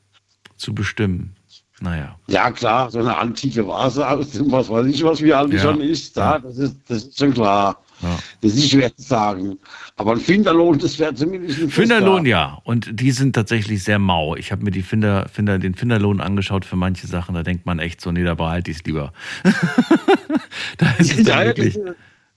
[0.62, 1.34] zu bestimmen.
[1.80, 2.16] Naja.
[2.28, 5.60] Ja, klar, so eine antike Vase aus dem, was weiß ich, was wie alt ja.
[5.60, 7.82] schon ist, da, das ist, das ist schon klar.
[8.02, 8.18] Ja.
[8.40, 9.59] Das ist schwer zu sagen.
[9.97, 12.60] Aber ein Finderlohn, das wäre zumindest ein Finderlohn, ja.
[12.64, 14.36] Und die sind tatsächlich sehr mau.
[14.36, 17.34] Ich habe mir die Finder, Finder, den Finderlohn angeschaut für manche Sachen.
[17.34, 19.12] Da denkt man echt so, nee, da behalte ich es lieber.
[20.78, 21.78] da ist es ja, wirklich.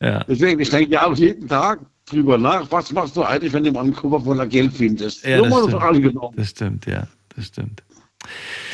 [0.01, 0.23] Ja.
[0.23, 3.69] Deswegen, ich denke ja auch jeden Tag drüber nach, was machst du eigentlich, wenn du
[3.69, 5.25] im Ankuber voller Geld findest?
[5.25, 6.19] Ja, das, stimmt.
[6.35, 7.83] das stimmt, ja, das stimmt.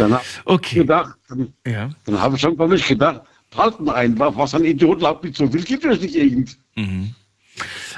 [0.02, 0.76] Dann habe okay.
[0.76, 1.90] ich gedacht, dann, ja.
[2.06, 3.22] dann habe ich schon bei mich gedacht,
[3.56, 6.57] halten einfach, was ein Idiot glaubt, mit so viel gibt es nicht irgend.
[6.76, 7.14] Mhm.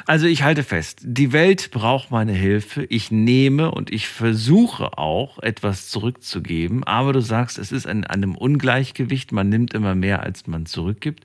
[0.06, 2.84] Also ich halte fest, die Welt braucht meine Hilfe.
[2.90, 6.84] Ich nehme und ich versuche auch etwas zurückzugeben.
[6.84, 9.32] Aber du sagst, es ist an einem Ungleichgewicht.
[9.32, 11.24] Man nimmt immer mehr, als man zurückgibt.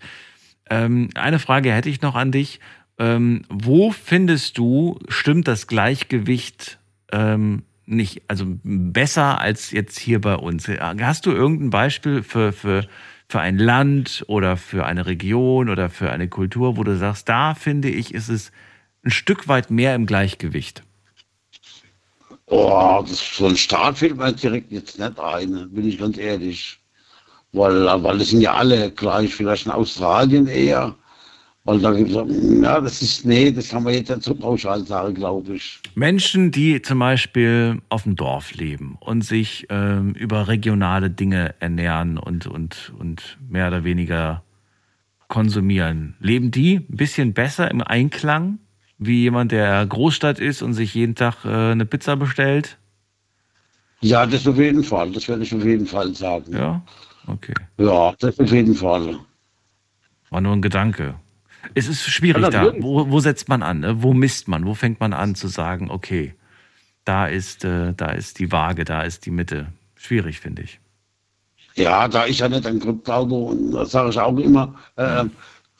[0.70, 2.60] Ähm, eine Frage hätte ich noch an dich.
[2.98, 6.78] Ähm, wo findest du, stimmt das Gleichgewicht
[7.10, 10.68] ähm, nicht, also besser als jetzt hier bei uns?
[10.68, 12.86] Hast du irgendein Beispiel für, für
[13.28, 17.54] für ein Land oder für eine Region oder für eine Kultur, wo du sagst, da
[17.54, 18.52] finde ich, ist es
[19.04, 20.82] ein Stück weit mehr im Gleichgewicht?
[22.46, 26.78] Oh, so ein Staat fällt mir direkt jetzt nicht ein, bin ich ganz ehrlich.
[27.52, 30.94] Weil, weil das sind ja alle gleich, vielleicht in Australien eher.
[31.68, 34.86] Weil da gibt es, ja, das ist, nee, das kann man jetzt nicht so pauschal
[34.86, 35.78] sagen, glaube ich.
[35.94, 42.16] Menschen, die zum Beispiel auf dem Dorf leben und sich ähm, über regionale Dinge ernähren
[42.16, 44.42] und, und, und mehr oder weniger
[45.28, 48.60] konsumieren, leben die ein bisschen besser im Einklang
[48.96, 52.78] wie jemand, der Großstadt ist und sich jeden Tag äh, eine Pizza bestellt?
[54.00, 55.12] Ja, das auf jeden Fall.
[55.12, 56.50] Das werde ich auf jeden Fall sagen.
[56.50, 56.80] Ja,
[57.26, 57.52] okay.
[57.76, 59.18] Ja, das auf jeden Fall.
[60.30, 61.14] War nur ein Gedanke.
[61.74, 62.72] Es ist schwierig da.
[62.78, 63.80] Wo, wo, setzt man an?
[63.80, 64.02] Ne?
[64.02, 64.66] Wo misst man?
[64.66, 66.34] Wo fängt man an zu sagen, okay,
[67.04, 69.68] da ist, äh, da ist die Waage, da ist die Mitte.
[69.96, 70.80] Schwierig, finde ich.
[71.74, 75.24] Ja, da ich ja nicht an Gott glaube, und das sage ich auch immer, äh,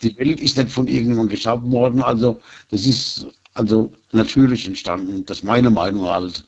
[0.02, 2.02] die Welt ist nicht von irgendjemandem geschaffen worden.
[2.02, 2.40] Also
[2.70, 5.27] das ist also natürlich entstanden.
[5.27, 6.44] Das ist meine Meinung halt.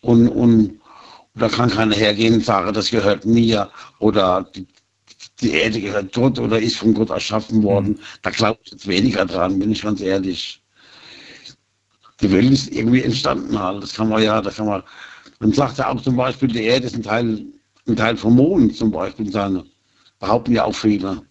[0.00, 0.80] Und, und
[1.34, 3.70] da kann keiner hergehen und sagen, das gehört mir
[4.00, 4.66] oder die,
[5.40, 7.90] die Erde gehört Gott oder ist von Gott erschaffen worden.
[7.90, 7.98] Mhm.
[8.22, 10.62] Da glaube ich jetzt weniger dran, bin ich ganz ehrlich.
[12.20, 13.82] Die Welt ist irgendwie entstanden halt.
[13.82, 14.82] Das kann man ja, da kann man.
[15.38, 17.46] Man sagt ja auch zum Beispiel, die Erde ist ein Teil,
[17.86, 19.30] ein Teil vom Mond zum Beispiel.
[19.30, 19.64] Seine,
[20.18, 21.22] behaupten ja auch viele.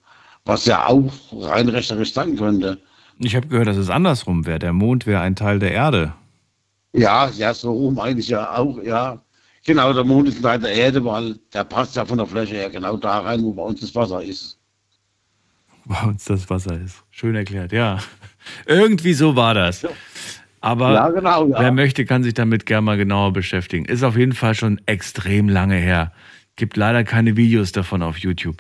[0.46, 2.80] Was ja auch rein rechnerisch sein könnte.
[3.20, 4.60] Ich habe gehört, dass es andersrum wäre.
[4.60, 6.14] Der Mond wäre ein Teil der Erde.
[6.94, 9.22] Ja, ja, so rum eigentlich ja auch, ja.
[9.68, 12.56] Genau, der Mond ist ein Teil der Erde, weil der passt ja von der Fläche
[12.56, 14.58] her genau da rein, wo bei uns das Wasser ist.
[15.84, 17.04] Bei uns das Wasser ist.
[17.12, 18.00] Schön erklärt, ja.
[18.66, 19.86] Irgendwie so war das.
[20.62, 21.60] Aber ja, genau, ja.
[21.60, 23.84] wer möchte, kann sich damit gerne mal genauer beschäftigen.
[23.84, 26.14] Ist auf jeden Fall schon extrem lange her.
[26.56, 28.58] Gibt leider keine Videos davon auf YouTube.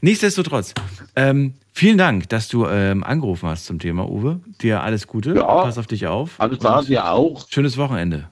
[0.00, 0.72] Nichtsdestotrotz,
[1.14, 4.40] ähm, vielen Dank, dass du ähm, angerufen hast zum Thema, Uwe.
[4.62, 5.34] Dir alles Gute.
[5.34, 6.40] Ja, Pass auf dich auf.
[6.40, 7.46] Alles klar, dir auch.
[7.50, 8.28] Schönes Wochenende.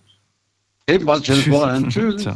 [0.89, 1.89] Ebenfalls schönes Wochenende.
[1.91, 2.29] Tschüss.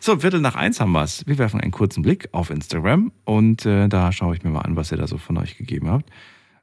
[0.00, 1.26] So, Viertel nach eins haben wir es.
[1.26, 4.76] Wir werfen einen kurzen Blick auf Instagram und äh, da schaue ich mir mal an,
[4.76, 6.10] was ihr da so von euch gegeben habt.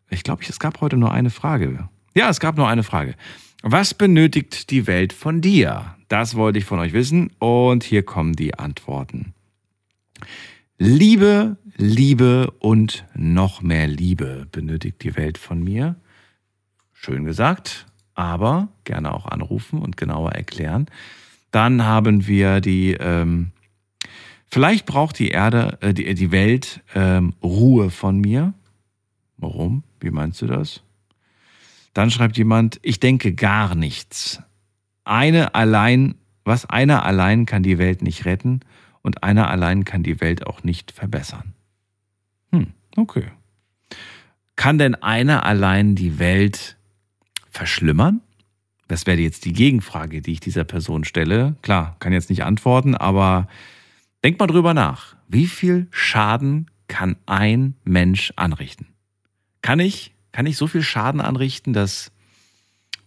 [0.09, 1.89] Ich glaube, es gab heute nur eine Frage.
[2.15, 3.15] Ja, es gab nur eine Frage.
[3.63, 5.95] Was benötigt die Welt von dir?
[6.07, 9.33] Das wollte ich von euch wissen und hier kommen die Antworten.
[10.77, 15.95] Liebe, Liebe und noch mehr Liebe benötigt die Welt von mir.
[16.93, 17.87] Schön gesagt
[18.21, 20.85] aber gerne auch anrufen und genauer erklären.
[21.51, 23.51] Dann haben wir die, ähm,
[24.47, 28.53] vielleicht braucht die Erde, äh, die, die Welt ähm, Ruhe von mir.
[29.37, 29.83] Warum?
[29.99, 30.81] Wie meinst du das?
[31.93, 34.41] Dann schreibt jemand, ich denke gar nichts.
[35.03, 36.15] Eine allein,
[36.45, 38.61] was einer allein kann die Welt nicht retten
[39.01, 41.53] und einer allein kann die Welt auch nicht verbessern.
[42.51, 43.25] Hm, okay.
[44.55, 46.77] Kann denn einer allein die Welt
[47.51, 48.21] verschlimmern?
[48.87, 51.55] Das wäre jetzt die Gegenfrage, die ich dieser Person stelle.
[51.61, 53.47] Klar, kann jetzt nicht antworten, aber
[54.23, 55.15] denk mal drüber nach.
[55.27, 58.87] Wie viel Schaden kann ein Mensch anrichten?
[59.61, 62.11] Kann ich, kann ich so viel Schaden anrichten, dass,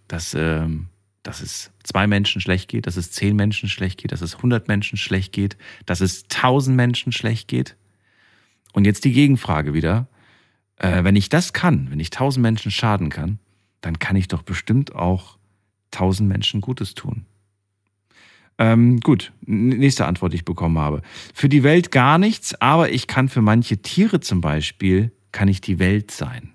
[0.09, 0.87] dass, ähm,
[1.23, 4.69] dass es zwei Menschen schlecht geht, dass es zehn Menschen schlecht geht, dass es hundert
[4.69, 7.77] Menschen schlecht geht, dass es tausend Menschen schlecht geht?
[8.73, 10.09] Und jetzt die Gegenfrage wieder.
[10.77, 13.39] Äh, wenn ich das kann, wenn ich tausend Menschen schaden kann,
[13.85, 15.39] dann kann ich doch bestimmt auch
[15.91, 17.27] tausend Menschen Gutes tun.
[18.57, 21.03] Ähm, gut, nächste Antwort, die ich bekommen habe.
[21.35, 25.61] Für die Welt gar nichts, aber ich kann für manche Tiere zum Beispiel, kann ich
[25.61, 26.53] die Welt sein.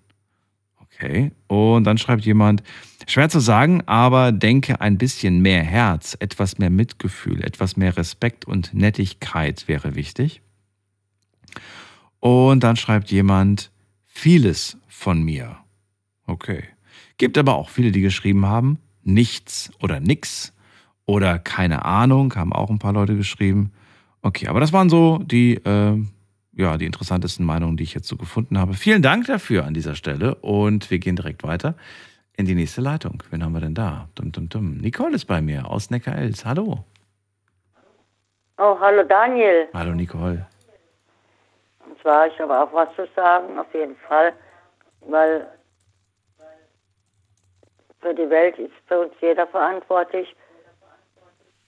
[0.77, 2.63] Okay, und dann schreibt jemand,
[3.05, 8.45] schwer zu sagen, aber denke ein bisschen mehr Herz, etwas mehr Mitgefühl, etwas mehr Respekt
[8.45, 10.41] und Nettigkeit wäre wichtig.
[12.19, 13.71] Und dann schreibt jemand,
[14.05, 15.57] vieles von mir.
[16.25, 16.63] Okay.
[17.19, 20.55] Gibt aber auch viele, die geschrieben haben, nichts oder nix
[21.05, 23.73] oder keine Ahnung, haben auch ein paar Leute geschrieben.
[24.21, 25.97] Okay, aber das waren so die, äh,
[26.53, 28.73] ja, die interessantesten Meinungen, die ich jetzt so gefunden habe.
[28.73, 31.75] Vielen Dank dafür an dieser Stelle und wir gehen direkt weiter
[32.37, 33.21] in die nächste Leitung.
[33.31, 34.07] Wen haben wir denn da?
[34.15, 34.77] Dum, dum, dum.
[34.77, 36.45] Nicole ist bei mir aus Neckar-Els.
[36.45, 36.85] Hallo.
[38.57, 39.67] Oh, hallo Daniel.
[39.73, 40.47] Hallo Nicole.
[41.85, 44.31] Und zwar, ich habe auch was zu sagen, auf jeden Fall,
[45.01, 45.45] weil
[48.01, 50.35] für die Welt ist für uns jeder verantwortlich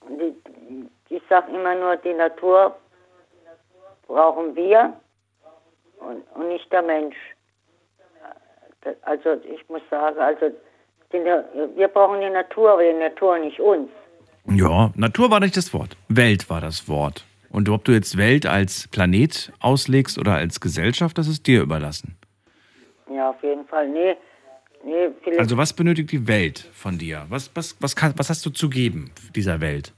[0.08, 0.34] die,
[1.08, 2.76] ich sage immer nur, die Natur
[4.06, 4.94] brauchen wir
[5.98, 7.16] und, und nicht der Mensch.
[9.02, 10.50] Also ich muss sagen, also
[11.12, 11.18] die,
[11.76, 13.88] wir brauchen die Natur, aber die Natur nicht uns.
[14.46, 15.96] Ja, Natur war nicht das Wort.
[16.08, 17.24] Welt war das Wort.
[17.50, 22.16] Und ob du jetzt Welt als Planet auslegst oder als Gesellschaft, das ist dir überlassen.
[23.14, 23.88] Ja, auf jeden Fall.
[23.88, 24.16] Nee,
[24.84, 27.26] Nee, also was benötigt die Welt von dir?
[27.28, 29.92] Was, was, was, kann, was hast du zu geben dieser Welt?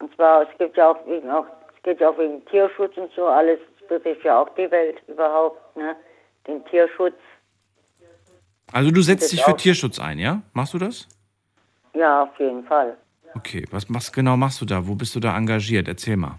[0.00, 3.10] Und zwar, es gibt ja auch, wegen, auch es geht ja auch wegen Tierschutz und
[3.16, 5.96] so alles, das betrifft ja auch die Welt überhaupt, ne?
[6.46, 7.16] Den Tierschutz.
[8.72, 10.42] Also du setzt dich für Tierschutz ein, ja?
[10.52, 11.08] Machst du das?
[11.94, 12.96] Ja, auf jeden Fall.
[13.34, 14.86] Okay, was, was genau machst du da?
[14.86, 15.88] Wo bist du da engagiert?
[15.88, 16.38] Erzähl mal.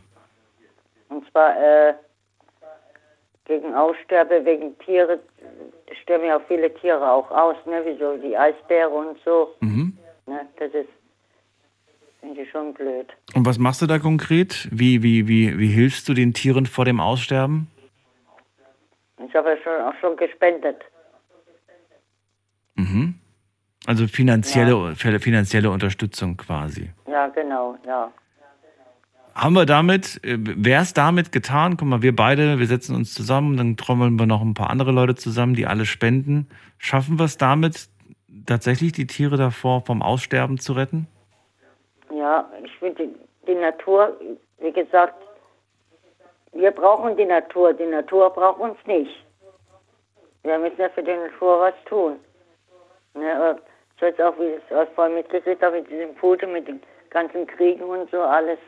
[1.09, 1.93] Und zwar äh,
[3.45, 5.19] gegen Aussterbe, wegen Tiere,
[6.01, 9.55] sterben ja auch viele Tiere auch aus, ne, wie so die Eisbären und so.
[9.59, 9.97] Mhm.
[10.25, 10.89] Ne, das ist,
[12.19, 13.07] finde ich schon blöd.
[13.35, 14.67] Und was machst du da konkret?
[14.71, 17.67] Wie, wie, wie, wie hilfst du den Tieren vor dem Aussterben?
[19.27, 20.81] Ich habe ja schon, auch schon gespendet.
[22.75, 23.15] Mhm.
[23.85, 25.19] Also finanzielle, ja.
[25.19, 26.89] finanzielle Unterstützung quasi.
[27.07, 28.11] Ja, genau, ja
[29.35, 31.77] haben wir damit, äh, wäre es damit getan?
[31.77, 34.91] Guck mal, wir beide, wir setzen uns zusammen, dann trommeln wir noch ein paar andere
[34.91, 36.49] Leute zusammen, die alle spenden.
[36.77, 37.89] Schaffen wir es damit,
[38.45, 41.07] tatsächlich die Tiere davor vom Aussterben zu retten?
[42.13, 43.15] Ja, ich finde, die,
[43.47, 44.17] die Natur,
[44.59, 45.15] wie gesagt,
[46.53, 49.25] wir brauchen die Natur, die Natur braucht uns nicht.
[50.43, 52.15] Wir müssen ja für die Natur was tun.
[53.13, 53.59] Ne,
[53.99, 57.83] so jetzt auch, wie es vorhin mitgekriegt habe, mit diesem Foto, mit den ganzen Kriegen
[57.83, 58.59] und so alles.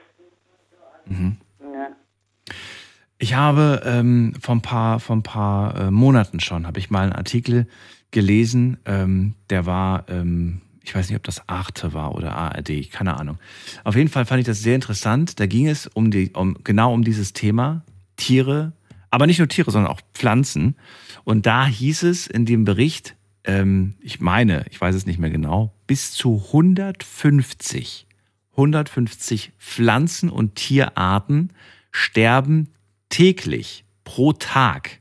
[3.18, 7.04] Ich habe ähm, vor ein paar, vor ein paar äh, Monaten schon, habe ich mal
[7.04, 7.68] einen Artikel
[8.10, 13.18] gelesen, ähm, der war, ähm, ich weiß nicht, ob das Arte war oder ARD, keine
[13.18, 13.38] Ahnung.
[13.84, 15.40] Auf jeden Fall fand ich das sehr interessant.
[15.40, 17.84] Da ging es um die, um, genau um dieses Thema,
[18.18, 18.74] Tiere,
[19.12, 20.76] aber nicht nur Tiere, sondern auch Pflanzen.
[21.24, 25.30] Und da hieß es in dem Bericht, ähm, ich meine, ich weiß es nicht mehr
[25.30, 28.08] genau, bis zu 150
[28.52, 31.52] 150 Pflanzen- und Tierarten
[31.92, 32.70] sterben
[33.10, 35.00] täglich pro Tag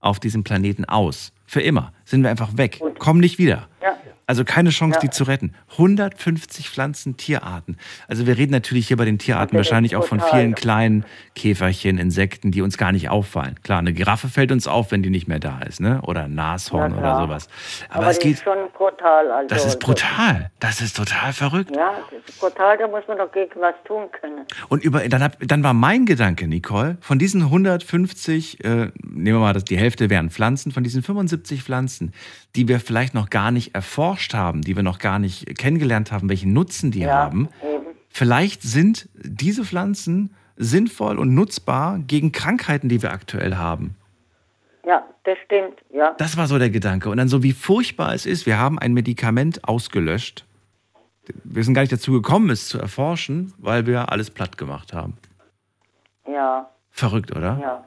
[0.00, 1.32] auf diesem Planeten aus.
[1.46, 3.68] Für immer sind wir einfach weg, kommen nicht wieder.
[3.82, 3.96] Ja.
[4.26, 5.00] Also keine Chance, ja.
[5.02, 5.54] die zu retten.
[5.72, 7.78] 150 Pflanzen, Tierarten.
[8.08, 11.04] Also wir reden natürlich hier bei den Tierarten okay, wahrscheinlich auch von vielen kleinen
[11.36, 13.56] Käferchen, Insekten, die uns gar nicht auffallen.
[13.62, 16.00] Klar, eine Giraffe fällt uns auf, wenn die nicht mehr da ist, ne?
[16.02, 17.48] Oder ein Nashorn ja, oder sowas.
[17.88, 18.34] Aber, Aber es geht.
[18.34, 19.30] Ist schon brutal.
[19.30, 20.50] Also, das ist brutal.
[20.58, 21.76] Das ist total verrückt.
[21.76, 22.78] Ja, das ist brutal.
[22.78, 24.44] Da muss man doch gegen was tun können.
[24.68, 28.92] Und über, dann, hab, dann war mein Gedanke, Nicole, von diesen 150, äh, nehmen
[29.24, 32.12] wir mal, dass die Hälfte wären Pflanzen, von diesen 75 Pflanzen,
[32.56, 36.28] die wir vielleicht noch gar nicht erforscht haben, die wir noch gar nicht kennengelernt haben,
[36.28, 37.48] welchen Nutzen die ja, haben.
[37.62, 37.86] Eben.
[38.08, 43.96] Vielleicht sind diese Pflanzen sinnvoll und nutzbar gegen Krankheiten, die wir aktuell haben.
[44.86, 46.14] Ja, das stimmt, ja.
[46.18, 47.10] Das war so der Gedanke.
[47.10, 50.46] Und dann so, wie furchtbar es ist, wir haben ein Medikament ausgelöscht.
[51.44, 55.18] Wir sind gar nicht dazu gekommen, es zu erforschen, weil wir alles platt gemacht haben.
[56.26, 56.70] Ja.
[56.90, 57.58] Verrückt, oder?
[57.60, 57.84] Ja.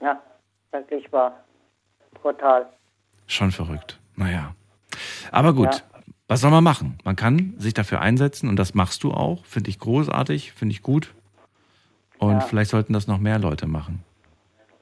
[0.00, 0.20] Ja,
[0.72, 1.44] wirklich wahr.
[2.20, 2.66] Brutal.
[3.26, 3.98] Schon verrückt.
[4.16, 4.54] Naja.
[5.32, 6.00] Aber gut, ja.
[6.28, 6.98] was soll man machen?
[7.04, 9.44] Man kann sich dafür einsetzen und das machst du auch.
[9.44, 11.14] Finde ich großartig, finde ich gut.
[12.18, 12.40] Und ja.
[12.40, 14.04] vielleicht sollten das noch mehr Leute machen.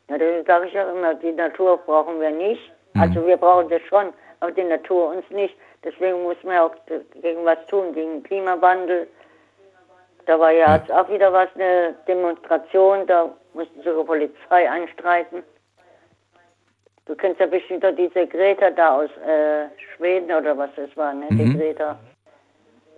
[0.09, 0.17] Ja,
[0.47, 2.61] sage ich ja immer, die Natur brauchen wir nicht.
[2.95, 4.07] Also wir brauchen das schon,
[4.41, 5.55] aber die Natur uns nicht.
[5.85, 9.07] Deswegen muss man auch gegen was tun, gegen Klimawandel.
[10.27, 15.43] Da war ja jetzt auch wieder was, eine Demonstration, da mussten sogar Polizei einstreiten.
[17.07, 19.67] Du kennst ja bestimmt auch diese Greta da aus äh,
[19.97, 21.27] Schweden oder was das war, ne?
[21.31, 21.57] Die Mhm.
[21.57, 21.99] Greta.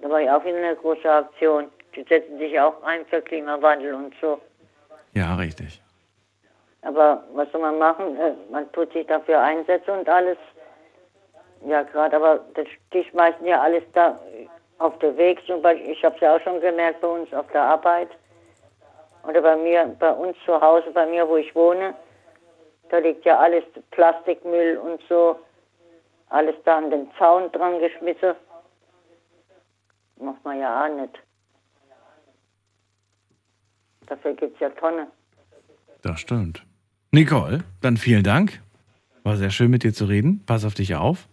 [0.01, 1.71] Da war ja auch wieder eine große Aktion.
[1.95, 4.41] Die setzen sich auch ein für Klimawandel und so.
[5.15, 5.81] Ja, richtig.
[6.83, 8.17] Aber was soll man machen?
[8.19, 10.39] Äh, Man tut sich dafür einsetzen und alles.
[11.67, 14.19] Ja, gerade, aber das, die schmeißen ja alles da
[14.79, 15.45] auf den Weg.
[15.47, 18.09] Zum Beispiel, ich habe es ja auch schon gemerkt bei uns auf der Arbeit.
[19.27, 21.95] Oder bei mir, bei uns zu Hause, bei mir, wo ich wohne.
[22.91, 25.39] Da liegt ja alles Plastikmüll und so.
[26.31, 28.35] Alles da an den Zaun dran geschmissen.
[30.21, 31.19] Macht man ja auch nicht.
[34.07, 35.07] Dafür gibt es ja Tonne.
[36.03, 36.65] Das stimmt.
[37.13, 38.61] Nicole, dann vielen Dank.
[39.23, 40.43] War sehr schön mit dir zu reden.
[40.47, 41.29] Pass auf dich auf.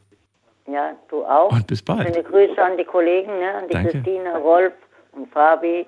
[0.67, 1.51] Ja, du auch.
[1.51, 2.07] Und bis bald.
[2.07, 3.53] Schöne Grüße an die Kollegen, ne?
[3.53, 3.91] an die Danke.
[3.91, 4.73] Christine, Rolf
[5.13, 5.85] und Fabi.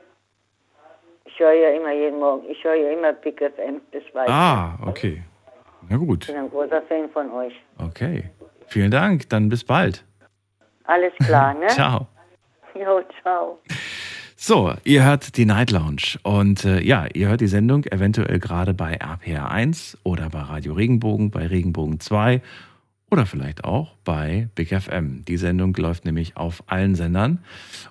[1.26, 4.78] Ich höre ja immer jeden Morgen, ich höre ja immer Big FM, das weiß Ah,
[4.88, 5.22] okay.
[5.90, 6.24] Na gut.
[6.24, 7.54] Ich bin ein großer Fan von euch.
[7.78, 8.30] Okay.
[8.68, 9.30] Vielen Dank.
[9.30, 10.04] Dann bis bald.
[10.84, 11.68] Alles klar, ne?
[11.68, 12.08] Ciao.
[12.76, 13.60] Jo, ciao.
[14.36, 18.76] So, ihr hört die Night Lounge und äh, ja, ihr hört die Sendung eventuell gerade
[18.76, 22.42] bei RPR 1 oder bei Radio Regenbogen, bei Regenbogen 2
[23.10, 25.26] oder vielleicht auch bei Big FM.
[25.26, 27.44] Die Sendung läuft nämlich auf allen Sendern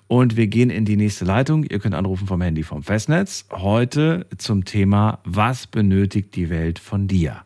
[0.07, 1.65] und wir gehen in die nächste Leitung.
[1.65, 3.45] Ihr könnt anrufen vom Handy vom Festnetz.
[3.51, 7.41] Heute zum Thema, was benötigt die Welt von dir?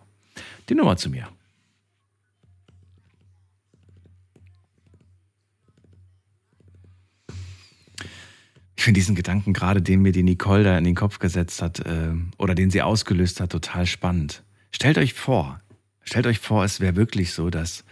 [0.70, 1.28] Die Nummer zu mir.
[8.82, 11.82] Ich finde diesen Gedanken gerade, den mir die Nicole da in den Kopf gesetzt hat
[11.82, 14.42] äh, oder den sie ausgelöst hat, total spannend.
[14.72, 15.60] Stellt euch vor,
[16.02, 17.84] stellt euch vor, es wäre wirklich so, dass,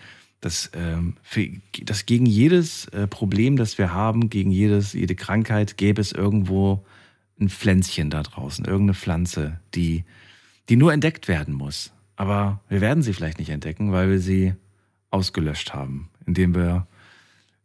[0.41, 1.47] dass, ähm, für,
[1.83, 6.83] dass gegen jedes äh, Problem, das wir haben, gegen jedes, jede Krankheit, gäbe es irgendwo
[7.39, 10.05] ein Pflänzchen da draußen, irgendeine Pflanze, die,
[10.69, 11.93] die nur entdeckt werden muss.
[12.19, 14.53] Aber wir werden sie vielleicht nicht entdecken, weil wir sie
[15.09, 16.85] ausgelöscht haben, indem wir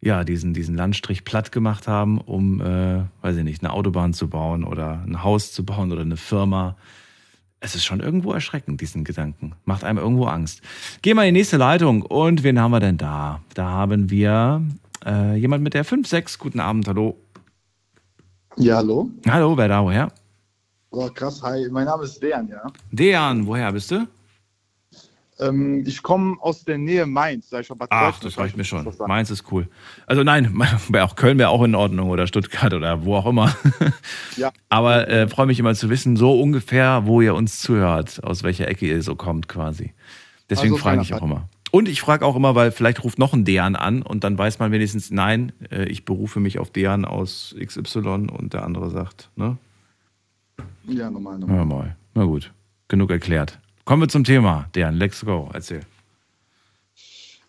[0.00, 4.30] ja, diesen, diesen Landstrich platt gemacht haben, um, äh, weiß ich nicht, eine Autobahn zu
[4.30, 6.76] bauen oder ein Haus zu bauen oder eine Firma.
[7.58, 9.54] Es ist schon irgendwo erschreckend, diesen Gedanken.
[9.64, 10.62] Macht einem irgendwo Angst.
[11.02, 12.02] Gehen wir in die nächste Leitung.
[12.02, 13.40] Und wen haben wir denn da?
[13.54, 14.62] Da haben wir
[15.04, 16.38] äh, jemand mit der 5-6.
[16.38, 17.16] Guten Abend, hallo.
[18.56, 19.10] Ja, hallo.
[19.28, 20.12] Hallo, wer da, woher?
[20.90, 21.66] Oh, krass, hi.
[21.72, 22.62] Mein Name ist Dejan, ja.
[22.92, 24.06] Dejan, woher bist du?
[25.40, 27.50] Ähm, ich komme aus der Nähe Mainz.
[27.50, 28.86] Sag ich schon, Bad Ach, das reicht mir schon.
[29.06, 29.68] Mainz ist cool.
[30.06, 30.56] Also nein,
[31.00, 33.54] auch Köln wäre auch in Ordnung oder Stuttgart oder wo auch immer.
[34.36, 34.50] Ja.
[34.68, 38.66] Aber äh, freue mich immer zu wissen, so ungefähr, wo ihr uns zuhört, aus welcher
[38.66, 39.92] Ecke ihr so kommt quasi.
[40.50, 41.48] Deswegen Also frage ich auch immer.
[41.70, 44.58] Und ich frage auch immer, weil vielleicht ruft noch ein Dejan an und dann weiß
[44.58, 49.30] man wenigstens, nein, äh, ich berufe mich auf Dejan aus XY und der andere sagt,
[49.36, 49.56] ne?
[50.86, 51.56] Ja, normal, normal.
[51.56, 51.96] Ja, mal.
[52.14, 52.52] Na gut,
[52.88, 53.58] genug erklärt.
[53.84, 55.80] Kommen wir zum Thema, Dejan, let's go, erzähl.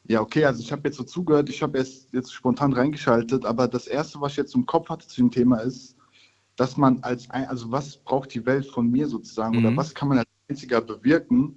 [0.08, 3.68] Ja, okay, also ich habe jetzt so zugehört, ich habe jetzt, jetzt spontan reingeschaltet, aber
[3.68, 5.96] das Erste, was ich jetzt im Kopf hatte zu dem Thema ist,
[6.58, 9.66] dass man als, ein, also was braucht die Welt von mir sozusagen Mhm.
[9.66, 11.56] oder was kann man als Einziger bewirken,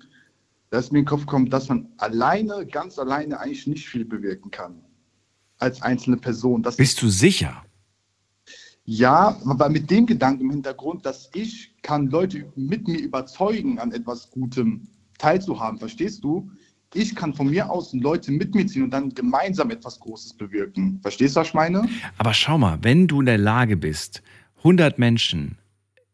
[0.71, 4.51] dass mir in den Kopf kommt, dass man alleine, ganz alleine eigentlich nicht viel bewirken
[4.51, 4.83] kann.
[5.59, 6.63] Als einzelne Person.
[6.63, 7.65] Das Bist du sicher?
[8.91, 13.93] Ja, aber mit dem Gedanken im Hintergrund, dass ich kann Leute mit mir überzeugen, an
[13.93, 14.89] etwas Gutem
[15.19, 16.51] teilzuhaben, verstehst du?
[16.95, 21.01] Ich kann von mir aus Leute mit mir ziehen und dann gemeinsam etwas Großes bewirken.
[21.03, 21.87] Verstehst du, was ich meine?
[22.17, 24.23] Aber schau mal, wenn du in der Lage bist,
[24.61, 25.59] 100 Menschen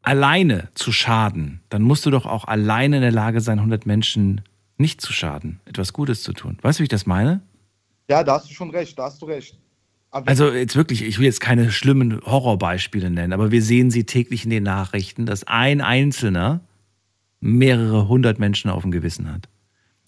[0.03, 4.41] alleine zu schaden, dann musst du doch auch alleine in der Lage sein, 100 Menschen
[4.79, 6.59] nicht zu schaden, etwas Gutes zu tun.
[6.61, 7.41] Weißt du, wie ich das meine?
[8.11, 9.61] Ja, da hast du schon recht, da hast du recht.
[10.15, 14.45] Also jetzt wirklich, ich will jetzt keine schlimmen Horrorbeispiele nennen, aber wir sehen sie täglich
[14.45, 16.61] in den Nachrichten, dass ein Einzelner
[17.41, 19.49] mehrere hundert Menschen auf dem Gewissen hat.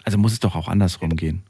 [0.04, 1.42] Also muss es doch auch andersrum gehen.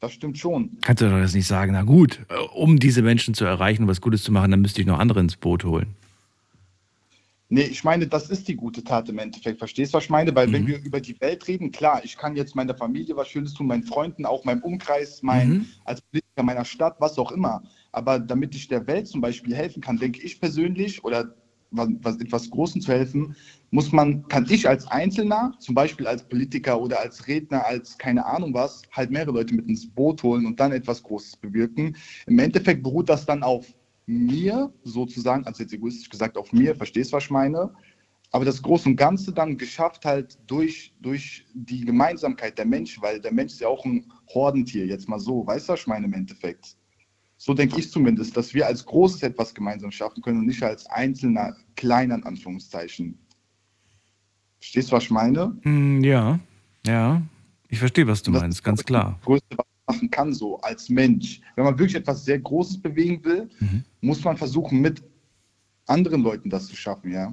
[0.00, 0.70] das stimmt schon.
[0.80, 3.88] Kannst du doch das nicht sagen, na gut, äh, um diese Menschen zu erreichen und
[3.88, 5.94] was Gutes zu machen, dann müsste ich noch andere ins Boot holen.
[7.48, 9.60] Nee, ich meine, das ist die gute Tat im Endeffekt.
[9.60, 10.34] Verstehst du, was ich meine?
[10.34, 13.54] Weil wenn wir über die Welt reden, klar, ich kann jetzt meiner Familie was Schönes
[13.54, 15.66] tun, meinen Freunden, auch meinem Umkreis, mein, Mhm.
[15.84, 17.62] als Politiker meiner Stadt, was auch immer.
[17.92, 21.36] Aber damit ich der Welt zum Beispiel helfen kann, denke ich persönlich, oder
[21.70, 23.36] was, was, etwas Großem zu helfen,
[23.70, 28.24] muss man, kann ich als Einzelner, zum Beispiel als Politiker oder als Redner, als keine
[28.26, 31.96] Ahnung was, halt mehrere Leute mit ins Boot holen und dann etwas Großes bewirken.
[32.26, 33.66] Im Endeffekt beruht das dann auf
[34.06, 37.72] mir sozusagen, also jetzt egoistisch gesagt auf mir, verstehst du, was ich meine?
[38.32, 43.20] aber das Große und Ganze dann geschafft halt durch, durch die Gemeinsamkeit der Menschen, weil
[43.20, 46.06] der Mensch ist ja auch ein Hordentier, jetzt mal so, weißt du, was ich meine
[46.06, 46.76] im Endeffekt?
[47.38, 50.86] So denke ich zumindest, dass wir als Großes etwas gemeinsam schaffen können und nicht als
[50.86, 53.18] einzelner, kleiner, in Anführungszeichen.
[54.58, 55.56] Verstehst du, was ich meine?
[55.62, 56.40] Hm, ja,
[56.86, 57.22] ja.
[57.68, 59.16] Ich verstehe, was du meinst, ganz klar.
[59.18, 61.40] Das Größte, was machen kann, so als Mensch.
[61.54, 63.84] Wenn man wirklich etwas sehr Großes bewegen will, mhm.
[64.00, 65.02] muss man versuchen, mit
[65.86, 67.32] anderen Leuten das zu schaffen, ja.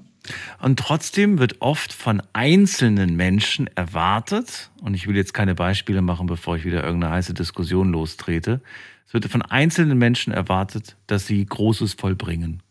[0.62, 6.28] Und trotzdem wird oft von einzelnen Menschen erwartet, und ich will jetzt keine Beispiele machen,
[6.28, 8.62] bevor ich wieder irgendeine heiße Diskussion lostrete,
[9.08, 12.62] es wird von einzelnen Menschen erwartet, dass sie Großes vollbringen.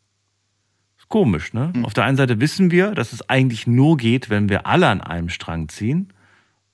[0.99, 1.73] Ist komisch, ne?
[1.75, 1.85] Mhm.
[1.85, 5.01] Auf der einen Seite wissen wir, dass es eigentlich nur geht, wenn wir alle an
[5.01, 6.13] einem Strang ziehen.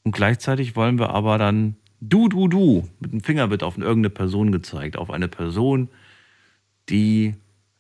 [0.05, 2.89] Und gleichzeitig wollen wir aber dann du, du, du.
[3.01, 5.89] Mit dem Finger wird auf irgendeine Person gezeigt, auf eine Person,
[6.89, 7.35] die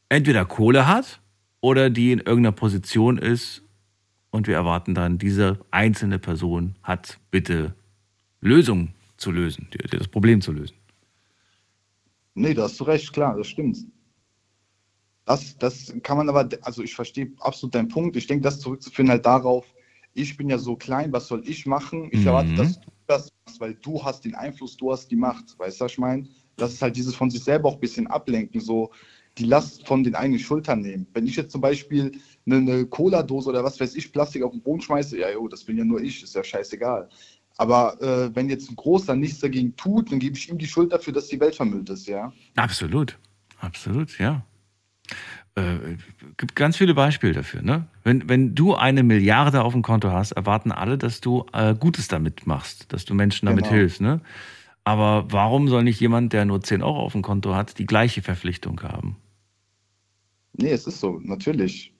[0.08, 1.20] entweder Kohle hat
[1.60, 3.62] oder die in irgendeiner Position ist
[4.30, 7.74] und wir erwarten dann, diese einzelne Person hat bitte
[8.40, 10.76] Lösungen zu lösen, das Problem zu lösen.
[12.34, 13.78] Nee, da hast du recht, klar, das stimmt.
[15.24, 18.16] Das, das kann man aber, also ich verstehe absolut deinen Punkt.
[18.16, 19.66] Ich denke, das zurückzuführen halt darauf,
[20.14, 22.08] ich bin ja so klein, was soll ich machen?
[22.12, 22.28] Ich mhm.
[22.28, 25.58] erwarte, dass du das machst, weil du hast den Einfluss, du hast die Macht.
[25.58, 26.28] Weißt du, was ich meine?
[26.56, 28.60] Das ist halt dieses von sich selber auch ein bisschen ablenken.
[28.60, 28.92] So,
[29.38, 31.06] die Last von den eigenen Schultern nehmen.
[31.12, 32.12] Wenn ich jetzt zum Beispiel
[32.46, 35.64] eine, eine Cola-Dose oder was weiß ich, Plastik auf den Boden schmeiße, ja, jo, das
[35.64, 37.08] bin ja nur ich, ist ja scheißegal.
[37.56, 40.92] Aber äh, wenn jetzt ein Großer nichts dagegen tut, dann gebe ich ihm die Schuld
[40.92, 42.32] dafür, dass die Welt vermüllt ist, ja.
[42.56, 43.18] Absolut,
[43.60, 44.44] absolut, ja.
[45.58, 45.96] Äh,
[46.36, 47.62] gibt ganz viele Beispiele dafür.
[47.62, 47.86] Ne?
[48.04, 52.08] Wenn, wenn du eine Milliarde auf dem Konto hast, erwarten alle, dass du äh, Gutes
[52.08, 53.76] damit machst, dass du Menschen damit genau.
[53.76, 54.00] hilfst.
[54.00, 54.20] Ne?
[54.84, 58.22] Aber warum soll nicht jemand, der nur 10 Euro auf dem Konto hat, die gleiche
[58.22, 59.16] Verpflichtung haben?
[60.52, 61.92] Nee, es ist so, natürlich.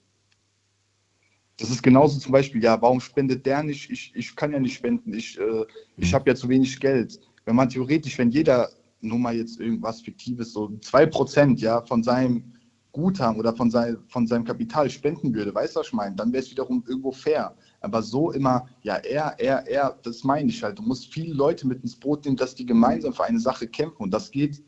[1.57, 3.89] Das ist genauso zum Beispiel, ja, warum spendet der nicht?
[3.89, 5.65] Ich, ich kann ja nicht spenden, ich, äh,
[5.97, 6.15] ich mhm.
[6.15, 7.19] habe ja zu wenig Geld.
[7.45, 8.69] Wenn man theoretisch, wenn jeder,
[9.01, 12.53] nur mal jetzt irgendwas Fiktives, so 2% ja, von seinem
[12.99, 16.15] Guthaben oder von, sein, von seinem Kapital spenden würde, weißt du, was ich meine?
[16.15, 17.55] Dann wäre es wiederum irgendwo fair.
[17.81, 20.79] Aber so immer, ja, er, er, er, das meine ich halt.
[20.79, 24.03] Du musst viele Leute mit ins Boot nehmen, dass die gemeinsam für eine Sache kämpfen.
[24.03, 24.63] Und das geht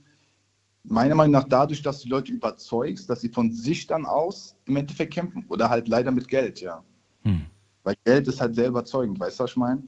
[0.84, 4.78] meiner Meinung nach dadurch, dass du Leute überzeugst, dass sie von sich dann aus im
[4.78, 6.84] Endeffekt kämpfen oder halt leider mit Geld, ja.
[7.24, 7.45] Hm.
[7.84, 9.84] Weil Geld ist halt sehr überzeugend, weißt du, was ich meine?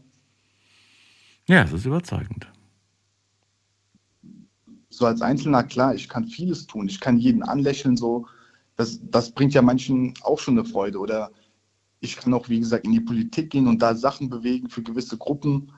[1.48, 2.48] Ja, es ist überzeugend.
[4.98, 8.28] So als Einzelner, klar, ich kann vieles tun, ich kann jeden anlächeln, so,
[8.76, 11.00] das, das bringt ja manchen auch schon eine Freude.
[11.00, 11.32] Oder
[12.00, 15.18] ich kann auch, wie gesagt, in die Politik gehen und da Sachen bewegen für gewisse
[15.18, 15.72] Gruppen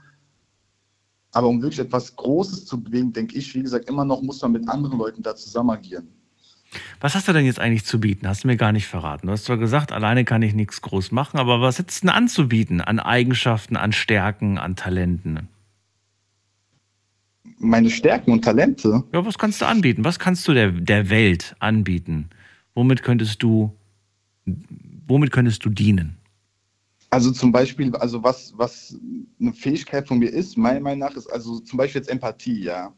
[1.36, 4.54] aber um wirklich etwas Großes zu bewegen, denke ich, wie gesagt, immer noch muss man
[4.54, 6.08] mit anderen Leuten da zusammen agieren.
[7.02, 8.26] Was hast du denn jetzt eigentlich zu bieten?
[8.26, 9.28] Hast du mir gar nicht verraten.
[9.28, 12.80] Du hast zwar gesagt, alleine kann ich nichts groß machen, aber was du denn anzubieten
[12.80, 15.50] an Eigenschaften, an Stärken, an Talenten?
[17.58, 19.04] Meine Stärken und Talente?
[19.14, 20.04] Ja, was kannst du anbieten?
[20.04, 22.30] Was kannst du der, der Welt anbieten?
[22.74, 23.74] Womit könntest du,
[25.08, 26.18] womit könntest du dienen?
[27.10, 29.00] Also zum Beispiel, also was, was
[29.40, 32.94] eine Fähigkeit von mir ist, meiner Meinung nach, ist also zum Beispiel jetzt Empathie, ja.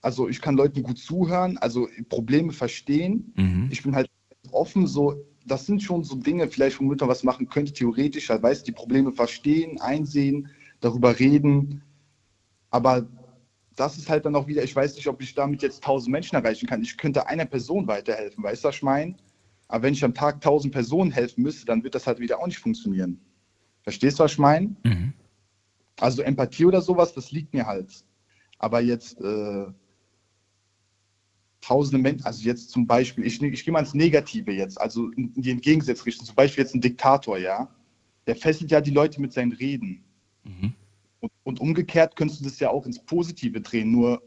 [0.00, 3.32] Also ich kann Leuten gut zuhören, also Probleme verstehen.
[3.36, 3.68] Mhm.
[3.70, 4.10] Ich bin halt
[4.50, 8.42] offen, so, das sind schon so Dinge, vielleicht, womit man was machen könnte, theoretisch, halt,
[8.42, 10.48] weißt die Probleme verstehen, einsehen,
[10.80, 11.82] darüber reden.
[12.70, 13.06] Aber
[13.78, 16.34] das ist halt dann auch wieder, ich weiß nicht, ob ich damit jetzt tausend Menschen
[16.34, 16.82] erreichen kann.
[16.82, 19.16] Ich könnte einer Person weiterhelfen, weißt du, was ich meine?
[19.68, 22.46] Aber wenn ich am Tag tausend Personen helfen müsste, dann wird das halt wieder auch
[22.46, 23.20] nicht funktionieren.
[23.82, 24.74] Verstehst du, was ich meine?
[24.84, 25.12] Mhm.
[26.00, 28.04] Also Empathie oder sowas, das liegt mir halt.
[28.58, 29.66] Aber jetzt äh,
[31.60, 35.32] tausende Menschen, also jetzt zum Beispiel, ich, ich gehe mal ins Negative jetzt, also in,
[35.34, 37.68] in die Entgegensetzrichtung, zum Beispiel jetzt ein Diktator, ja,
[38.26, 40.04] der fesselt ja die Leute mit seinen Reden.
[40.44, 40.74] Mhm.
[41.20, 44.22] Und, und, umgekehrt könntest du das ja auch ins Positive drehen, nur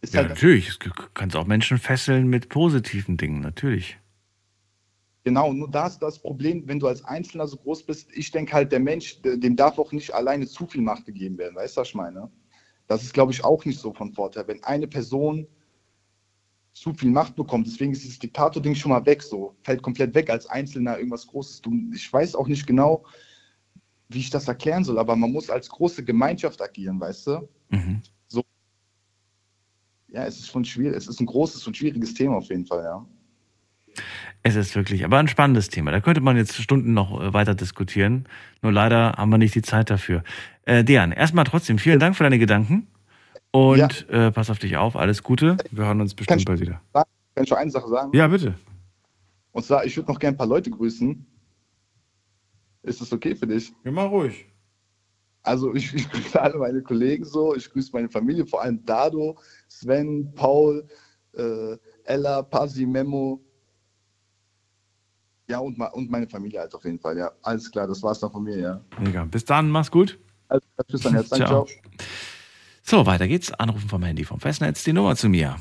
[0.00, 3.98] ist ja, halt natürlich, du kannst auch Menschen fesseln mit positiven Dingen, natürlich.
[5.24, 8.52] Genau, nur da ist das Problem, wenn du als Einzelner so groß bist, ich denke
[8.52, 11.80] halt, der Mensch, dem darf auch nicht alleine zu viel Macht gegeben werden, weißt du,
[11.80, 12.30] was ich meine?
[12.88, 14.48] Das ist, glaube ich, auch nicht so von Vorteil.
[14.48, 15.46] Wenn eine Person
[16.72, 20.28] zu viel Macht bekommt, deswegen ist dieses Diktator-Ding schon mal weg, so, fällt komplett weg
[20.28, 21.62] als Einzelner irgendwas Großes.
[21.94, 23.04] Ich weiß auch nicht genau,
[24.12, 27.48] wie ich das erklären soll, aber man muss als große Gemeinschaft agieren, weißt du?
[27.70, 28.02] Mhm.
[28.28, 28.42] So.
[30.08, 32.82] Ja, es ist schon schwierig, es ist ein großes und schwieriges Thema auf jeden Fall,
[32.82, 33.06] ja.
[34.42, 35.90] Es ist wirklich, aber ein spannendes Thema.
[35.90, 38.26] Da könnte man jetzt Stunden noch äh, weiter diskutieren.
[38.60, 40.24] Nur leider haben wir nicht die Zeit dafür.
[40.64, 42.88] Äh, Dejan, erstmal trotzdem vielen Dank für deine Gedanken.
[43.52, 44.26] Und ja.
[44.26, 44.96] äh, pass auf dich auf.
[44.96, 45.58] Alles Gute.
[45.70, 46.80] Wir hören uns bestimmt bald wieder.
[46.92, 47.04] Kann
[47.44, 48.10] ich noch eine Sache sagen?
[48.16, 48.54] Ja, bitte.
[49.52, 51.26] Und zwar, ich würde noch gerne ein paar Leute grüßen.
[52.82, 53.72] Ist das okay für dich?
[53.84, 54.46] Ja, mal ruhig.
[55.42, 59.36] Also ich, ich grüße alle meine Kollegen so, ich grüße meine Familie, vor allem Dado,
[59.68, 60.86] Sven, Paul,
[61.34, 63.40] äh, Ella, Pasi, Memo.
[65.48, 67.30] Ja, und, und meine Familie halt auf jeden Fall, ja.
[67.42, 68.80] Alles klar, das war's dann von mir, ja.
[69.00, 69.24] Mega.
[69.24, 70.18] Bis dann, mach's gut.
[70.48, 71.32] Also, tschüss, dann jetzt.
[71.32, 71.66] Danke, ciao.
[72.82, 73.52] So, weiter geht's.
[73.52, 75.56] Anrufen vom Handy vom Festnetz, die Nummer zu mir.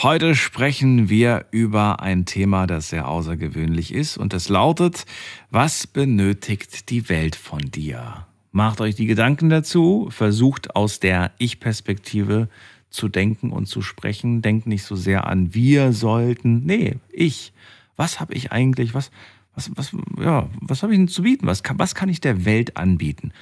[0.00, 5.04] Heute sprechen wir über ein Thema, das sehr außergewöhnlich ist und es lautet,
[5.50, 8.26] was benötigt die Welt von dir?
[8.50, 12.48] Macht euch die Gedanken dazu, versucht aus der Ich-Perspektive
[12.90, 14.42] zu denken und zu sprechen.
[14.42, 16.64] Denkt nicht so sehr an wir sollten.
[16.64, 17.52] Nee, ich.
[17.96, 18.94] Was habe ich eigentlich?
[18.94, 19.10] Was,
[19.54, 21.46] was, was, ja, was habe ich denn zu bieten?
[21.46, 23.32] Was kann, was kann ich der Welt anbieten?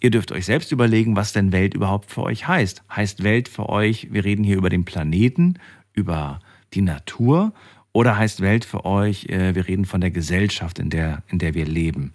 [0.00, 2.82] Ihr dürft euch selbst überlegen, was denn Welt überhaupt für euch heißt.
[2.94, 5.58] Heißt Welt für euch, wir reden hier über den Planeten,
[5.96, 6.38] über
[6.74, 7.52] die Natur
[7.92, 11.54] oder heißt Welt für euch, äh, wir reden von der Gesellschaft, in der, in der
[11.54, 12.12] wir leben?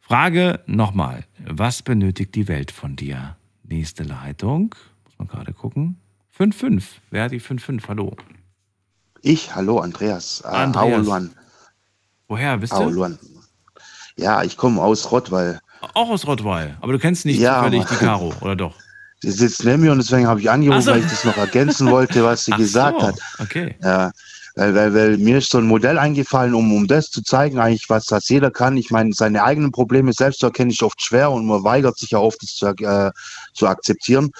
[0.00, 3.36] Frage nochmal, was benötigt die Welt von dir?
[3.64, 4.74] Nächste Leitung,
[5.04, 5.96] muss man gerade gucken.
[6.38, 7.88] 5-5, wer hat die 5-5?
[7.88, 8.14] Hallo.
[9.22, 10.42] Ich, hallo Andreas.
[10.44, 11.00] Äh, Andreas.
[11.00, 11.30] Auluan.
[12.28, 12.76] Woher bist du?
[12.76, 13.18] Auluan.
[14.16, 15.58] Ja, ich komme aus Rottweil.
[15.94, 18.76] Auch aus Rottweil, aber du kennst nicht ja, zufällig die Caro, oder doch?
[19.24, 20.90] Sie sitzt neben mir und deswegen habe ich angerufen, so.
[20.90, 23.06] weil ich das noch ergänzen wollte, was sie Ach gesagt so.
[23.06, 23.18] hat.
[23.38, 23.74] Okay.
[23.82, 24.12] Ja,
[24.54, 27.88] weil, weil, weil mir ist so ein Modell eingefallen, um, um das zu zeigen, eigentlich,
[27.88, 28.76] was das jeder kann.
[28.76, 32.10] Ich meine, seine eigenen Probleme selbst zu erkennen, ist oft schwer und man weigert sich
[32.10, 33.10] ja oft, das zu, äh,
[33.54, 34.30] zu akzeptieren.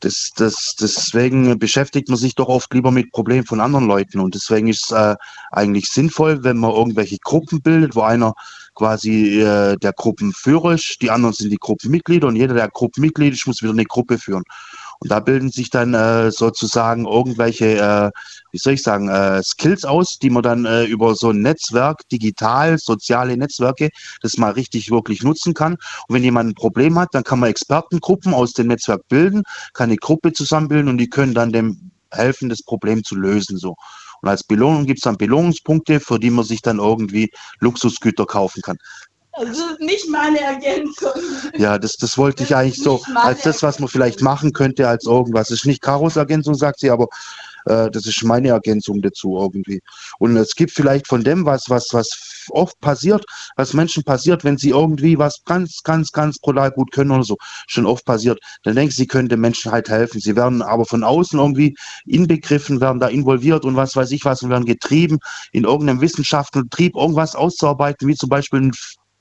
[0.00, 4.20] Das, das, deswegen beschäftigt man sich doch oft lieber mit Problemen von anderen Leuten.
[4.20, 5.16] Und deswegen ist es äh,
[5.50, 8.34] eigentlich sinnvoll, wenn man irgendwelche Gruppen bildet, wo einer
[8.76, 13.62] quasi äh, der Gruppenführer die anderen sind die Gruppenmitglieder und jeder, der Gruppenmitglied ist, muss
[13.62, 14.44] wieder eine Gruppe führen.
[15.00, 18.10] Und da bilden sich dann äh, sozusagen irgendwelche, äh,
[18.52, 22.08] wie soll ich sagen, äh, Skills aus, die man dann äh, über so ein Netzwerk,
[22.10, 23.90] digital, soziale Netzwerke,
[24.22, 25.74] das mal richtig wirklich nutzen kann.
[26.08, 29.42] Und wenn jemand ein Problem hat, dann kann man Expertengruppen aus dem Netzwerk bilden,
[29.74, 33.58] kann eine Gruppe zusammenbilden und die können dann dem helfen, das Problem zu lösen.
[33.58, 33.76] So.
[34.26, 37.30] Und als Belohnung gibt es dann Belohnungspunkte, für die man sich dann irgendwie
[37.60, 38.76] Luxusgüter kaufen kann.
[39.30, 41.12] Also nicht meine Ergänzung.
[41.56, 45.04] Ja, das, das wollte ich eigentlich so, als das, was man vielleicht machen könnte, als
[45.04, 45.46] irgendwas.
[45.46, 47.06] Das ist nicht Karos Ergänzung, sagt sie, aber
[47.66, 49.80] äh, das ist meine Ergänzung dazu irgendwie.
[50.18, 53.24] Und es gibt vielleicht von dem was, was, was oft passiert,
[53.56, 57.36] was Menschen passiert, wenn sie irgendwie was ganz, ganz, ganz brutal gut können oder so,
[57.66, 60.20] schon oft passiert, dann denken sie, den Menschen halt helfen.
[60.20, 64.42] Sie werden aber von außen irgendwie inbegriffen, werden da involviert und was weiß ich was
[64.42, 65.18] und werden getrieben,
[65.52, 68.72] in irgendeinem wissenschaftlichen Trieb irgendwas auszuarbeiten, wie zum Beispiel ein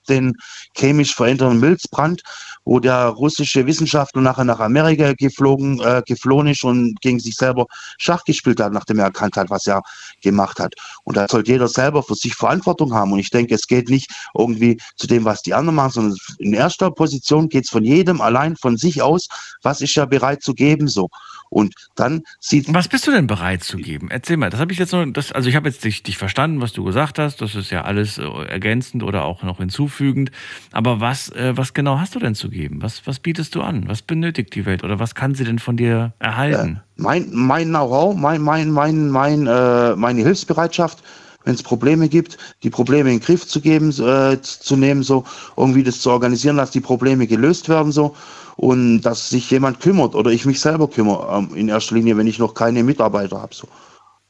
[0.10, 0.36] den
[0.76, 2.24] chemisch veränderten Milzbrand,
[2.64, 7.68] wo der russische Wissenschaftler nachher nach Amerika geflogen, äh, geflohen ist und gegen sich selber
[7.98, 9.82] Schach gespielt hat, nachdem er erkannt hat, was er
[10.22, 10.74] gemacht hat.
[11.04, 13.12] Und da sollte jeder selber für sich Verantwortung haben.
[13.12, 16.54] Und ich denke, es geht nicht irgendwie zu dem, was die anderen machen, sondern in
[16.54, 19.28] erster Position geht es von jedem allein von sich aus,
[19.62, 21.10] was ist er bereit zu geben, so.
[21.56, 22.74] Und dann sieht.
[22.74, 24.10] Was bist du denn bereit zu geben?
[24.12, 24.50] Erzähl mal.
[24.50, 25.06] Das habe ich jetzt noch.
[25.14, 27.40] Das, also ich habe jetzt dich, dich verstanden, was du gesagt hast.
[27.40, 30.32] Das ist ja alles äh, ergänzend oder auch noch hinzufügend.
[30.74, 32.82] Aber was, äh, was genau hast du denn zu geben?
[32.82, 33.88] Was, was bietest du an?
[33.88, 36.82] Was benötigt die Welt oder was kann sie denn von dir erhalten?
[36.98, 41.02] Äh, mein mein Know-how, mein mein mein mein äh, meine Hilfsbereitschaft
[41.46, 45.24] wenn es Probleme gibt, die Probleme in den Griff zu geben, äh, zu nehmen, so
[45.56, 48.16] irgendwie das zu organisieren, dass die Probleme gelöst werden, so
[48.58, 52.28] und dass sich jemand kümmert oder ich mich selber kümmere ähm, in erster Linie, wenn
[52.28, 53.54] ich noch keine Mitarbeiter habe.
[53.54, 53.68] So.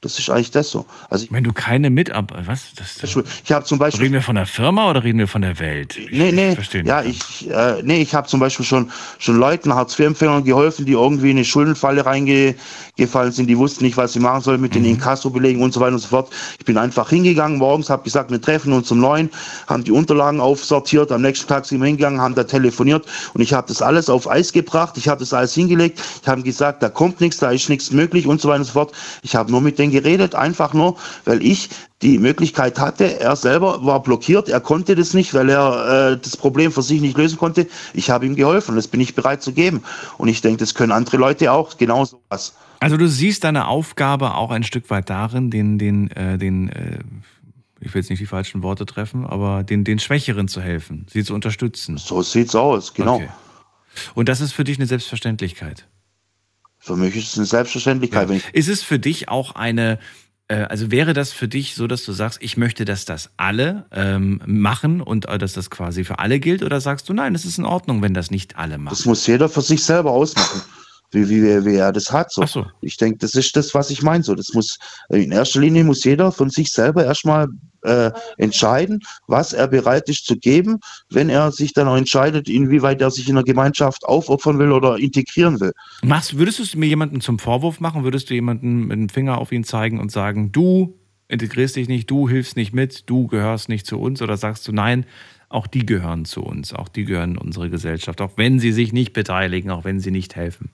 [0.06, 0.86] Das ist eigentlich das so.
[1.10, 2.66] Also Wenn du keine Mitarbeiter, was?
[2.76, 3.02] Das,
[3.44, 4.04] ich habe zum Beispiel.
[4.04, 5.98] Reden wir von der Firma oder reden wir von der Welt?
[5.98, 6.56] Ich, nee, nee.
[6.62, 10.92] Ich ja, ich, äh, nee, ich habe zum Beispiel schon, schon Leuten, Hartz-IV-Empfängern geholfen, die
[10.92, 14.84] irgendwie in eine Schuldenfalle reingefallen sind, die wussten nicht, was sie machen sollen mit mhm.
[14.84, 16.32] den Inkasso-Belegen und so weiter und so fort.
[16.60, 19.32] Ich bin einfach hingegangen morgens, habe gesagt, wir treffen uns um neun,
[19.66, 23.54] haben die Unterlagen aufsortiert, am nächsten Tag sind wir hingegangen, haben da telefoniert und ich
[23.54, 26.90] habe das alles auf Eis gebracht, ich habe das alles hingelegt, ich habe gesagt, da
[26.90, 28.92] kommt nichts, da ist nichts möglich und so weiter und so fort.
[29.24, 31.70] Ich habe nur mit denen geredet, einfach nur, weil ich
[32.02, 33.20] die Möglichkeit hatte.
[33.20, 37.02] Er selber war blockiert, er konnte das nicht, weil er äh, das Problem für sich
[37.02, 37.68] nicht lösen konnte.
[37.94, 39.84] Ich habe ihm geholfen, das bin ich bereit zu geben.
[40.18, 42.54] Und ich denke, das können andere Leute auch genauso was.
[42.80, 47.00] Also du siehst deine Aufgabe auch ein Stück weit darin, den, den, äh, den äh,
[47.80, 51.24] ich will jetzt nicht die falschen Worte treffen, aber den, den Schwächeren zu helfen, sie
[51.24, 51.98] zu unterstützen.
[51.98, 53.16] So sieht's aus, genau.
[53.16, 53.30] Okay.
[54.14, 55.88] Und das ist für dich eine Selbstverständlichkeit?
[56.86, 58.30] Für mich ist es eine Selbstverständlichkeit.
[58.30, 58.38] Ja.
[58.54, 59.98] ist es für dich auch eine,
[60.48, 63.86] äh, also wäre das für dich so, dass du sagst, ich möchte, dass das alle
[63.92, 66.62] ähm, machen und äh, dass das quasi für alle gilt?
[66.62, 68.96] Oder sagst du, nein, es ist in Ordnung, wenn das nicht alle machen?
[68.96, 70.62] Das muss jeder für sich selber ausmachen.
[71.12, 72.32] Wie, wie, wie er das hat.
[72.32, 72.46] So.
[72.46, 72.66] so.
[72.82, 74.24] Ich denke, das ist das, was ich meine.
[74.24, 74.78] So, das muss
[75.10, 77.48] in erster Linie muss jeder von sich selber erstmal
[77.86, 80.80] äh, entscheiden, was er bereit ist zu geben,
[81.10, 84.98] wenn er sich dann auch entscheidet, inwieweit er sich in der Gemeinschaft aufopfern will oder
[84.98, 85.72] integrieren will.
[86.04, 88.04] Machst, würdest du es mir jemanden zum Vorwurf machen?
[88.04, 92.10] Würdest du jemanden mit dem Finger auf ihn zeigen und sagen, du integrierst dich nicht,
[92.10, 94.22] du hilfst nicht mit, du gehörst nicht zu uns?
[94.22, 95.06] Oder sagst du, nein,
[95.50, 98.94] auch die gehören zu uns, auch die gehören in unsere Gesellschaft, auch wenn sie sich
[98.94, 100.72] nicht beteiligen, auch wenn sie nicht helfen?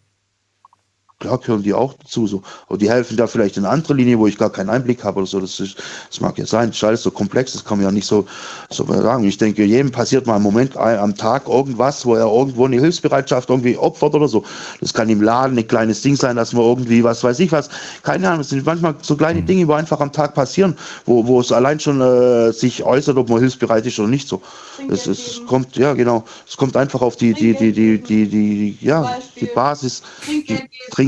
[1.22, 2.28] Klar gehören die auch dazu.
[2.28, 2.42] So.
[2.68, 5.28] Aber die helfen da vielleicht in andere Linie, wo ich gar keinen Einblick habe oder
[5.28, 5.40] so.
[5.40, 5.78] Das, ist,
[6.10, 6.70] das mag ja sein.
[6.70, 8.26] Das ist alles so komplex, das kann man ja nicht so,
[8.70, 9.24] so sagen.
[9.24, 13.50] Ich denke, jedem passiert mal im Moment am Tag irgendwas, wo er irgendwo eine Hilfsbereitschaft
[13.50, 14.44] irgendwie opfert oder so.
[14.82, 17.70] Das kann im Laden ein kleines Ding sein, dass man irgendwie, was weiß ich was,
[18.04, 20.76] keine Ahnung, es sind manchmal so kleine Dinge, wo einfach am Tag passieren,
[21.06, 24.42] wo, wo es allein schon äh, sich äußert, ob man hilfsbereit ist oder nicht so.
[24.90, 28.78] Es, es kommt, ja genau, es kommt einfach auf die, die, die, die, die, die,
[28.82, 30.02] ja, die Basis.
[30.28, 30.58] Die,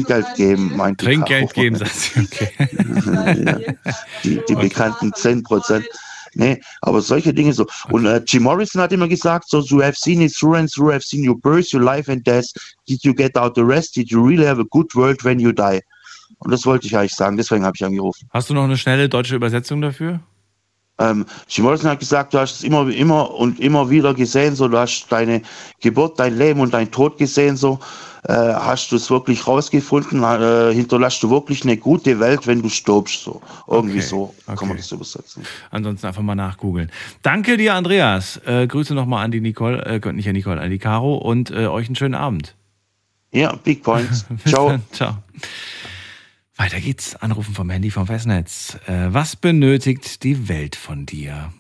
[0.05, 2.51] Trinkgeld geben, meint Trinkgeld geben, sagt sie, okay.
[4.23, 5.85] die, die bekannten 10 Prozent.
[6.35, 7.67] Nee, aber solche Dinge so.
[7.91, 10.91] Und äh, Jim Morrison hat immer gesagt, so, you have seen it through and through,
[10.91, 12.45] have seen your birth, your life and death.
[12.87, 13.95] Did you get out the rest?
[13.95, 15.81] Did you really have a good world when you die?
[16.39, 18.27] Und das wollte ich eigentlich sagen, deswegen habe ich angerufen.
[18.31, 20.19] Hast du noch eine schnelle deutsche Übersetzung dafür?
[20.99, 24.67] Ähm, Jim Morrison hat gesagt, du hast es immer, immer und immer wieder gesehen, so,
[24.67, 25.41] du hast deine
[25.81, 27.79] Geburt, dein Leben und dein Tod gesehen, so
[28.25, 32.69] äh, hast du es wirklich rausgefunden, äh, hinterlässt du wirklich eine gute Welt, wenn du
[32.69, 33.23] stirbst.
[33.23, 33.41] So.
[33.67, 34.55] Irgendwie Okay, so okay.
[34.57, 35.43] kann man das übersetzen.
[35.71, 36.91] Ansonsten einfach mal nachgoogeln.
[37.21, 38.37] Danke dir, Andreas.
[38.45, 41.67] Äh, Grüße nochmal an die Nicole, äh, nicht an Nicole, an die Caro und äh,
[41.67, 42.55] euch einen schönen Abend.
[43.31, 44.25] Ja, Big Points.
[44.45, 44.69] Ciao.
[44.69, 44.83] dann.
[44.91, 45.17] Ciao.
[46.55, 47.15] Weiter geht's.
[47.15, 48.77] Anrufen vom Handy vom Festnetz.
[48.85, 51.51] Äh, was benötigt die Welt von dir?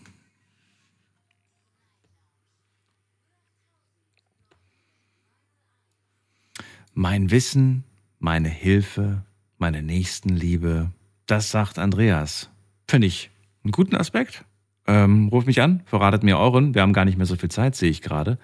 [6.95, 7.85] Mein Wissen,
[8.19, 9.23] meine Hilfe,
[9.57, 10.91] meine Nächstenliebe,
[11.25, 12.51] das sagt Andreas.
[12.87, 13.31] Finde ich
[13.63, 14.45] einen guten Aspekt.
[14.85, 16.75] Ähm, ruft mich an, verratet mir euren.
[16.75, 18.37] Wir haben gar nicht mehr so viel Zeit, sehe ich gerade.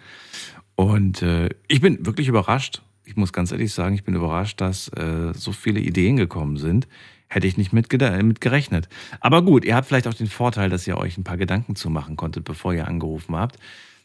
[0.76, 2.81] Und äh, ich bin wirklich überrascht.
[3.05, 6.88] Ich muss ganz ehrlich sagen, ich bin überrascht, dass äh, so viele Ideen gekommen sind.
[7.27, 8.89] Hätte ich nicht mit, mit gerechnet.
[9.19, 11.91] Aber gut, ihr habt vielleicht auch den Vorteil, dass ihr euch ein paar Gedanken zu
[11.91, 13.59] machen konntet, bevor ihr angerufen habt.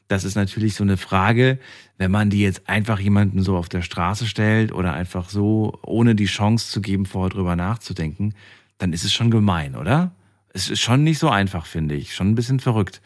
[0.08, 1.58] Das ist natürlich so eine Frage,
[1.96, 6.14] wenn man die jetzt einfach jemanden so auf der Straße stellt oder einfach so, ohne
[6.14, 8.34] die Chance zu geben, vorher drüber nachzudenken,
[8.78, 10.12] dann ist es schon gemein, oder?
[10.52, 12.14] Es ist schon nicht so einfach, finde ich.
[12.14, 13.00] Schon ein bisschen verrückt.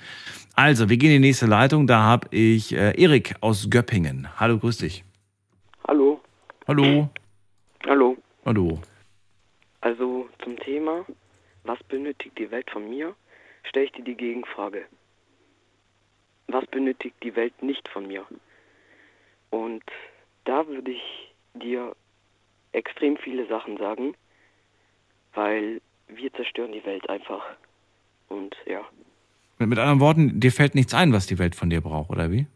[0.55, 1.87] Also, wir gehen in die nächste Leitung.
[1.87, 4.29] Da habe ich äh, Erik aus Göppingen.
[4.37, 5.05] Hallo, grüß dich.
[5.87, 6.20] Hallo.
[6.66, 7.09] Hallo.
[7.87, 8.16] Hallo.
[8.45, 8.81] Hallo.
[9.81, 11.07] Also zum Thema,
[11.65, 13.15] was benötigt die Welt von mir,
[13.65, 14.85] stelle ich dir die Gegenfrage.
[16.49, 18.27] Was benötigt die Welt nicht von mir?
[19.51, 19.83] Und
[20.45, 21.95] da würde ich dir
[22.73, 24.15] extrem viele Sachen sagen,
[25.35, 27.45] weil wir zerstören die Welt einfach.
[28.29, 28.81] Und ja,
[29.59, 32.47] Mit, anderen Worten, dir fällt nichts ein, was die Welt von dir braucht, oder wie?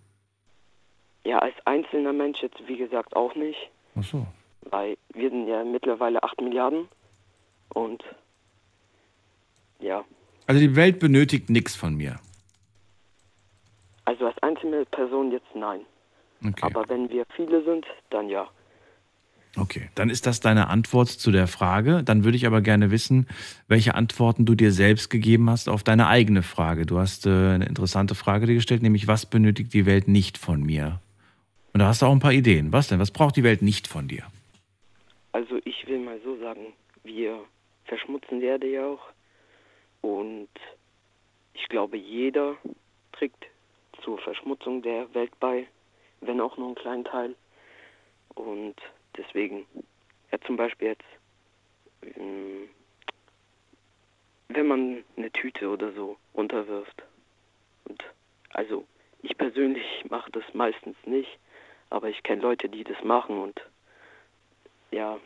[1.24, 4.26] ja, als einzelner Mensch jetzt wie gesagt auch nicht, Ach so.
[4.70, 6.88] weil wir sind ja mittlerweile 8 Milliarden
[7.74, 8.02] und
[9.78, 10.04] ja,
[10.48, 12.18] Also die Welt benötigt nichts von mir.
[14.04, 15.80] Also als einzelne Person jetzt nein.
[16.44, 16.62] Okay.
[16.62, 18.48] Aber wenn wir viele sind, dann ja.
[19.56, 22.02] Okay, dann ist das deine Antwort zu der Frage.
[22.02, 23.28] Dann würde ich aber gerne wissen,
[23.68, 26.86] welche Antworten du dir selbst gegeben hast auf deine eigene Frage.
[26.86, 30.62] Du hast äh, eine interessante Frage dir gestellt, nämlich was benötigt die Welt nicht von
[30.62, 31.00] mir?
[31.74, 32.72] Und da hast du auch ein paar Ideen.
[32.72, 32.98] Was denn?
[32.98, 34.24] Was braucht die Welt nicht von dir?
[35.32, 36.72] Also ich will mal so sagen,
[37.04, 37.38] wir
[37.84, 39.02] verschmutzen die Erde ja auch.
[40.00, 40.48] Und
[41.52, 42.56] ich glaube, jeder
[43.12, 43.44] trägt
[44.02, 45.66] zur Verschmutzung der Welt bei,
[46.20, 47.34] wenn auch nur einen kleinen Teil.
[48.34, 48.76] Und
[49.16, 49.66] deswegen,
[50.30, 52.68] ja zum Beispiel jetzt, ähm,
[54.48, 57.02] wenn man eine Tüte oder so runterwirft.
[57.84, 58.02] Und
[58.50, 58.84] also
[59.22, 61.38] ich persönlich mache das meistens nicht,
[61.90, 63.60] aber ich kenne Leute, die das machen und
[64.90, 65.18] ja,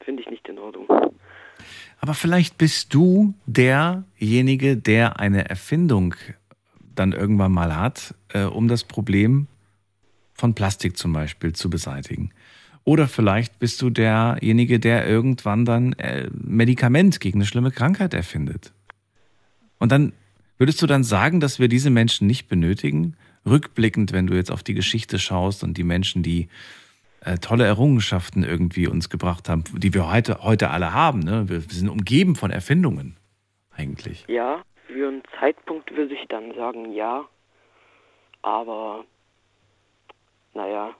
[0.00, 0.86] finde ich nicht in Ordnung.
[2.00, 6.14] Aber vielleicht bist du derjenige, der eine Erfindung
[6.98, 9.46] dann irgendwann mal hat, äh, um das Problem
[10.34, 12.30] von Plastik zum Beispiel zu beseitigen.
[12.84, 18.72] Oder vielleicht bist du derjenige, der irgendwann dann äh, Medikament gegen eine schlimme Krankheit erfindet.
[19.78, 20.12] Und dann
[20.56, 23.16] würdest du dann sagen, dass wir diese Menschen nicht benötigen?
[23.44, 26.48] Rückblickend, wenn du jetzt auf die Geschichte schaust und die Menschen, die
[27.20, 31.20] äh, tolle Errungenschaften irgendwie uns gebracht haben, die wir heute, heute alle haben.
[31.20, 31.48] Ne?
[31.48, 33.16] Wir, wir sind umgeben von Erfindungen
[33.70, 34.24] eigentlich.
[34.28, 37.28] Ja, für einen Zeitpunkt würde ich dann sagen ja,
[38.42, 39.04] aber
[40.54, 40.94] naja,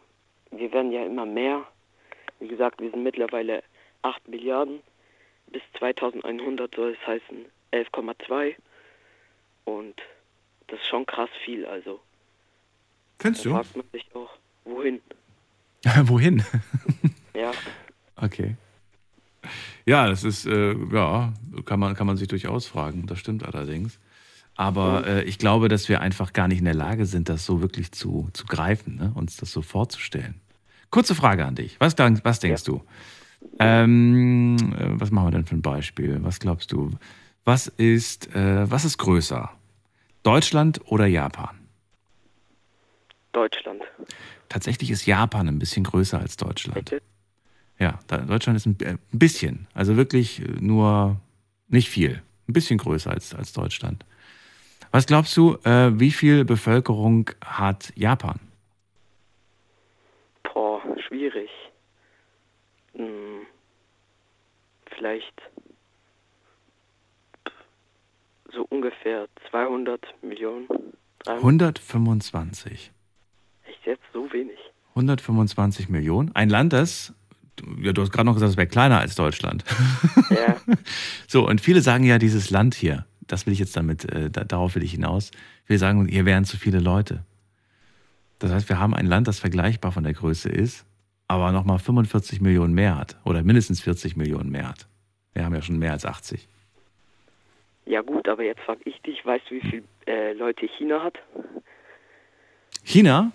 [0.51, 1.66] wir werden ja immer mehr
[2.40, 3.62] Wie gesagt, wir sind mittlerweile
[4.02, 4.81] 8 Milliarden.
[5.48, 8.55] Bis 2100 soll es heißen 11,2.
[9.65, 10.01] Und
[10.69, 12.01] das ist schon krass viel, also.
[13.19, 13.55] Findest da du?
[13.56, 14.31] fragt man sich auch,
[14.65, 15.02] wohin?
[16.05, 16.44] Wohin?
[17.35, 17.52] Ja,
[18.16, 18.56] Okay.
[19.86, 21.32] Ja, das ist, äh, ja,
[21.64, 23.06] kann man, kann man sich durchaus fragen.
[23.06, 23.98] Das stimmt allerdings.
[24.54, 27.62] Aber äh, ich glaube, dass wir einfach gar nicht in der Lage sind, das so
[27.62, 29.12] wirklich zu, zu greifen, ne?
[29.14, 30.40] uns das so vorzustellen.
[30.90, 31.76] Kurze Frage an dich.
[31.78, 32.82] Was, was denkst du?
[33.60, 36.18] Ähm, äh, was machen wir denn für ein Beispiel?
[36.22, 36.90] Was glaubst du?
[37.44, 39.50] Was ist, äh, was ist größer?
[40.24, 41.56] Deutschland oder Japan?
[43.32, 43.82] Deutschland.
[44.48, 46.96] Tatsächlich ist Japan ein bisschen größer als Deutschland.
[47.78, 51.16] Ja, Deutschland ist ein, äh, ein bisschen, also wirklich äh, nur
[51.68, 54.05] nicht viel, ein bisschen größer als, als Deutschland.
[54.90, 58.40] Was glaubst du, äh, wie viel Bevölkerung hat Japan?
[60.42, 61.50] Boah, schwierig.
[62.94, 63.46] Hm,
[64.96, 65.42] vielleicht
[68.52, 70.66] so ungefähr 200 Millionen.
[71.20, 71.78] 300.
[71.80, 72.92] 125.
[73.64, 74.59] Echt jetzt so wenig?
[74.90, 76.34] 125 Millionen.
[76.34, 77.14] Ein Land, das,
[77.80, 79.64] ja, du hast gerade noch gesagt, es wäre kleiner als Deutschland.
[80.30, 80.56] Ja.
[81.26, 84.44] So, und viele sagen ja, dieses Land hier, das will ich jetzt damit, äh, da,
[84.44, 85.30] darauf will ich hinaus.
[85.64, 87.24] Viele sagen, hier wären zu viele Leute.
[88.39, 90.85] Das heißt, wir haben ein Land, das vergleichbar von der Größe ist,
[91.28, 94.86] aber nochmal 45 Millionen mehr hat oder mindestens 40 Millionen mehr hat.
[95.32, 96.48] Wir haben ja schon mehr als 80.
[97.86, 101.18] Ja gut, aber jetzt frag ich dich, weißt du, wie viele äh, Leute China hat?
[102.85, 103.32] China?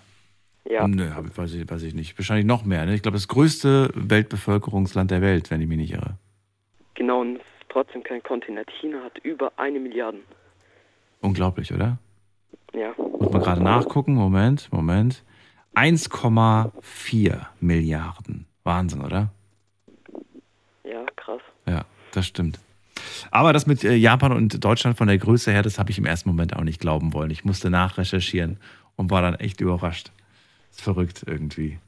[0.68, 0.88] Ja.
[0.88, 2.18] Nö, weiß ich, weiß ich nicht.
[2.18, 2.86] Wahrscheinlich noch mehr.
[2.86, 2.94] Ne?
[2.94, 6.16] Ich glaube, das größte Weltbevölkerungsland der Welt, wenn ich mich nicht irre.
[6.94, 8.70] Genau, und es ist trotzdem kein Kontinent.
[8.80, 10.18] China hat über eine Milliarde.
[11.20, 11.98] Unglaublich, oder?
[12.72, 12.94] Ja.
[12.96, 14.14] Muss man gerade nachgucken.
[14.14, 15.22] Moment, Moment.
[15.74, 18.46] 1,4 Milliarden.
[18.62, 19.30] Wahnsinn, oder?
[20.84, 21.40] Ja, krass.
[21.66, 22.58] Ja, das stimmt.
[23.30, 26.06] Aber das mit äh, Japan und Deutschland von der Größe her, das habe ich im
[26.06, 27.30] ersten Moment auch nicht glauben wollen.
[27.30, 28.58] Ich musste nachrecherchieren
[28.96, 30.12] und war dann echt überrascht.
[30.74, 31.78] Ist verrückt irgendwie.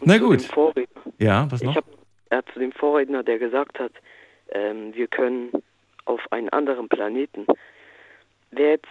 [0.00, 0.48] Und Na gut.
[1.18, 1.76] Ja, was ich noch?
[1.76, 1.84] hab,
[2.30, 3.92] äh, zu dem Vorredner, der gesagt hat,
[4.52, 5.52] ähm, wir können
[6.06, 7.46] auf einen anderen Planeten,
[8.52, 8.88] wäre jetzt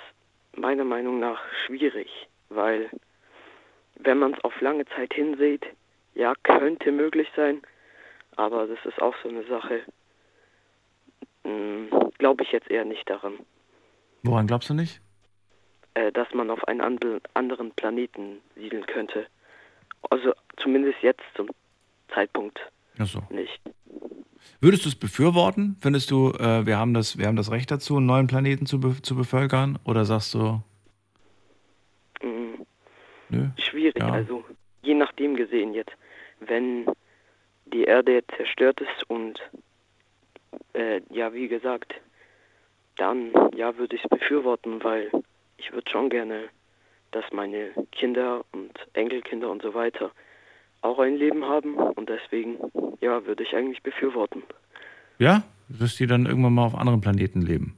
[0.55, 2.07] meiner Meinung nach schwierig,
[2.49, 2.91] weil
[3.95, 5.65] wenn man es auf lange Zeit hinsieht,
[6.13, 7.63] ja, könnte möglich sein,
[8.35, 9.81] aber das ist auch so eine Sache,
[12.19, 13.39] glaube ich jetzt eher nicht daran,
[14.21, 15.01] Woran glaubst du nicht?
[15.93, 16.81] Äh, dass man auf einen
[17.33, 19.27] anderen Planeten siedeln könnte.
[20.09, 21.49] Also zumindest jetzt zum
[22.13, 22.59] Zeitpunkt
[22.99, 23.21] Ach so.
[23.29, 23.59] nicht.
[24.59, 25.77] Würdest du es befürworten?
[25.81, 28.79] Findest du, äh, wir, haben das, wir haben das Recht dazu, einen neuen Planeten zu,
[28.79, 29.77] be zu bevölkern?
[29.85, 30.61] Oder sagst du,
[32.21, 32.61] Mm,
[33.29, 33.47] nö?
[33.57, 34.11] Schwierig, Ja.
[34.11, 34.43] also
[34.83, 35.91] je nachdem gesehen jetzt.
[36.39, 36.85] Wenn
[37.65, 39.39] die Erde jetzt zerstört ist und
[40.73, 41.93] äh, ja, wie gesagt,
[42.97, 45.09] dann ja, würde ich es befürworten, weil
[45.61, 46.49] ich würde schon gerne,
[47.11, 50.11] dass meine Kinder und Enkelkinder und so weiter
[50.81, 52.57] auch ein Leben haben und deswegen
[52.99, 54.41] ja, würde ich eigentlich befürworten.
[55.19, 55.43] Ja?
[55.69, 57.77] Dass die dann irgendwann mal auf anderen Planeten leben?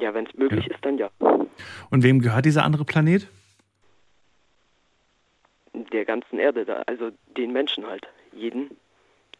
[0.00, 1.10] Ja, wenn es möglich ist, dann ja.
[1.90, 3.28] Und wem gehört dieser andere Planet?
[5.72, 8.76] Der ganzen Erde da, also den Menschen halt, jeden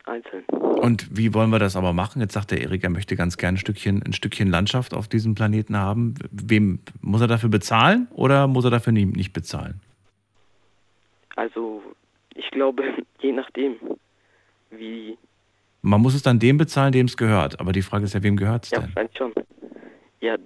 [0.06, 0.44] einzeln.
[0.46, 2.20] Und wie wollen wir das aber machen?
[2.20, 5.34] Jetzt sagt der Erik, er möchte ganz gerne ein Stückchen, ein Stückchen Landschaft auf diesem
[5.34, 6.14] Planeten haben.
[6.30, 9.80] Wem muss er dafür bezahlen oder muss er dafür nicht bezahlen?
[11.36, 11.82] Also
[12.34, 12.82] ich glaube,
[13.20, 13.76] je nachdem,
[14.70, 15.16] wie
[15.82, 17.60] Man muss es dann dem bezahlen, dem es gehört.
[17.60, 18.88] Aber die Frage ist ja, wem gehört es Ja, denn?
[18.88, 19.32] wahrscheinlich schon.
[20.20, 20.36] Ja,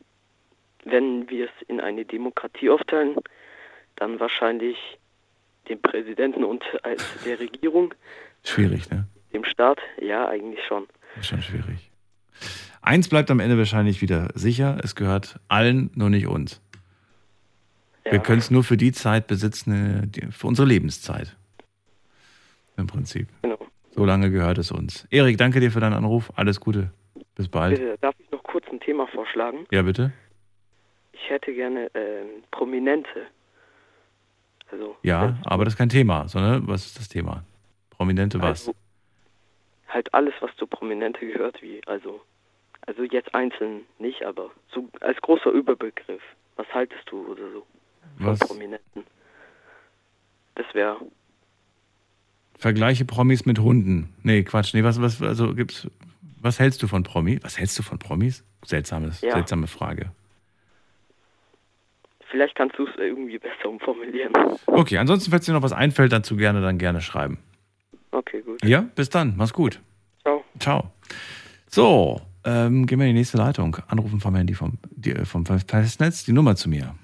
[0.85, 3.17] wenn wir es in eine Demokratie aufteilen,
[3.97, 4.77] dann wahrscheinlich
[5.69, 6.63] dem Präsidenten und
[7.25, 7.95] der Regierung,
[8.45, 9.07] Schwierig, ne?
[9.35, 9.79] Dem Staat.
[10.01, 10.87] Ja, eigentlich schon.
[11.19, 11.91] Ist schon schwierig.
[12.83, 16.61] Eins bleibt am Ende wahrscheinlich wieder sicher, es gehört allen, nur nicht uns.
[18.05, 21.37] Wir können es nur für die Zeit besitzen, äh, für unsere Lebenszeit.
[22.77, 23.29] Im Prinzip.
[23.43, 23.59] Genau.
[23.93, 25.07] So lange gehört es uns.
[25.11, 26.31] Erik, danke dir für deinen Anruf.
[26.37, 26.91] Alles Gute.
[27.35, 27.79] Bis bald.
[27.79, 29.67] Bitte, darf ich noch kurz ein Thema vorschlagen?
[29.71, 30.13] Ja, bitte?
[31.13, 33.27] Ich hätte gerne ähm, Prominente.
[34.71, 37.45] Also Ja, aber das ist kein Thema, sondern was ist das Thema?
[37.91, 38.69] Prominente was?
[38.69, 38.75] Also,
[39.95, 42.21] halt alles, was zu Prominente gehört, wie also
[42.87, 46.21] also jetzt einzeln nicht, aber so als großer Überbegriff.
[46.57, 47.67] Was haltest du oder so
[48.19, 48.39] von Was?
[48.41, 49.05] Prominenten?
[50.57, 50.99] Das wäre
[52.59, 54.15] Vergleiche Promis mit Hunden.
[54.23, 54.75] Nee, Quatsch.
[54.75, 55.89] Nee, was, was, also gibt's,
[56.41, 57.41] was hältst du von Promis?
[57.43, 58.45] Was hältst du von Promis?
[58.65, 59.33] Seltsames, Ja.
[59.33, 60.13] seltsame Frage.
[62.31, 64.33] Vielleicht kannst du es irgendwie besser umformulieren.
[64.67, 67.39] Okay, ansonsten, falls dir noch was einfällt, dazu gerne, dann gerne schreiben.
[68.65, 69.35] Ja, bis dann.
[69.37, 69.81] Mach's gut.
[70.23, 70.45] Ciao.
[70.59, 70.93] Ciao.
[71.69, 73.77] So, ähm, gehen wir in die nächste Leitung.
[73.89, 76.25] Anrufen vom Handy vom, die, äh, vom Festnetz.
[76.25, 76.95] Die Nummer zu mir.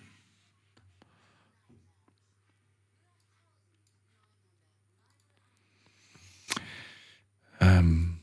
[7.61, 8.19] Ähm,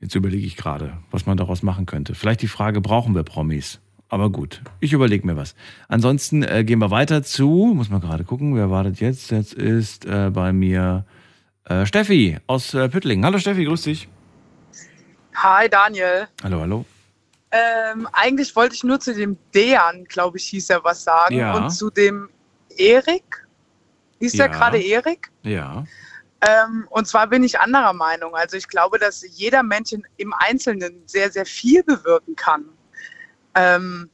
[0.00, 2.14] jetzt überlege ich gerade, was man daraus machen könnte.
[2.14, 3.80] Vielleicht die Frage, brauchen wir Promis?
[4.08, 5.54] Aber gut, ich überlege mir was.
[5.88, 9.30] Ansonsten äh, gehen wir weiter zu, muss man gerade gucken, wer wartet jetzt?
[9.30, 11.06] Jetzt ist äh, bei mir
[11.64, 13.24] äh, Steffi aus äh, Püttlingen.
[13.24, 14.08] Hallo Steffi, grüß dich.
[15.34, 16.28] Hi Daniel.
[16.42, 16.84] Hallo, hallo.
[17.50, 21.36] Ähm, eigentlich wollte ich nur zu dem Dejan, glaube ich, hieß er was sagen.
[21.36, 21.54] Ja.
[21.54, 22.28] Und zu dem
[22.76, 23.46] Erik.
[24.20, 24.48] Hieß Ja.
[24.48, 25.30] der gerade Erik?
[25.42, 25.84] Ja.
[26.40, 28.34] Ähm, und zwar bin ich anderer Meinung.
[28.34, 32.64] Also ich glaube, dass jeder Mensch im Einzelnen sehr, sehr viel bewirken kann.
[33.54, 34.10] Ähm,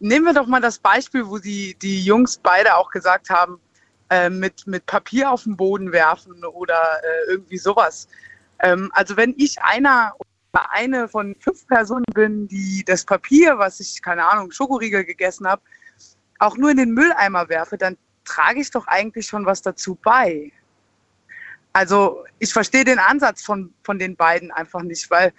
[0.00, 3.60] nehmen wir doch mal das Beispiel, wo die, die Jungs beide auch gesagt haben,
[4.10, 8.08] äh, mit, mit Papier auf den Boden werfen oder äh, irgendwie sowas.
[8.60, 13.80] Ähm, also wenn ich einer oder eine von fünf Personen bin, die das Papier, was
[13.80, 15.62] ich, keine Ahnung, Schokoriegel gegessen habe,
[16.38, 20.52] auch nur in den Mülleimer werfe, dann trage ich doch eigentlich schon was dazu bei.
[21.72, 25.32] Also ich verstehe den Ansatz von, von den beiden einfach nicht, weil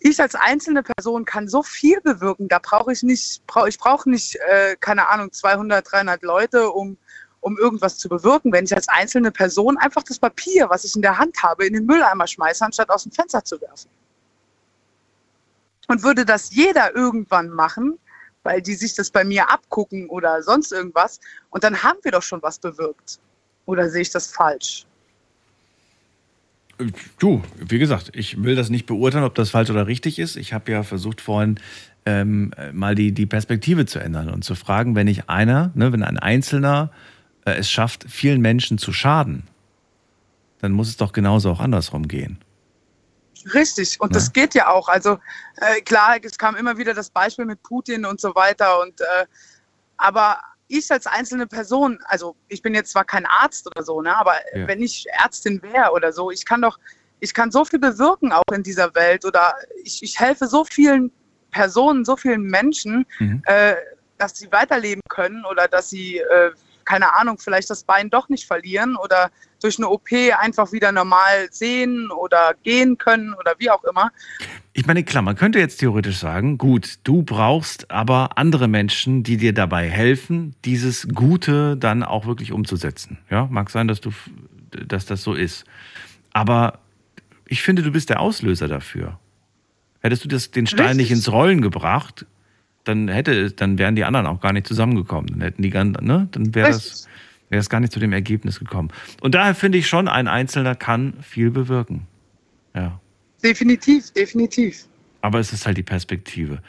[0.00, 2.48] ich als einzelne Person kann so viel bewirken.
[2.48, 6.98] Da brauche ich nicht, brauch, ich brauche nicht, äh, keine Ahnung, 200, 300 Leute, um,
[7.40, 8.52] um irgendwas zu bewirken.
[8.52, 11.74] Wenn ich als einzelne Person einfach das Papier, was ich in der Hand habe, in
[11.74, 13.88] den Mülleimer schmeiße, anstatt aus dem Fenster zu werfen.
[15.86, 17.98] Und würde das jeder irgendwann machen,
[18.42, 21.20] weil die sich das bei mir abgucken oder sonst irgendwas,
[21.50, 23.18] und dann haben wir doch schon was bewirkt.
[23.66, 24.86] Oder sehe ich das falsch?
[27.18, 30.36] Du, wie gesagt, ich will das nicht beurteilen, ob das falsch oder richtig ist.
[30.36, 31.58] Ich habe ja versucht vorhin
[32.06, 36.04] ähm, mal die, die Perspektive zu ändern und zu fragen, wenn ich einer, ne, wenn
[36.04, 37.17] ein Einzelner äh,
[37.56, 39.46] es schafft, vielen Menschen zu schaden,
[40.60, 42.38] dann muss es doch genauso auch andersrum gehen.
[43.54, 44.88] Richtig, und das geht ja auch.
[44.88, 45.18] Also
[45.56, 48.80] äh, klar, es kam immer wieder das Beispiel mit Putin und so weiter.
[48.80, 49.26] Und äh,
[49.96, 54.14] aber ich als einzelne Person, also ich bin jetzt zwar kein Arzt oder so, ne,
[54.14, 54.66] aber Ja.
[54.66, 56.78] wenn ich Ärztin wäre oder so, ich kann doch,
[57.20, 61.10] ich kann so viel bewirken auch in dieser Welt oder ich, ich helfe so vielen
[61.50, 63.06] Personen, so vielen Menschen,
[63.44, 63.74] äh,
[64.18, 66.50] dass sie weiterleben können oder dass sie, äh,
[66.88, 70.08] keine Ahnung, vielleicht das Bein doch nicht verlieren oder durch eine OP
[70.38, 74.10] einfach wieder normal sehen oder gehen können oder wie auch immer.
[74.72, 79.36] Ich meine, klar, man könnte jetzt theoretisch sagen, gut, du brauchst aber andere Menschen, die
[79.36, 83.18] dir dabei helfen, dieses Gute dann auch wirklich umzusetzen.
[83.28, 84.10] Ja, mag sein, dass du,
[84.70, 85.66] dass das so ist.
[86.32, 86.78] Aber
[87.46, 89.18] ich finde, du bist der Auslöser dafür.
[90.00, 91.18] Hättest du das, den Stein nicht Richtig.
[91.18, 92.24] ins Rollen gebracht,
[92.88, 95.28] dann hätte, dann wären die anderen auch gar nicht zusammengekommen.
[95.28, 97.06] Dann hätten die ganz, ne, dann wäre das,
[97.50, 98.90] wäre es gar nicht zu dem Ergebnis gekommen.
[99.20, 102.06] Und daher finde ich schon, ein Einzelner kann viel bewirken.
[102.74, 103.00] Ja.
[103.42, 104.86] Definitiv, definitiv.
[105.20, 106.60] Aber es ist halt die Perspektive.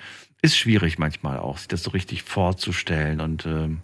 [0.42, 3.80] Ist schwierig manchmal auch, sich das so richtig vorzustellen und ähm,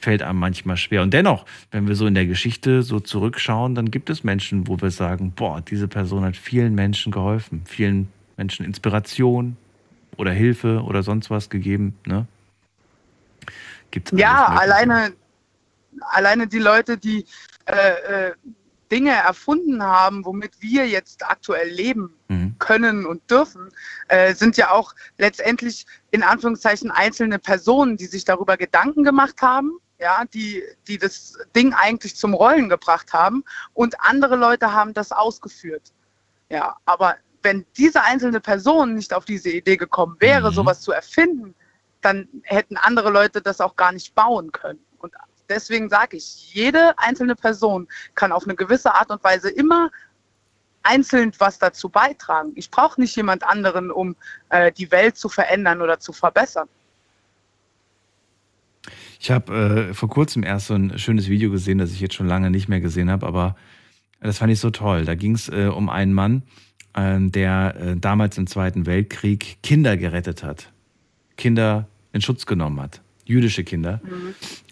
[0.00, 1.02] fällt einem manchmal schwer.
[1.02, 4.80] Und dennoch, wenn wir so in der Geschichte so zurückschauen, dann gibt es Menschen, wo
[4.80, 9.56] wir sagen, boah, diese Person hat vielen Menschen geholfen, vielen Menschen Inspiration
[10.16, 11.98] oder Hilfe oder sonst was gegeben.
[12.06, 12.26] Ne?
[13.90, 15.12] Gibt's Ja, alleine,
[16.00, 17.24] alleine die Leute, die
[17.66, 18.32] äh, äh,
[18.90, 22.14] Dinge erfunden haben, womit wir jetzt aktuell leben
[22.58, 23.70] können und dürfen,
[24.08, 29.78] äh, sind ja auch letztendlich in Anführungszeichen einzelne Personen, die sich darüber Gedanken gemacht haben,
[29.98, 33.44] ja, die, die das Ding eigentlich zum Rollen gebracht haben
[33.74, 35.92] und andere Leute haben das ausgeführt.
[36.48, 41.54] Ja, aber wenn diese einzelne Person nicht auf diese Idee gekommen wäre, sowas zu erfinden,
[42.00, 44.80] dann hätten andere Leute das auch gar nicht bauen können.
[44.98, 45.12] Und
[45.48, 47.86] deswegen sage ich, jede einzelne Person
[48.16, 49.90] kann auf eine gewisse Art und Weise immer
[50.82, 52.50] einzeln was dazu beitragen.
[52.56, 54.16] Ich brauche nicht jemand anderen, um
[54.48, 56.68] äh, die Welt zu verändern oder zu verbessern.
[59.20, 62.26] Ich habe äh, vor kurzem erst so ein schönes Video gesehen, das ich jetzt schon
[62.26, 63.54] lange nicht mehr gesehen habe, aber
[64.20, 65.04] das fand ich so toll.
[65.04, 66.42] Da ging es äh, um einen Mann,
[66.96, 70.72] der äh, damals im Zweiten Weltkrieg Kinder gerettet hat.
[71.36, 73.02] Kinder in Schutz genommen hat.
[73.26, 74.00] Jüdische Kinder.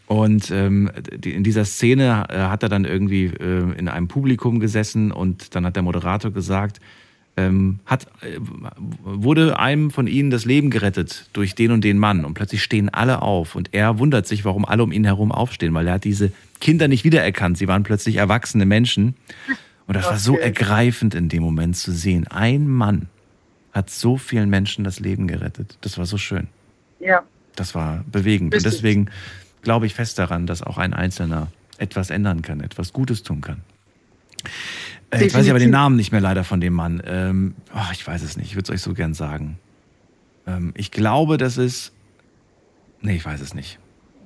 [0.06, 4.60] Und ähm, die, in dieser Szene äh, hat er dann irgendwie äh, in einem Publikum
[4.60, 6.80] gesessen und dann hat der Moderator gesagt,
[7.36, 8.38] ähm, hat, äh,
[9.02, 12.24] wurde einem von ihnen das Leben gerettet durch den und den Mann.
[12.24, 13.56] Und plötzlich stehen alle auf.
[13.56, 16.86] Und er wundert sich, warum alle um ihn herum aufstehen, weil er hat diese Kinder
[16.86, 17.58] nicht wiedererkannt.
[17.58, 19.14] Sie waren plötzlich erwachsene Menschen.
[19.86, 22.26] Und das war so ergreifend in dem Moment zu sehen.
[22.28, 23.08] Ein Mann
[23.72, 25.76] hat so vielen Menschen das Leben gerettet.
[25.82, 26.48] Das war so schön.
[27.00, 27.22] Ja.
[27.56, 28.54] Das war bewegend.
[28.54, 28.72] Und Richtig.
[28.72, 29.10] deswegen
[29.62, 31.48] glaube ich fest daran, dass auch ein Einzelner
[31.78, 33.62] etwas ändern kann, etwas Gutes tun kann.
[35.10, 37.02] Äh, ich weiß aber den Namen nicht mehr leider von dem Mann.
[37.04, 38.48] Ähm, oh, ich weiß es nicht.
[38.48, 39.58] Ich würde es euch so gern sagen.
[40.46, 41.92] Ähm, ich glaube, das ist.
[43.00, 43.78] Nee, ich weiß es nicht.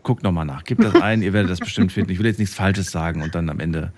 [0.02, 0.64] Guckt nochmal nach.
[0.64, 2.12] Gebt das ein, ihr werdet das bestimmt finden.
[2.12, 3.92] Ich will jetzt nichts Falsches sagen und dann am Ende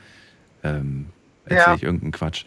[0.63, 1.07] ähm,
[1.51, 1.77] erzähle ja.
[1.77, 2.45] ich irgendeinen Quatsch.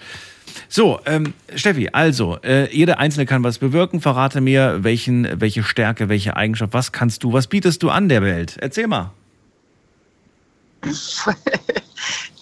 [0.69, 4.01] So, ähm, Steffi, also, äh, jeder Einzelne kann was bewirken.
[4.01, 8.21] Verrate mir, welchen, welche Stärke, welche Eigenschaft, was kannst du, was bietest du an der
[8.21, 8.57] Welt?
[8.59, 9.11] Erzähl mal.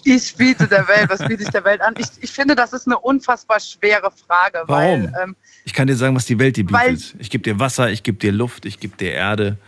[0.04, 1.94] ich biete der Welt, was biete ich der Welt an?
[1.98, 4.64] Ich, ich finde, das ist eine unfassbar schwere Frage.
[4.66, 5.04] Warum?
[5.04, 7.14] Weil, ähm, ich kann dir sagen, was die Welt dir bietet.
[7.18, 9.58] ich gebe dir Wasser, ich gebe dir Luft, ich gebe dir Erde.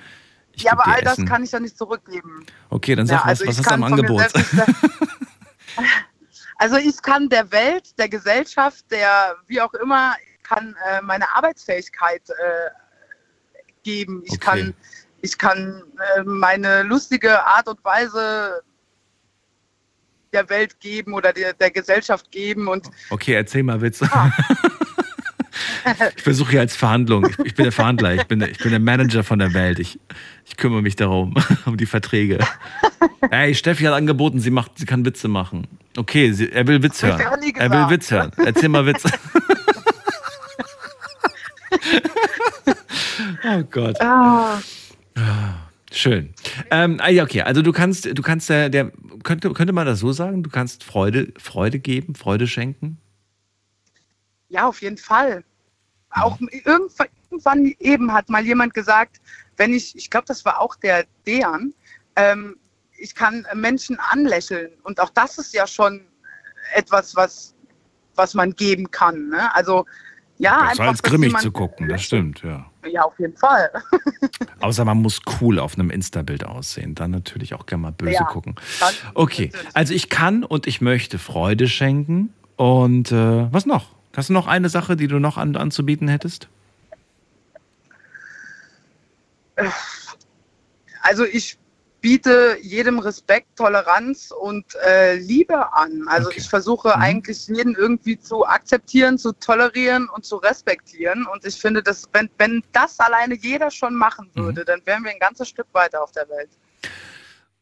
[0.57, 1.25] ja, aber all Essen.
[1.25, 2.45] das kann ich ja nicht zurückgeben.
[2.69, 4.23] Okay, dann sag ja, also was, was hast du am Angebot?
[6.57, 12.23] also ich kann der Welt, der Gesellschaft, der wie auch immer, kann äh, meine Arbeitsfähigkeit
[12.31, 12.71] äh,
[13.83, 14.23] geben.
[14.25, 14.41] Ich okay.
[14.41, 14.75] kann,
[15.23, 15.83] ich kann
[16.17, 18.63] äh, meine lustige Art und Weise
[20.33, 22.69] der Welt geben oder der, der Gesellschaft geben.
[22.69, 24.09] Und okay, erzähl mal Witze.
[24.13, 24.31] Ah.
[26.17, 27.27] ich versuche hier als Verhandlung.
[27.27, 29.79] Ich, ich, bin der Verhandler, ich bin der, ich bin der Manager von der Welt.
[29.79, 29.99] Ich,
[30.45, 31.35] ich kümmere mich darum,
[31.67, 32.39] um die Verträge.
[33.31, 35.67] Ey, Steffi hat angeboten, sie, macht, sie kann Witze machen.
[35.97, 37.21] Okay, sie, er will Witz hören.
[37.57, 38.33] Er will Witz hören.
[38.37, 39.05] Erzähl mal Witz.
[43.45, 44.01] oh Gott.
[44.01, 44.61] Ah.
[45.95, 46.35] Schön.
[46.73, 48.91] Ähm, ah, okay, also du kannst, du kannst der, der
[49.23, 52.99] könnte, könnte man das so sagen, du kannst Freude, Freude geben, Freude schenken?
[54.49, 55.45] Ja, auf jeden Fall.
[56.15, 59.21] Auch irgendwann, irgendwann eben hat mal jemand gesagt,
[59.57, 61.75] wenn ich, ich glaube, das war auch der Dean,
[62.17, 62.57] ähm,
[62.99, 64.73] ich kann Menschen anlächeln.
[64.83, 66.07] Und auch das ist ja schon
[66.75, 67.55] etwas, was,
[68.15, 69.29] was man geben kann.
[69.29, 69.55] Ne?
[69.55, 69.85] Also
[70.39, 70.87] ja, das einfach.
[70.89, 72.67] als grimmig zu gucken, das stimmt, ja.
[72.87, 73.71] Ja, auf jeden Fall.
[74.61, 76.95] Außer man muss cool auf einem Insta-Bild aussehen.
[76.95, 78.57] Dann natürlich auch gerne mal böse ja, gucken.
[79.15, 82.35] Okay, also ich kann und ich möchte Freude schenken.
[82.57, 83.95] Und äh, was noch?
[84.17, 86.49] Hast du noch eine Sache, die du noch an, anzubieten hättest?
[91.03, 91.59] Also ich
[92.01, 96.05] biete jedem Respekt, Toleranz und äh, Liebe an.
[96.07, 96.39] Also okay.
[96.39, 97.03] ich versuche mhm.
[97.03, 101.27] eigentlich jeden irgendwie zu akzeptieren, zu tolerieren und zu respektieren.
[101.27, 104.43] Und ich finde, dass wenn, wenn das alleine jeder schon machen mhm.
[104.43, 104.67] würde, mhm.
[104.67, 106.51] dann wären wir ein ganzes Stück weiter auf der Welt.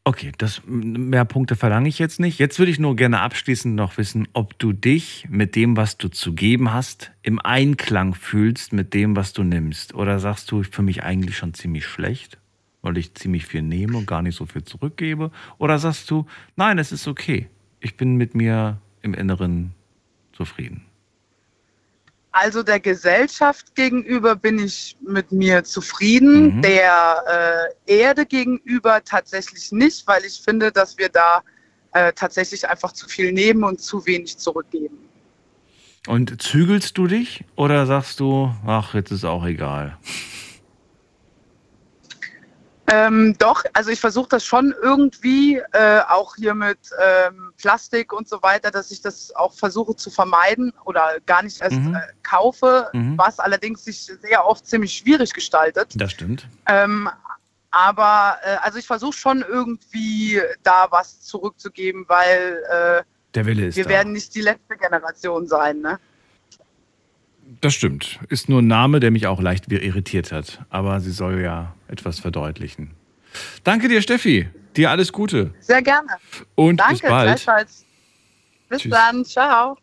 [0.05, 2.37] Okay, das mehr Punkte verlange ich jetzt nicht.
[2.37, 6.09] Jetzt würde ich nur gerne abschließend noch wissen, ob du dich mit dem, was du
[6.09, 9.93] zu geben hast, im Einklang fühlst mit dem, was du nimmst.
[9.93, 12.37] Oder sagst du für mich eigentlich schon ziemlich schlecht?
[12.83, 15.31] weil ich ziemlich viel nehme und gar nicht so viel zurückgebe?
[15.57, 17.47] Oder sagst du, nein, es ist okay,
[17.79, 19.73] ich bin mit mir im Inneren
[20.33, 20.82] zufrieden?
[22.33, 26.61] Also der Gesellschaft gegenüber bin ich mit mir zufrieden, mhm.
[26.63, 31.43] der äh, Erde gegenüber tatsächlich nicht, weil ich finde, dass wir da
[31.93, 34.97] äh, tatsächlich einfach zu viel nehmen und zu wenig zurückgeben.
[36.07, 39.97] Und zügelst du dich oder sagst du, ach, jetzt ist auch egal?
[42.93, 48.29] Ähm, doch, also ich versuche das schon irgendwie, äh, auch hier mit ähm, Plastik und
[48.29, 51.95] so weiter, dass ich das auch versuche zu vermeiden oder gar nicht erst mhm.
[51.95, 53.17] äh, kaufe, mhm.
[53.17, 55.93] was allerdings sich sehr oft ziemlich schwierig gestaltet.
[55.95, 56.47] Das stimmt.
[56.67, 57.09] Ähm,
[57.71, 63.03] aber äh, also ich versuche schon irgendwie da was zurückzugeben, weil äh,
[63.33, 63.89] Der Wille ist wir da.
[63.89, 65.79] werden nicht die letzte Generation sein.
[65.79, 65.99] Ne?
[67.61, 68.19] Das stimmt.
[68.29, 70.65] Ist nur ein Name, der mich auch leicht irritiert hat.
[70.69, 72.91] Aber sie soll ja etwas verdeutlichen.
[73.63, 74.49] Danke dir, Steffi.
[74.75, 75.53] Dir alles Gute.
[75.59, 76.09] Sehr gerne.
[76.55, 77.45] Und Danke, bis bald.
[78.69, 78.91] Bis Tschüss.
[78.91, 79.23] dann.
[79.23, 79.77] Ciao.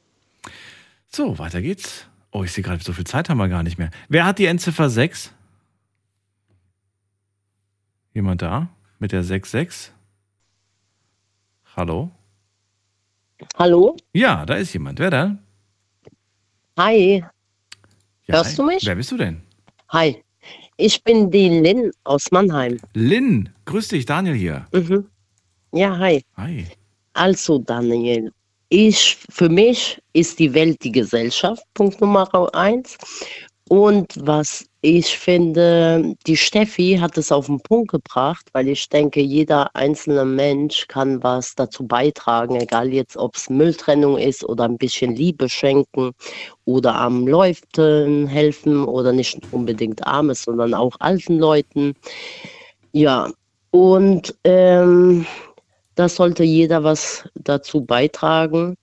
[1.08, 2.06] So, weiter geht's.
[2.32, 3.90] Oh, ich sehe gerade, so viel Zeit haben wir gar nicht mehr.
[4.08, 5.32] Wer hat die Endziffer 6?
[8.14, 8.68] Jemand da?
[8.98, 9.92] Mit der 66?
[11.76, 12.10] Hallo?
[13.56, 13.96] Hallo?
[14.12, 14.98] Ja, da ist jemand.
[14.98, 15.36] Wer da?
[16.78, 17.24] Hi.
[18.30, 18.56] Ja, Hörst hi.
[18.56, 18.86] du mich?
[18.86, 19.42] Wer bist du denn?
[19.88, 20.22] Hi.
[20.76, 22.78] Ich bin die Lynn aus Mannheim.
[22.94, 24.66] Lynn, grüß dich, Daniel hier.
[24.72, 25.06] Mhm.
[25.72, 26.22] Ja, hi.
[26.36, 26.64] Hi.
[27.14, 28.32] Also, Daniel,
[28.68, 32.96] ich, für mich ist die Welt die Gesellschaft, Punkt Nummer eins.
[33.68, 39.20] Und was ich finde, die Steffi hat es auf den Punkt gebracht, weil ich denke,
[39.20, 44.78] jeder einzelne Mensch kann was dazu beitragen, egal jetzt, ob es Mülltrennung ist oder ein
[44.78, 46.12] bisschen Liebe schenken
[46.64, 51.94] oder am Läuften helfen oder nicht unbedingt Armes, sondern auch alten Leuten.
[52.92, 53.30] Ja,
[53.72, 55.26] und ähm,
[55.94, 58.76] da sollte jeder was dazu beitragen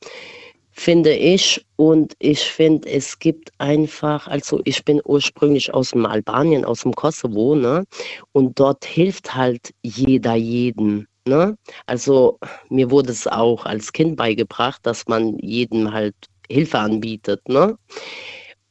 [0.78, 1.66] finde ich.
[1.76, 6.94] Und ich finde, es gibt einfach, also ich bin ursprünglich aus dem Albanien, aus dem
[6.94, 7.84] Kosovo, ne?
[8.32, 11.08] Und dort hilft halt jeder jeden.
[11.26, 11.58] Ne?
[11.88, 12.40] Also
[12.70, 16.16] mir wurde es auch als Kind beigebracht, dass man jedem halt
[16.49, 17.41] Hilfe anbietet.
[17.49, 17.78] Ne?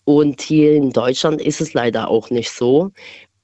[0.05, 2.93] Und hier in Deutschland ist es leider auch nicht so.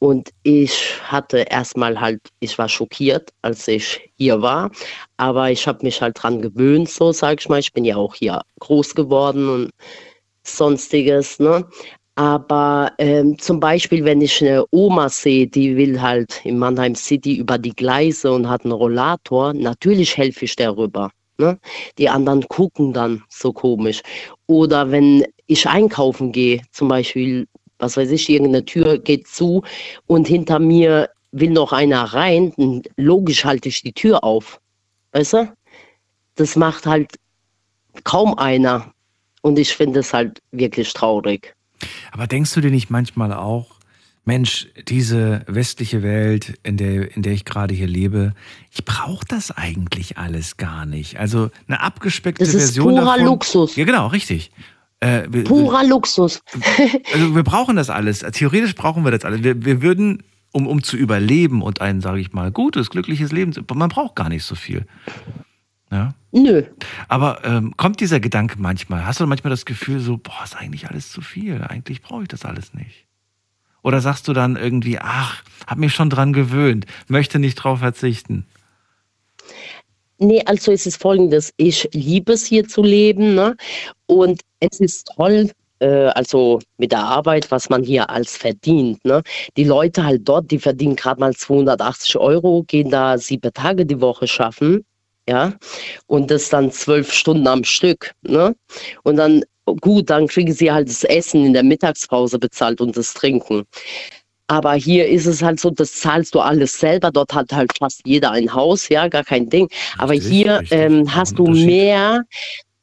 [0.02, 4.72] Und ich hatte erstmal halt, ich war schockiert, als ich hier war,
[5.16, 7.60] aber ich habe mich halt dran gewöhnt, so sage ich mal.
[7.60, 9.70] Ich bin ja auch hier groß geworden und
[10.42, 11.38] sonstiges.
[11.38, 11.64] Ne?
[12.16, 17.36] Aber ähm, zum Beispiel, wenn ich eine Oma sehe, die will halt in Mannheim City
[17.36, 21.12] über die Gleise und hat einen Rollator, natürlich helfe ich darüber.
[21.38, 21.60] Ne?
[21.98, 24.02] Die anderen gucken dann so komisch.
[24.48, 27.46] Oder wenn ich einkaufen gehe, zum Beispiel
[27.82, 29.62] was weiß ich, irgendeine Tür geht zu
[30.06, 34.60] und hinter mir will noch einer rein, logisch halte ich die Tür auf.
[35.12, 35.52] Weißt du?
[36.36, 37.12] Das macht halt
[38.04, 38.92] kaum einer.
[39.42, 41.54] Und ich finde es halt wirklich traurig.
[42.12, 43.72] Aber denkst du dir nicht manchmal auch,
[44.24, 48.34] Mensch, diese westliche Welt, in der, in der ich gerade hier lebe,
[48.70, 51.18] ich brauche das eigentlich alles gar nicht.
[51.18, 53.24] Also eine abgespeckte das ist Version purer davon.
[53.24, 53.74] Luxus.
[53.74, 54.52] Ja, genau, richtig.
[55.02, 56.40] Äh, wir, Purer Luxus.
[57.12, 58.20] also wir brauchen das alles.
[58.20, 59.42] Theoretisch brauchen wir das alles.
[59.42, 60.22] Wir, wir würden,
[60.52, 64.14] um, um zu überleben und ein, sage ich mal, gutes, glückliches Leben, zu- man braucht
[64.14, 64.86] gar nicht so viel.
[65.90, 66.14] Ja?
[66.30, 66.62] Nö.
[67.08, 69.04] Aber ähm, kommt dieser Gedanke manchmal?
[69.04, 71.62] Hast du manchmal das Gefühl, so, boah, ist eigentlich alles zu viel?
[71.62, 73.06] Eigentlich brauche ich das alles nicht.
[73.82, 78.46] Oder sagst du dann irgendwie, ach, hab mich schon dran gewöhnt, möchte nicht drauf verzichten?
[80.22, 83.56] Nee, also es ist folgendes, ich liebe es hier zu leben ne?
[84.06, 85.50] und es ist toll,
[85.80, 89.04] äh, also mit der Arbeit, was man hier als verdient.
[89.04, 89.22] Ne?
[89.56, 94.00] Die Leute halt dort, die verdienen gerade mal 280 Euro, gehen da sieben Tage die
[94.00, 94.84] Woche schaffen,
[95.28, 95.54] ja,
[96.06, 98.12] und das dann zwölf Stunden am Stück.
[98.22, 98.54] Ne?
[99.02, 99.42] Und dann,
[99.80, 103.64] gut, dann kriegen sie halt das Essen in der Mittagspause bezahlt und das Trinken.
[104.52, 107.10] Aber hier ist es halt so, das zahlst du alles selber.
[107.10, 109.66] Dort hat halt fast jeder ein Haus, ja, gar kein Ding.
[109.96, 112.22] Aber hier ähm, hast du mehr,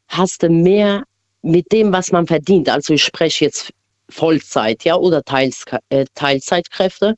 [0.07, 1.03] hast du mehr
[1.43, 2.69] mit dem, was man verdient.
[2.69, 3.71] Also ich spreche jetzt
[4.09, 7.13] Vollzeit, ja, oder Teils, äh, Teilzeitkräfte,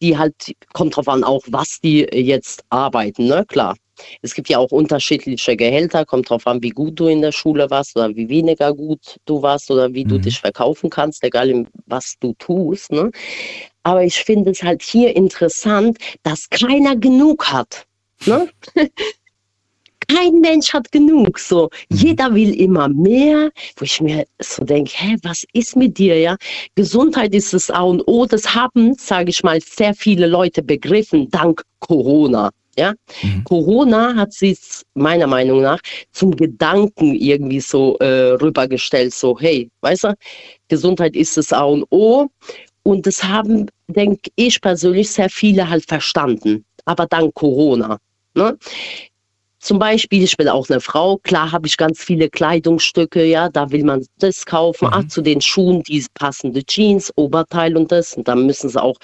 [0.00, 3.74] die halt, kommt drauf an, auch was die jetzt arbeiten, ne, klar.
[4.22, 7.70] Es gibt ja auch unterschiedliche Gehälter, kommt drauf an, wie gut du in der Schule
[7.70, 12.14] warst oder wie weniger gut du warst oder wie du dich verkaufen kannst, egal was
[12.20, 12.92] du tust.
[12.92, 13.10] Ne?
[13.86, 17.86] Aber ich finde es halt hier interessant, dass keiner genug hat.
[18.24, 18.48] Ne?
[20.08, 21.38] Kein Mensch hat genug.
[21.38, 26.18] So, jeder will immer mehr, wo ich mir so denke, hä, was ist mit dir,
[26.18, 26.36] ja?
[26.74, 28.26] Gesundheit ist das A und O.
[28.26, 32.50] Das haben, sage ich mal, sehr viele Leute begriffen, dank Corona.
[32.76, 32.92] Ja,
[33.44, 34.54] Corona hat sie
[34.94, 35.80] meiner Meinung nach
[36.12, 40.14] zum Gedanken irgendwie so äh, rübergestellt, so hey, weißt du,
[40.68, 42.28] Gesundheit ist das A und O
[42.86, 47.98] und das haben, denke ich persönlich, sehr viele halt verstanden, aber dank Corona.
[48.34, 48.56] Ne?
[49.58, 53.72] Zum Beispiel, ich bin auch eine Frau, klar habe ich ganz viele Kleidungsstücke, ja, da
[53.72, 58.28] will man das kaufen, ah, zu den Schuhen die passende Jeans, Oberteil und das, und
[58.28, 58.96] dann müssen es auch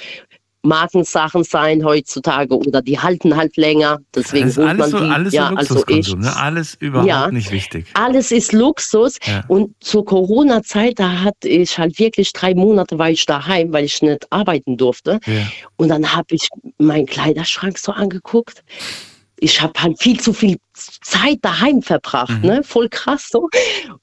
[0.63, 5.11] Markensachen sein heutzutage oder die halten halt länger, deswegen Das ist alles man so, die.
[5.11, 6.37] alles ja, so also ich, Luxuskonsum, ne?
[6.37, 7.31] alles überhaupt Ja.
[7.31, 7.87] nicht wichtig.
[7.95, 9.19] alles ist Luxus.
[9.27, 9.45] Ja.
[9.49, 14.01] Und zur Corona-Zeit, da hatte ich halt wirklich drei Monate war ich daheim, weil ich
[14.03, 15.19] nicht arbeiten durfte.
[15.27, 15.47] Ja.
[15.77, 16.49] Und dann habe ich
[16.79, 18.63] meinen Kleiderschrank so angeguckt.
[19.43, 22.63] Ich habe halt viel zu viel Zeit daheim verbracht, ne?
[22.63, 23.49] Voll krass so.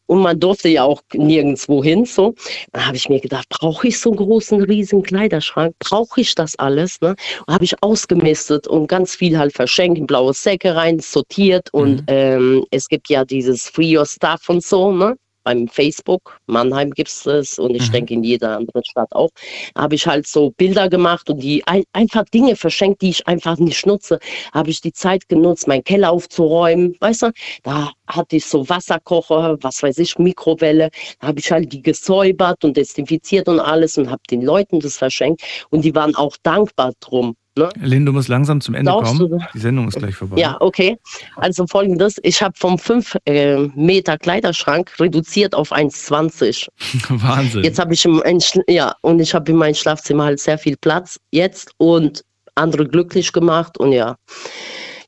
[0.06, 2.36] Und man durfte ja auch nirgendwo hin so.
[2.74, 5.76] Dann habe ich mir gedacht, brauche ich so einen großen, riesen Kleiderschrank?
[5.80, 7.00] Brauche ich das alles?
[7.00, 7.16] Ne?
[7.48, 11.70] Und habe ich ausgemistet und ganz viel halt verschenkt, in blaue Säcke rein, sortiert.
[11.72, 15.16] Und ähm, es gibt ja dieses Free Your Stuff und so, ne?
[15.50, 19.32] Beim Facebook, Mannheim gibt es das und ich denke in jeder anderen Stadt auch,
[19.76, 23.58] habe ich halt so Bilder gemacht und die ein, einfach Dinge verschenkt, die ich einfach
[23.58, 24.20] nicht nutze.
[24.54, 27.32] Habe ich die Zeit genutzt, meinen Keller aufzuräumen, weißt du?
[27.64, 30.92] Da hatte ich so Wasserkocher, was weiß ich, Mikrowelle.
[31.20, 35.00] Da habe ich halt die gesäubert und desinfiziert und alles und habe den Leuten das
[35.00, 37.36] verschenkt und die waren auch dankbar drum.
[37.58, 37.70] Ne?
[37.82, 39.44] Lynn, du musst langsam zum Ende Glaubst kommen.
[39.54, 40.40] Die Sendung ist gleich vorbei.
[40.40, 40.98] Ja, okay.
[41.36, 46.68] Also folgendes, ich habe vom 5 äh, Meter Kleiderschrank reduziert auf 1,20.
[47.10, 47.64] Wahnsinn.
[47.64, 48.22] Jetzt habe ich im,
[48.68, 52.24] ja, und ich habe in meinem Schlafzimmer halt sehr viel Platz jetzt und
[52.56, 54.16] andere glücklich gemacht und ja.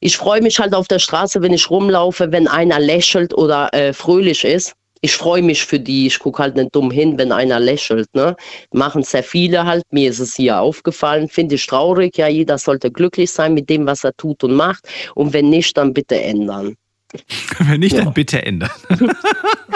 [0.03, 3.93] Ich freue mich halt auf der Straße, wenn ich rumlaufe, wenn einer lächelt oder äh,
[3.93, 4.73] fröhlich ist.
[5.01, 6.07] Ich freue mich für die.
[6.07, 8.07] Ich gucke halt nicht dumm hin, wenn einer lächelt.
[8.13, 8.35] Ne?
[8.71, 9.83] Machen sehr viele halt.
[9.91, 11.27] Mir ist es hier aufgefallen.
[11.27, 12.17] Finde ich traurig.
[12.17, 14.87] Ja, jeder sollte glücklich sein mit dem, was er tut und macht.
[15.15, 16.75] Und wenn nicht, dann bitte ändern.
[17.59, 18.69] Wenn nicht, dann bitte ändern.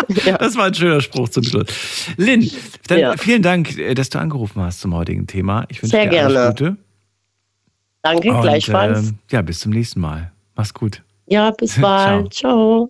[0.39, 1.65] Das war ein schöner Spruch zum Schluss.
[2.17, 2.49] Lynn,
[2.87, 3.17] dann Ja.
[3.17, 5.65] vielen Dank, äh, dass du angerufen hast zum heutigen Thema.
[5.69, 6.49] Ich wünsche Sehr dir alles gerne.
[6.49, 6.77] Gute.
[8.03, 9.09] Danke, Und, gleichfalls.
[9.09, 10.31] ähm, ja, bis zum nächsten Mal.
[10.55, 11.01] Mach's gut.
[11.27, 12.33] Ja, bis bald.
[12.33, 12.87] Ciao.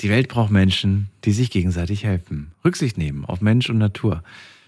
[0.00, 2.52] Die Welt braucht Menschen, die sich gegenseitig helfen.
[2.64, 4.22] Rücksicht nehmen auf Mensch und Natur.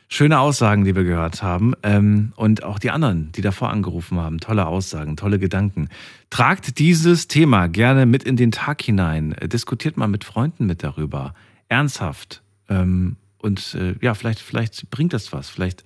[0.09, 1.75] Schöne Aussagen, die wir gehört haben.
[1.85, 4.41] Ähm, und auch die anderen, die davor angerufen haben.
[4.41, 5.89] Tolle Aussagen, tolle Gedanken.
[6.31, 9.37] Tragt dieses Thema gerne mit in den Tag hinein.
[9.45, 11.35] Diskutiert mal mit Freunden mit darüber.
[11.69, 12.43] Ernsthaft.
[12.69, 15.49] Ähm, und äh, ja, vielleicht, vielleicht bringt das was.
[15.49, 15.85] Vielleicht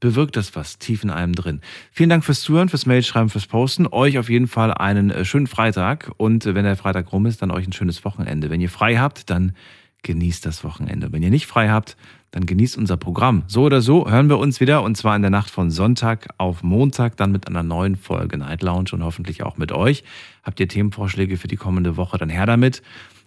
[0.00, 1.60] bewirkt das was tief in einem drin.
[1.92, 3.86] Vielen Dank fürs Zuhören, fürs Mailschreiben, fürs Posten.
[3.90, 6.10] Euch auf jeden Fall einen äh, schönen Freitag.
[6.16, 8.50] Und äh, wenn der Freitag rum ist, dann euch ein schönes Wochenende.
[8.50, 9.52] Wenn ihr frei habt, dann
[10.02, 11.12] genießt das Wochenende.
[11.12, 11.96] Wenn ihr nicht frei habt,
[12.30, 13.44] dann genießt unser Programm.
[13.46, 16.62] So oder so hören wir uns wieder und zwar in der Nacht von Sonntag auf
[16.62, 20.04] Montag, dann mit einer neuen Folge Night Lounge und hoffentlich auch mit euch.
[20.42, 22.82] Habt ihr Themenvorschläge für die kommende Woche, dann her damit.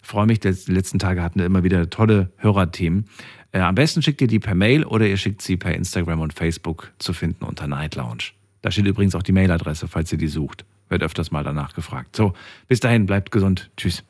[0.10, 3.06] Freue mich, die letzten Tage hatten wir immer wieder tolle Hörerthemen.
[3.52, 6.34] Äh, am besten schickt ihr die per Mail oder ihr schickt sie per Instagram und
[6.34, 8.32] Facebook zu finden unter Night Lounge.
[8.64, 10.66] Da steht übrigens auch die Mailadresse, falls ihr die sucht.
[10.88, 12.16] Wird öfters mal danach gefragt.
[12.16, 12.34] So,
[12.68, 13.70] bis dahin, bleibt gesund.
[13.78, 14.04] Tschüss.